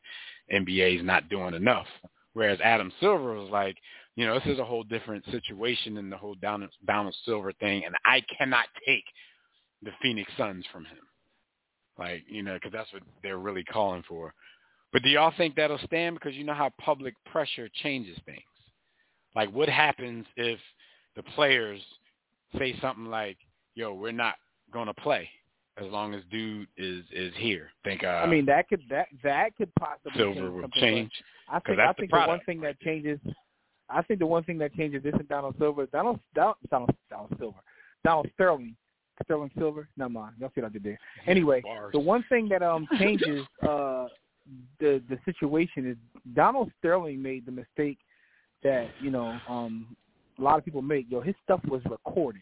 [0.51, 1.87] NBA is not doing enough.
[2.33, 3.77] Whereas Adam Silver was like,
[4.15, 7.85] you know, this is a whole different situation than the whole Donald, Donald Silver thing,
[7.85, 9.03] and I cannot take
[9.83, 10.97] the Phoenix Suns from him.
[12.01, 14.33] Like, you know, because that's what they're really calling for.
[14.91, 16.15] But do y'all think that'll stand?
[16.15, 18.41] Because you know how public pressure changes things.
[19.35, 20.57] Like, what happens if
[21.15, 21.79] the players
[22.57, 23.37] say something like,
[23.75, 24.35] "Yo, we're not
[24.73, 25.29] going to play
[25.77, 28.03] as long as dude is is here." Think.
[28.03, 31.11] Uh, I mean, that could that that could possibly Silver change will change.
[31.49, 33.19] I think I think the, one thing that changes.
[33.91, 37.35] I think the one thing that changes this in Donald Silver, Donald Donald Donald, Donald
[37.37, 37.59] Silver,
[38.03, 38.75] Donald Sterling,
[39.25, 39.87] Sterling Silver.
[39.97, 40.33] Not mine.
[40.39, 40.99] Y'all see what I did there.
[41.27, 41.91] Anyway, Bars.
[41.93, 44.07] the one thing that um changes uh
[44.79, 45.97] the the situation is
[46.33, 47.97] Donald Sterling made the mistake
[48.63, 49.95] that you know um
[50.39, 51.05] a lot of people make.
[51.09, 52.41] Yo, his stuff was recorded.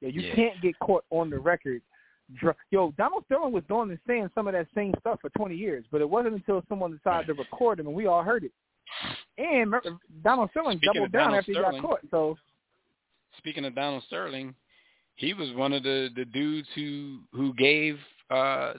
[0.00, 0.34] Yo, you Yeah.
[0.34, 1.82] can't get caught on the record.
[2.70, 5.84] Yo, Donald Sterling was doing and saying some of that same stuff for 20 years,
[5.90, 8.52] but it wasn't until someone decided to record him and we all heard it.
[9.36, 9.74] And
[10.22, 12.00] Donald Sterling Speaking doubled down Donald after he got caught.
[12.10, 12.38] So
[13.38, 14.54] Speaking of Donald Sterling,
[15.16, 17.98] he was one of the the dudes who who gave
[18.30, 18.74] uh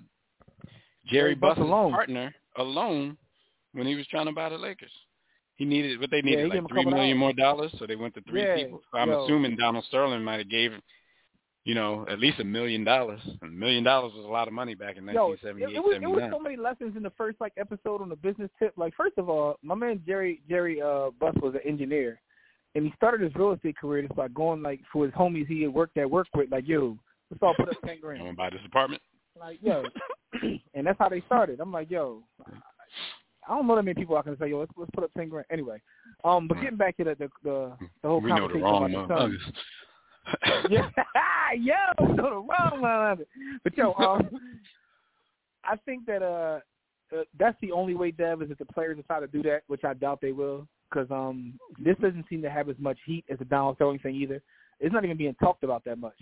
[1.07, 1.91] Jerry Buss Buss's a loan.
[1.91, 3.17] partner a loan
[3.73, 4.91] when he was trying to buy the Lakers.
[5.55, 7.19] He needed what they needed him like three million dollars.
[7.19, 8.81] more dollars, so they went to three Yeah, people.
[8.91, 9.23] So I'm yo.
[9.23, 10.71] assuming Donald Sterling might have gave
[11.65, 13.19] you know, at least a million dollars.
[13.41, 15.97] A million dollars was a lot of money back in Yo, it, 1978, it was
[16.01, 18.73] it was so many lessons in the first like episode on the business tip.
[18.77, 22.21] Like first of all, my man Jerry Jerry uh Buss was an engineer,
[22.75, 25.63] and he started his real estate career just by going like for his homies he
[25.63, 26.97] had worked at work with, like yo,
[27.31, 29.01] let's all put up ten grand, gonna buy this apartment.
[29.39, 29.83] like yo,
[30.73, 31.59] and that's how they started.
[31.59, 32.21] I'm like yo,
[33.47, 35.29] I don't know that many people I can say yo, let's let's put up ten
[35.29, 35.45] grand.
[35.49, 35.81] Anyway,
[36.23, 39.29] um, but getting back to the the the, the whole we know the wrong about
[39.29, 39.37] the
[40.69, 40.89] yeah,
[41.57, 43.27] yo, no, the wrong one of it.
[43.63, 44.27] But yo, um,
[45.63, 46.59] I think that uh,
[47.15, 49.83] uh, that's the only way, Dev, is if the players decide to do that, which
[49.83, 53.39] I doubt they will, because um, this doesn't seem to have as much heat as
[53.39, 54.41] the Donald Sterling thing either.
[54.79, 56.15] It's not even being talked about that much.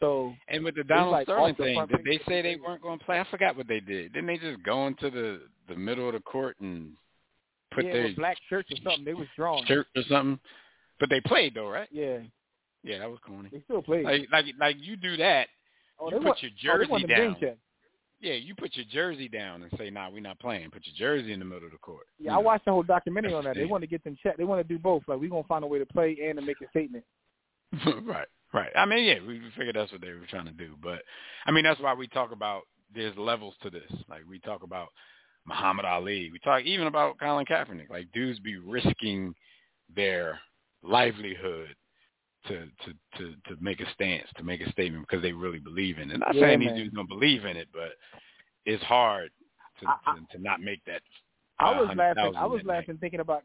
[0.00, 3.04] So And with the Donald like Sterling thing, did they say they weren't going to
[3.04, 3.18] play?
[3.18, 4.12] I forgot what they did.
[4.12, 6.92] Didn't they just go into the the middle of the court and
[7.72, 9.64] put yeah, their black shirts or something, they was drawn.
[9.66, 10.38] shirt or something?
[11.00, 11.88] But they played though, right?
[11.90, 12.18] Yeah,
[12.84, 13.50] Yeah, that was corny.
[13.52, 14.04] they still played.
[14.04, 15.48] Like like like you do that,
[15.98, 17.56] oh, you put want, your oh, jersey game down.
[18.20, 21.32] Yeah, you put your jersey down and say, "Nah, we're not playing." Put your jersey
[21.32, 22.06] in the middle of the court.
[22.18, 22.46] Yeah, You I know.
[22.46, 23.54] watched the whole documentary on that.
[23.54, 24.38] They want to get them checked.
[24.38, 25.02] They want to do both.
[25.06, 27.04] Like we're gonna find a way to play and to make a statement.
[28.04, 28.70] right, right.
[28.74, 30.74] I mean, yeah, we we figured that's what they were trying to do.
[30.82, 31.02] But
[31.46, 32.62] I mean, that's why we talk about
[32.94, 33.90] there's levels to this.
[34.08, 34.88] Like we talk about
[35.46, 36.30] Muhammad Ali.
[36.32, 37.90] We talk even about Colin Kaepernick.
[37.90, 39.34] Like dudes be risking
[39.94, 40.40] their
[40.82, 41.74] livelihood
[42.46, 45.98] to to to to make a stance, to make a statement because they really believe
[45.98, 46.18] in it.
[46.18, 46.68] Not Yeah, saying man.
[46.74, 47.90] these dudes don't believe in it, but
[48.64, 49.30] it's hard
[49.80, 51.02] to I- to, to not make that.
[51.60, 52.36] I was laughing.
[52.36, 52.74] I was that night.
[52.78, 53.42] laughing thinking about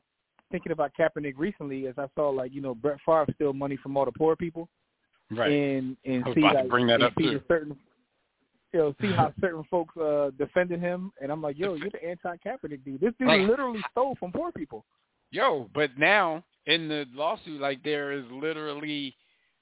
[0.51, 3.97] thinking about Kaepernick recently as I saw like you know Brett Favre steal money from
[3.97, 4.69] all the poor people
[5.31, 5.51] Right.
[5.51, 7.41] and and see about to like bring that up, see too.
[7.47, 7.75] certain
[8.71, 12.05] you know see how certain folks uh defended him and I'm like yo you're the
[12.07, 14.85] anti Kaepernick dude this dude Like- literally stole from poor people
[15.31, 19.15] Yo, but now in the lawsuit, like there is literally,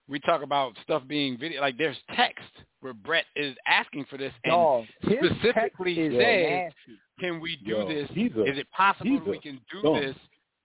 [0.08, 1.62] we talk about stuff being video.
[1.62, 2.44] Like there's text
[2.82, 6.72] where Brett is asking for this and Dog, specifically says,
[7.20, 8.10] "Can we do Yo, this?
[8.12, 10.02] a- is it possible we can do dumb.
[10.02, 10.16] this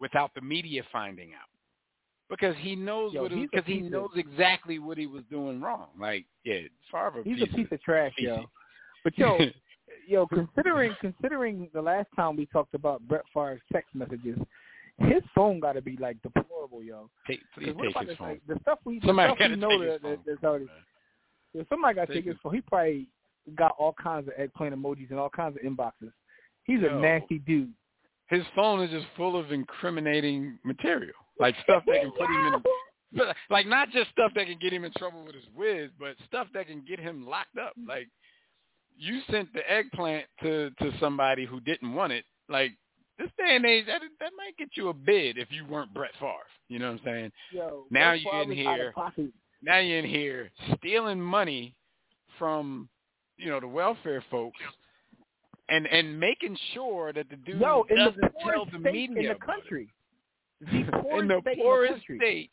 [0.00, 1.48] without the media finding out?"
[2.28, 5.22] Because he knows Yo, what he's because he piece of- knows exactly what he was
[5.30, 5.88] doing wrong.
[5.98, 6.60] Like, yeah,
[6.90, 8.46] Favre, he's a piece of trash yo
[9.04, 9.38] but yo
[10.08, 14.36] yo considering considering the last time we talked about Brett Favre's text messages
[14.98, 18.28] his phone got to be like deplorable yo Take, please take his this, phone.
[18.28, 20.18] like, the stuff we the Somebody stuff we gotta know take that, his that phone.
[20.27, 20.68] that's already
[21.55, 23.09] if somebody got to Take take his phone, he probably
[23.55, 26.12] got all kinds of eggplant emojis and all kinds of inboxes.
[26.64, 27.73] He's a nasty dude.
[28.28, 32.62] his phone is just full of incriminating material, like stuff that can put him in.
[33.12, 36.16] But, like not just stuff that can get him in trouble with his whiz, but
[36.27, 37.73] stuff that can get him locked up.
[37.89, 38.09] Like
[38.98, 42.24] you sent the eggplant to to somebody who didn't want it.
[42.48, 42.73] Like
[43.18, 46.12] this day and age, that that might get you a bid if you weren't Brett
[46.20, 46.32] Favre.
[46.68, 47.32] You know what I'm saying?
[47.52, 49.28] Yo, Now Brett you Favre getting is out of here-
[49.62, 51.74] now you're in here stealing money
[52.38, 52.88] from
[53.38, 54.59] you know the welfare folks
[55.68, 59.44] and and making sure that the dude Yo, in doesn't tell the media in the
[59.47, 59.88] country.
[60.60, 62.18] The in the state poorest in the country.
[62.18, 62.51] state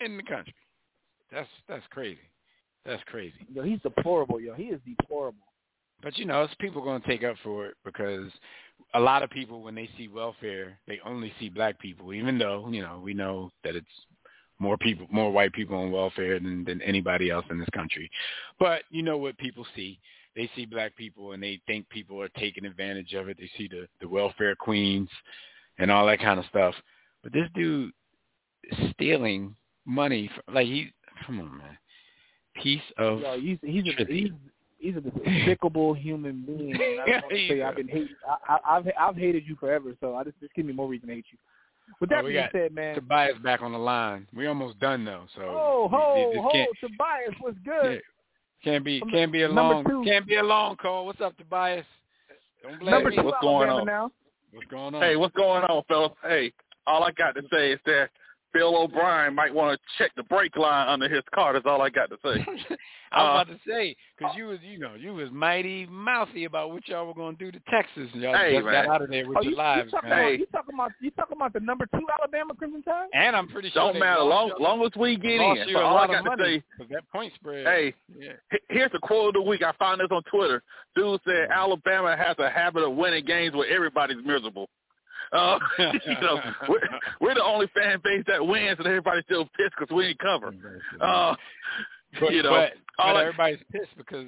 [0.00, 0.54] in the country.
[1.30, 2.20] That's that's crazy.
[2.86, 3.34] That's crazy.
[3.52, 4.54] Yo, he's deplorable, yo.
[4.54, 5.44] He is deplorable.
[6.02, 8.30] But you know, it's people going to take up for it because
[8.94, 12.12] a lot of people, when they see welfare, they only see black people.
[12.14, 13.86] Even though you know we know that it's
[14.58, 18.10] more people, more white people on welfare than than anybody else in this country.
[18.58, 19.98] But you know what people see?
[20.34, 23.36] They see black people and they think people are taking advantage of it.
[23.38, 25.08] They see the the welfare queens
[25.78, 26.74] and all that kind of stuff.
[27.22, 27.92] But this dude
[28.64, 30.30] is stealing money.
[30.34, 30.92] From, like he,
[31.26, 31.78] come on, man,
[32.62, 34.30] piece of Yo, he's he's a, he's
[34.78, 36.72] he's a despicable human being.
[36.72, 37.68] And I just want to say Yeah.
[37.68, 38.08] I've been hating.
[38.28, 41.08] I, I, I've I've hated you forever, so I just just give me more reason
[41.08, 41.38] to hate you.
[42.00, 42.94] With that Oh, being said, man.
[42.94, 44.26] Tobias back on the line.
[44.34, 47.94] We almost done though, so Oh, we- ho, ho, Tobias was good.
[47.94, 47.98] yeah,
[48.62, 51.06] can't be can't be a long can't be a long call.
[51.06, 51.86] What's up, Tobias?
[52.62, 53.16] Don't blame Number me.
[53.16, 53.86] two What's going Alabama on?
[53.86, 54.10] now.
[54.52, 55.02] What's going on?
[55.02, 56.12] Hey, what's going on, fellas?
[56.22, 56.52] Hey,
[56.86, 58.10] all I got to say is that
[58.52, 61.52] Bill O'Brien might want to check the brake line under his car.
[61.52, 62.44] That's all I got to say.
[63.12, 66.44] I was Uh, about to say because you was you know you was mighty mouthy
[66.44, 68.84] about what y'all were going to do to Texas, and y'all Hey, just man.
[68.86, 69.86] got out of there with Oh, your you, lives.
[69.86, 70.18] you talking man.
[70.20, 73.08] about you talking about you talking about the number two Alabama Crimson Tide?
[73.14, 74.20] And I'm pretty sure Don't they matter.
[74.22, 75.68] Long, lost, long as we get lost in.
[75.74, 77.66] So all I got to money say, 'cause that point spread.
[77.66, 78.32] hey, yeah.
[78.68, 79.62] here's the quote of the week.
[79.62, 80.62] I found this on Twitter.
[80.94, 84.68] Dude said Alabama has a habit of winning games where everybody's miserable.
[85.32, 86.80] Uh, you know, we're,
[87.20, 90.54] we're the only fan base that wins, and everybody's still pissed because we ain't cover.
[91.00, 91.34] Uh,
[92.20, 94.26] But, you know, but, all but I- everybody's pissed because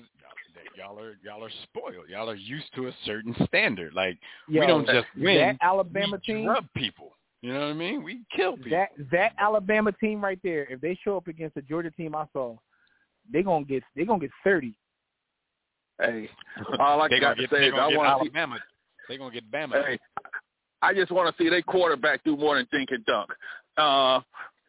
[0.77, 2.09] y'all are y'all are spoiled.
[2.09, 3.95] Y'all are used to a certain standard.
[3.95, 4.19] Like
[4.49, 5.39] Yo, we don't just win.
[5.39, 7.17] That Alabama we team, rub people.
[7.43, 8.03] You know what I mean?
[8.03, 8.73] We kill people.
[8.73, 10.65] that that Alabama team right there.
[10.71, 12.57] If they show up against the Georgia team I saw,
[13.33, 14.75] they gonna get they gonna get thirty.
[16.01, 16.29] Hey,
[16.79, 18.37] all I they got gonna get, say they is I gonna get want to see.
[18.37, 18.59] Alabama.
[19.09, 19.85] They gonna get Bama.
[19.87, 19.99] Hey,
[20.83, 23.31] I just want to see their quarterback do more than dink and dunk.
[23.77, 24.21] Uh,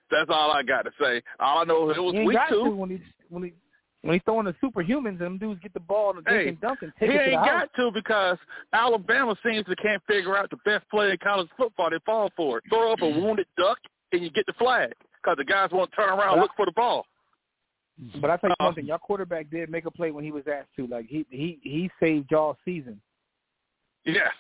[0.10, 1.22] that's all I got to say.
[1.40, 2.76] All I know is it was He ain't week got to two.
[2.76, 3.54] when he when he
[4.02, 6.60] when he's throwing the superhumans and them dudes get the ball and dink Hey, and
[6.62, 8.38] dunk and He take it to the ain't got to because
[8.74, 11.90] Alabama seems to can't figure out the best play in college football.
[11.90, 12.64] They fall for it.
[12.70, 13.78] Throw up a wounded duck
[14.12, 16.72] and you get the flag because the guys won't turn around and look for the
[16.74, 17.06] ball.
[18.20, 20.32] But I tell you Uh, one thing, y'all quarterback did make a play when he
[20.32, 20.88] was asked to.
[20.88, 23.00] Like he he he saved y'all season.
[24.06, 24.32] Yes,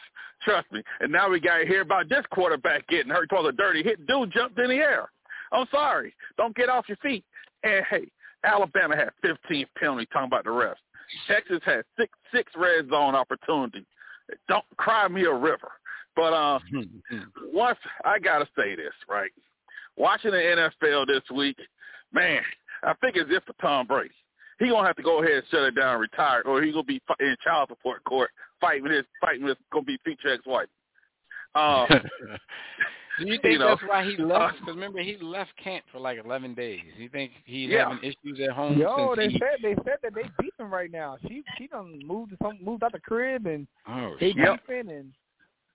[0.43, 0.81] trust me.
[0.99, 4.05] And now we got to hear about this quarterback getting hurt because a dirty hit.
[4.07, 5.09] Dude jumped in the air.
[5.51, 6.13] I'm sorry.
[6.37, 7.23] Don't get off your feet.
[7.63, 8.07] And hey,
[8.43, 10.07] Alabama had 15 penalties.
[10.11, 10.79] Talking about the rest.
[11.27, 13.85] Texas had six six red zone opportunities.
[14.47, 15.71] Don't cry me a river.
[16.15, 16.59] But uh,
[17.53, 19.31] once I gotta say this right,
[19.97, 21.57] watching the NFL this week,
[22.13, 22.41] man,
[22.83, 24.13] I think it's if for Tom Brady.
[24.61, 26.83] He gonna have to go ahead and shut it down, and retire, or he gonna
[26.83, 28.29] be in child support court
[28.59, 30.67] fighting with his fighting with gonna be future ex-wife.
[31.55, 31.87] Uh,
[33.17, 34.41] Do you think you know, that's why he left?
[34.41, 36.81] uh, Because remember, he left camp for like 11 days.
[36.95, 37.89] You think he's Yeah.
[37.89, 38.77] having issues at home?
[38.77, 41.17] Yo, they he, said they said that they beefing right now.
[41.27, 44.61] She she done moved some moved out the crib and oh, they Yep.
[44.67, 45.11] beefing and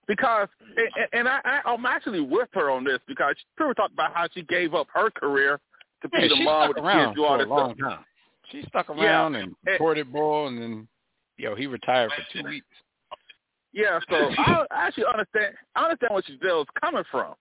[0.07, 3.95] because and, and I, I I'm actually with her on this because she was talking
[3.95, 5.59] about how she gave up her career
[6.03, 7.77] to yeah, be the mom stuck with the kids, do all this stuff.
[7.79, 8.05] time.
[8.53, 10.89] She stuck around and And- recorded ball, and then
[11.37, 12.67] yo, he retired for two weeks.
[13.73, 15.55] Yeah, so I, I actually understand.
[15.75, 17.35] I understand where Gisele's coming from.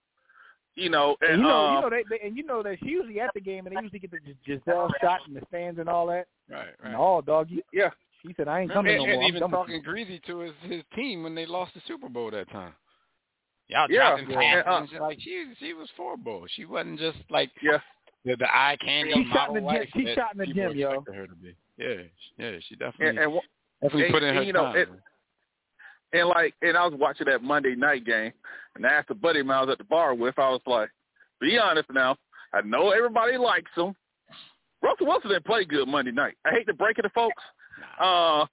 [0.75, 2.77] You know, and, And you know, uh, you know they, they and you know that
[2.83, 5.41] she usually at the game and they usually get the Gis- Gisele shot in the
[5.47, 6.27] stands and all that.
[6.49, 6.93] Right, right.
[6.95, 7.91] All dog, you, yeah.
[8.23, 9.23] He said I ain't Remember, coming no more.
[9.23, 12.09] I'm even done with talking greasy to his his team when they lost the Super
[12.09, 12.73] Bowl that time.
[13.67, 14.89] Y'all Yeah, dropping yeah, passes.
[14.99, 16.45] uh, like she she was for ball.
[16.55, 17.79] She wasn't just like yeah.
[18.25, 21.03] The, the eye candy She shot in the gym- she shot in the gym, yo.
[21.13, 21.55] her to be.
[21.77, 22.03] Yeah,
[22.37, 23.41] yeah, she definitely and, and,
[23.81, 24.77] definitely and- put in her and, you know, time.
[24.77, 24.89] it-
[26.13, 28.31] and like, and I was watching that Monday night game,
[28.75, 30.61] and I asked a buddy of mine I was at the bar with, I was
[30.65, 30.89] like,
[31.41, 32.15] be honest now,
[32.53, 33.93] I know everybody likes him.
[34.81, 36.35] Russell Wilson didn't play good Monday night.
[36.45, 37.43] I hate to break it to folks,
[37.99, 38.45] uh,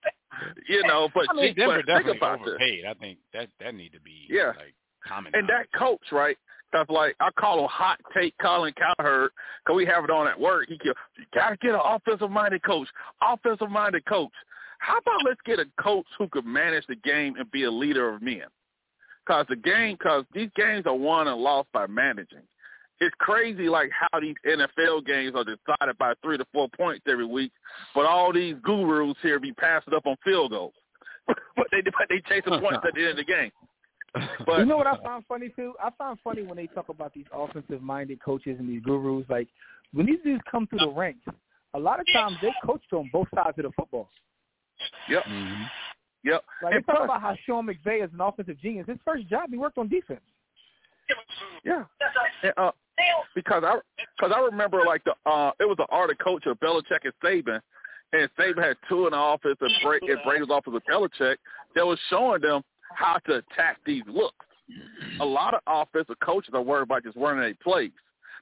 [0.68, 2.48] you know, but, I mean, Denver but think definitely about this.
[2.48, 2.84] overpaid.
[2.88, 4.48] I think that that need to be Yeah.
[4.56, 4.74] like
[5.06, 5.32] common.
[5.36, 6.36] And that coach, right?
[6.72, 9.30] That's like I call him hot take Colin Cowherd
[9.64, 10.66] because we have it on at work.
[10.68, 12.88] He go, you gotta get an offensive minded coach,
[13.22, 14.32] offensive minded coach.
[14.78, 18.14] How about let's get a coach who could manage the game and be a leader
[18.14, 18.44] of men?
[19.24, 22.42] Because the game, because these games are won and lost by managing.
[23.00, 27.26] It's crazy, like how these NFL games are decided by three to four points every
[27.26, 27.52] week,
[27.94, 30.74] but all these gurus here be passing up on field goals.
[31.26, 33.50] but they but they chasing points at the end of the game.
[34.46, 35.74] But you know what I found funny too?
[35.82, 39.24] I found funny when they talk about these offensive minded coaches and these gurus.
[39.28, 39.48] Like
[39.92, 41.24] when these dudes come through the ranks,
[41.74, 44.10] a lot of times they coached on both sides of the football.
[45.08, 45.24] Yep.
[45.24, 45.62] Mm-hmm.
[46.24, 46.44] Yep.
[46.62, 48.86] Like And they talk about how Sean McVay is an offensive genius.
[48.86, 50.20] His first job, he worked on defense.
[51.64, 51.84] Yeah.
[52.42, 52.70] And, uh,
[53.34, 53.78] because I
[54.16, 57.12] because I remember like the uh it was the art of coach of Belichick and
[57.24, 57.60] Saban,
[58.12, 61.36] and Saban had two in the office and Brady, and Brady was office of Belichick.
[61.74, 62.62] That was showing them
[62.94, 64.46] how to attack these looks.
[65.20, 67.90] A lot of offensive coaches are worried about just running their plays.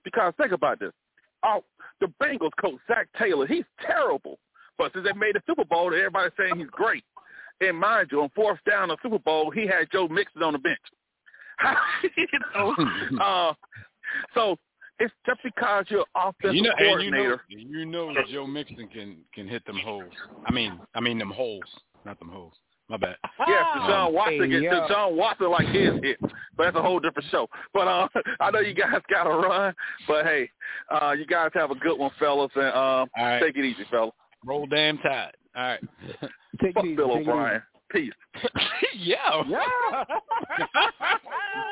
[0.05, 0.93] Because think about this.
[1.45, 1.65] Oh,
[2.01, 4.39] the Bengals coach Zac Taylor, he's terrible.
[4.79, 7.05] But since they made the Super Bowl, everybody's saying he's great.
[7.61, 10.59] And mind you, on fourth down the Super Bowl, he had Joe Mixon on the
[10.59, 10.79] bench.
[12.17, 12.75] you know,
[13.23, 13.53] uh,
[14.35, 14.57] so
[14.99, 17.43] it's just because you're offensive You know, and you know, coordinator.
[17.49, 20.13] you know, Joe Mixon can can hit them holes.
[20.47, 21.65] I mean, I mean them holes,
[22.07, 22.55] not them holes.
[22.91, 23.17] My bad.
[23.47, 24.75] Yes, Deshaun Watson Hey, gets.
[24.75, 26.19] Deshaun Watson like his hit,
[26.57, 27.49] but that's a whole different show.
[27.73, 28.09] But uh,
[28.41, 29.73] I know you guys got to run,
[30.09, 30.51] but hey,
[30.91, 33.41] uh, you guys have a good one, fellas, and um, right.
[33.41, 34.13] take it easy, fellas.
[34.45, 35.37] Roll damn tide.
[35.55, 35.81] All right.
[36.61, 37.63] Take Fuck it easy, Bill take it O'Brien.
[37.91, 38.13] Peace.
[38.97, 39.43] yeah.
[39.49, 40.05] Yeah.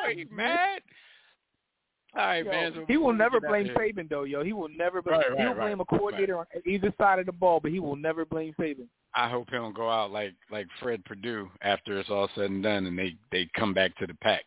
[0.06, 0.78] hey, man.
[2.16, 2.72] All right, Yo, man.
[2.74, 4.42] So he will never blame Saban though, yo.
[4.42, 5.18] He will never blame.
[5.18, 7.80] Right, right, He'll right, blame a coordinator on either side of the ball, but he
[7.80, 8.86] will never blame Saban.
[9.14, 12.62] I hope he don't go out like like Fred Purdue after it's all said and
[12.62, 14.44] done, and they they come back to the pack.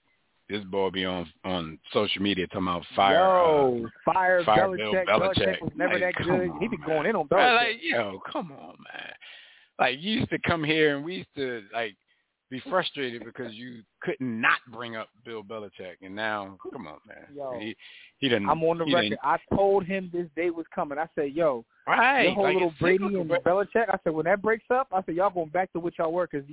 [0.49, 3.19] This boy be on on social media talking about fire.
[3.19, 4.77] Yo, uh, fire, fire Belichick.
[4.77, 5.37] Bill Belichick.
[5.37, 5.61] Belichick.
[5.61, 6.49] was never Like, that good.
[6.49, 6.59] on.
[6.59, 7.55] He be going in on Belichick.
[7.55, 9.13] like, yo, come on, man.
[9.79, 11.95] Like you used to come here and we used to like
[12.51, 17.25] be frustrated because you couldn't not bring up Bill Belichick, and now, come on, man.
[17.35, 17.75] Yo, he
[18.19, 18.49] he didn't.
[18.49, 19.17] I'm on the he record.
[19.23, 20.99] I told him this day was coming.
[20.99, 23.39] I said, yo, Right, your whole like, little Brady and bro.
[23.39, 23.89] Belichick.
[23.89, 26.27] I said, when that breaks up, I said, y'all going back to what y'all were
[26.31, 26.45] because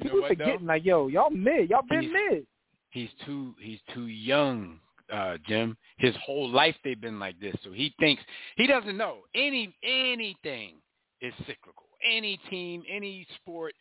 [0.00, 0.72] people what, forgetting though?
[0.74, 1.70] like, yo, y'all mid.
[1.70, 2.46] Y'all been He's- mid.
[2.90, 4.78] he's too he's too young,
[5.12, 5.76] uh, Jim.
[5.96, 8.22] His whole life they've been like this, so he thinks
[8.56, 10.74] he doesn't know any anything
[11.22, 11.84] is cyclical.
[12.06, 13.72] Any team, any sport,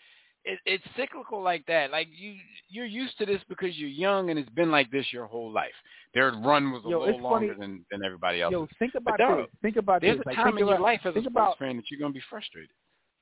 [0.45, 1.91] it, it's cyclical like that.
[1.91, 2.35] Like you
[2.69, 5.73] you're used to this because you're young and it's been like this your whole life.
[6.13, 8.51] Their run was a Yo, little funny- longer than than everybody else.
[8.51, 9.47] Yo, think about But, this.
[9.61, 10.25] Think about There's this.
[10.25, 11.99] a Like, time think in your about- life as a sports about, fan that you're
[11.99, 12.69] gonna be frustrated.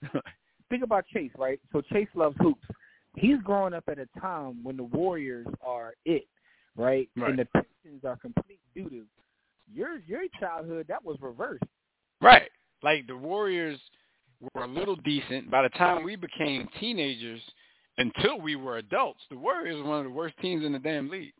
[0.69, 1.59] think about Chase, right?
[1.71, 2.65] So Chase loves hoops.
[3.15, 6.25] He's growing up at a time when the Warriors are it,
[6.75, 7.09] right?
[7.15, 7.29] Right.
[7.29, 9.05] And the Pistons are complete doo doo.
[9.73, 11.63] Your your childhood that was reversed.
[12.21, 12.49] Right.
[12.81, 13.79] Like the Warriors
[14.53, 15.49] were a little decent.
[15.49, 17.41] By the time we became teenagers,
[17.97, 21.09] until we were adults, the Warriors were one of the worst teams in the damn
[21.09, 21.33] league.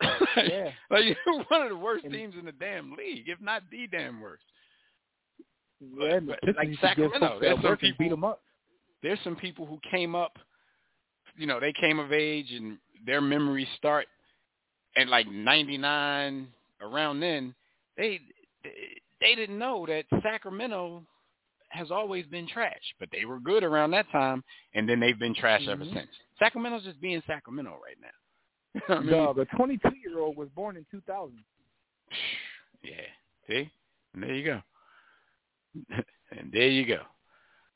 [0.36, 0.70] Yeah.
[0.90, 1.16] like
[1.48, 4.44] one of the worst teams in the damn league, if not the damn worst.
[5.80, 8.24] Yeah, and the but like used to give Sacramento, there's some and people beat 'em
[8.24, 8.42] up.
[9.02, 10.38] There's some people who came up,
[11.36, 14.06] you know, they came of age and their memories start
[14.96, 16.48] at like 99
[16.80, 17.54] around then.
[17.96, 18.20] They
[19.20, 21.02] they didn't know that Sacramento
[21.70, 24.42] has always been trash, but they were good around that time,
[24.74, 25.94] and then they've been trash ever Mhm.
[25.94, 26.10] since.
[26.38, 28.08] Sacramento's just being Sacramento right now.
[28.96, 31.42] I mean, Dog, a 22 year old was born in 2000.
[32.82, 32.92] yeah.
[33.48, 33.70] See,
[34.14, 34.62] and there you go,
[36.30, 37.00] and there you go.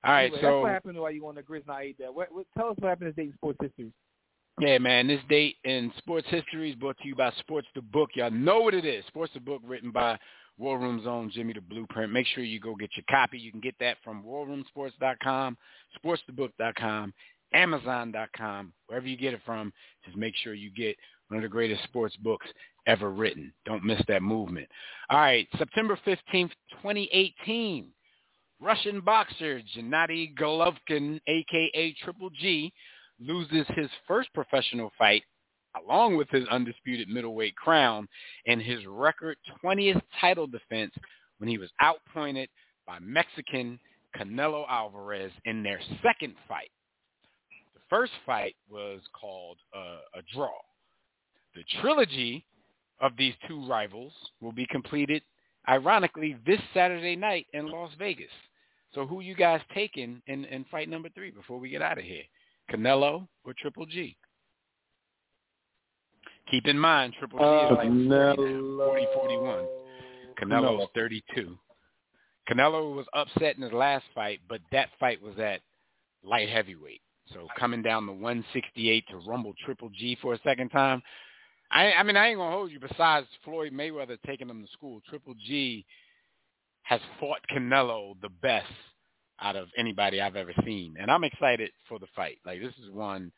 [0.05, 1.99] All right, Anyway, so that's what happened while you on the Grizz and I ate
[1.99, 2.15] that.
[2.15, 3.91] What, what, tell us what happened this day in sports history.
[4.61, 8.11] Yeah, man, this date in sports history is brought to you by Sports the Book.
[8.15, 9.05] Y'all know what it is.
[9.07, 10.17] Sports the Book written by
[10.59, 12.13] War Room Zone, Jimmy the Blueprint.
[12.13, 13.39] Make sure you go get your copy.
[13.39, 15.57] You can get that from warroomsports.com,
[15.99, 17.15] sportsthebook.com,
[17.53, 19.73] amazon.com, wherever you get it from.
[20.05, 20.97] Just make sure you get
[21.29, 22.47] one of the greatest sports books
[22.87, 23.53] ever written.
[23.65, 24.69] Don't miss that movement.
[25.11, 26.51] All right, September 15th,
[26.83, 27.89] 2018.
[28.61, 31.95] Russian boxer Gennady Golovkin, a.k.a.
[32.05, 32.73] Triple G,
[33.21, 35.23] loses his first professional fight
[35.83, 38.09] along with his undisputed middleweight crown
[38.47, 40.93] and his record 20th title defense
[41.39, 42.49] when he was outpointed
[42.87, 43.79] by Mexican
[44.17, 46.71] Canelo Alvarez in their second fight.
[47.75, 50.53] The first fight was called uh, a draw.
[51.55, 52.45] The trilogy
[53.01, 55.23] of these two rivals will be completed,
[55.69, 58.31] ironically, this Saturday night in Las Vegas.
[58.95, 62.05] So who you guys taking in, in fight number three before we get out of
[62.05, 62.23] here?
[62.71, 64.17] Canelo or Triple G?
[66.51, 69.67] Keep in mind, Triple G is uh, like 40 now, 40, 41.
[70.41, 71.57] Canelo's 32.
[72.49, 75.61] Canelo was upset in his last fight, but that fight was at
[76.23, 77.01] light heavyweight.
[77.33, 81.03] So coming down to 168 to rumble Triple G for a second time.
[81.71, 82.79] I, I mean, I ain't gonna hold you.
[82.79, 85.87] Besides Floyd Mayweather taking him to school, Triple G
[86.83, 88.67] has fought Canelo the best
[89.41, 92.39] out of anybody I've ever seen, and I'm excited for the fight.
[92.45, 93.33] Like this is one,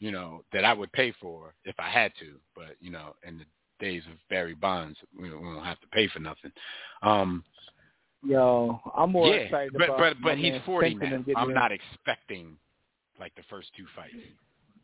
[0.00, 2.34] you know, that I would pay for if I had to.
[2.54, 3.44] But you know, in the
[3.78, 4.98] days of Barry Bonds.
[5.18, 6.52] We don't, we don't have to pay for nothing.
[7.02, 7.44] Um,
[8.24, 11.24] Yo, I'm more yeah, excited but about but my but he's man 40 now.
[11.36, 11.54] I'm in.
[11.54, 12.56] not expecting
[13.20, 14.14] like the first two fights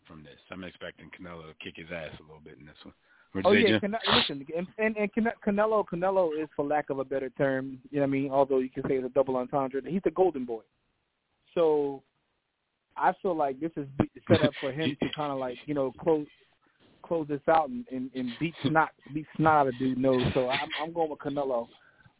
[0.06, 0.38] from this.
[0.50, 2.94] I'm expecting Canelo to kick his ass a little bit in this one.
[3.44, 3.80] Oh yeah?
[3.80, 7.80] Cane- listen, and and, and Cane- Canelo, Canelo is, for lack of a better term,
[7.90, 8.30] you know what I mean.
[8.30, 10.62] Although you can say it's a double entendre, he's the golden boy.
[11.54, 12.04] So
[12.96, 13.86] I feel like this is
[14.28, 16.26] set up for him to kind of like you know close
[17.02, 20.22] close this out and, and, and beat snot beat snot out of dude nose.
[20.34, 21.68] So I'm I'm going with Canelo,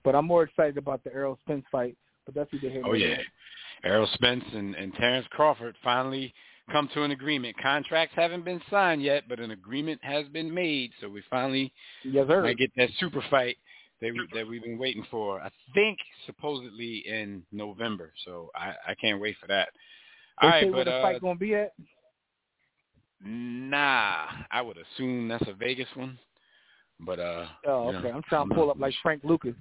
[0.04, 1.96] but I'm more excited about the Errol Spence fight.
[2.26, 2.82] But that's either here.
[2.84, 3.92] Oh yeah, there.
[3.92, 6.32] Errol Spence and, and Terrence Crawford finally
[6.72, 7.56] come to an agreement.
[7.62, 10.90] Contracts haven't been signed yet, but an agreement has been made.
[11.00, 11.72] So we finally
[12.04, 12.42] Yes, sir.
[12.42, 13.58] might get that super fight
[14.00, 15.40] that we, that we've been waiting for.
[15.40, 18.12] I think supposedly in November.
[18.24, 19.68] So I, I can't wait for that.
[20.42, 21.72] They say where but the uh, fight gonna be at?
[23.24, 26.18] nah, I would assume that's a Vegas one.
[27.00, 28.08] But uh, Oh, you okay.
[28.08, 29.54] know, I'm trying to pull up like Frank Lucas.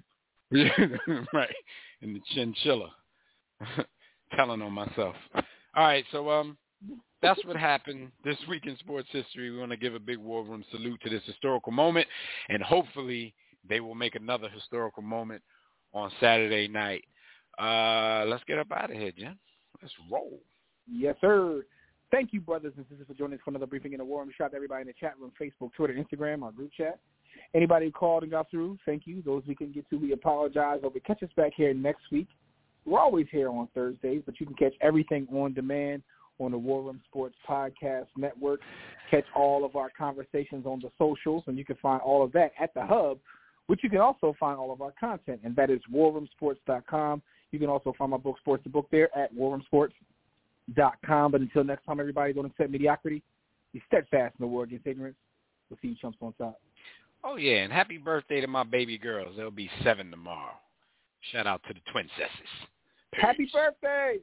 [0.51, 0.69] Yeah,
[1.33, 1.55] right.
[2.01, 2.91] In the chinchilla.
[4.35, 5.15] Telling on myself.
[5.35, 5.43] All
[5.83, 6.57] right, so um
[7.21, 9.49] that's what happened this week in sports history.
[9.49, 12.07] We want to give a big war room salute to this historical moment
[12.49, 13.33] and hopefully
[13.67, 15.41] they will make another historical moment
[15.93, 17.05] on Saturday night.
[17.59, 19.39] Uh let's get up out of here, Jim.
[19.81, 20.39] Let's roll.
[20.91, 21.63] Yes, sir.
[22.11, 24.31] Thank you, brothers and sisters, for joining us for another briefing in the war room.
[24.37, 26.99] Shout out to everybody in the chat room, Facebook, Twitter, Instagram, our group chat.
[27.55, 29.23] Anybody who called and got through, thank you.
[29.23, 30.79] Those we couldn't get to, we apologize.
[30.83, 32.27] Hope you catch us back here next week.
[32.85, 36.03] We're always here on Thursdays, but you can catch everything on demand
[36.39, 38.59] on the War Room Sports Podcast Network.
[39.09, 42.51] Catch all of our conversations on the socials, and you can find all of that
[42.59, 43.19] at the hub,
[43.67, 47.21] which you can also find all of our content, and that is warroomsports.com.
[47.51, 49.89] You can also find my book, Sports the Book, there at warroomsports.com.
[50.75, 53.21] But until next time, everybody, don't accept mediocrity.
[53.73, 55.17] Be steadfast in the war against ignorance.
[55.69, 56.59] We'll see you chumps on top.
[57.23, 59.35] Oh yeah, and happy birthday to my baby girls.
[59.37, 60.53] They'll be seven tomorrow.
[61.31, 62.49] Shout out to the twin twincesses.
[63.13, 64.19] Happy birthday!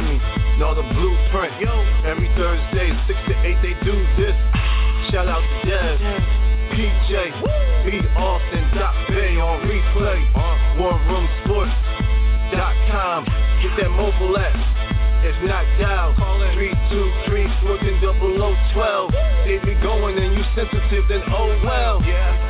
[0.00, 0.18] To Jimmy.
[0.58, 1.60] Know the blueprint.
[1.60, 1.84] Yo.
[2.04, 4.34] Every Thursday, six to eight, they do this.
[5.10, 5.98] Shout out to Dev.
[6.72, 7.12] PJ.
[7.84, 8.00] B.
[8.16, 8.64] Austin.
[8.76, 10.26] Dot Bay on replay.
[10.34, 10.80] Uh-huh.
[10.80, 13.24] WarRoomSports.com.
[13.62, 14.56] Get that mobile app.
[15.22, 18.00] If not dial, call in 323 14
[18.72, 19.12] 0012.
[19.44, 22.00] They be going and you sensitive, then oh well.
[22.06, 22.49] Yeah.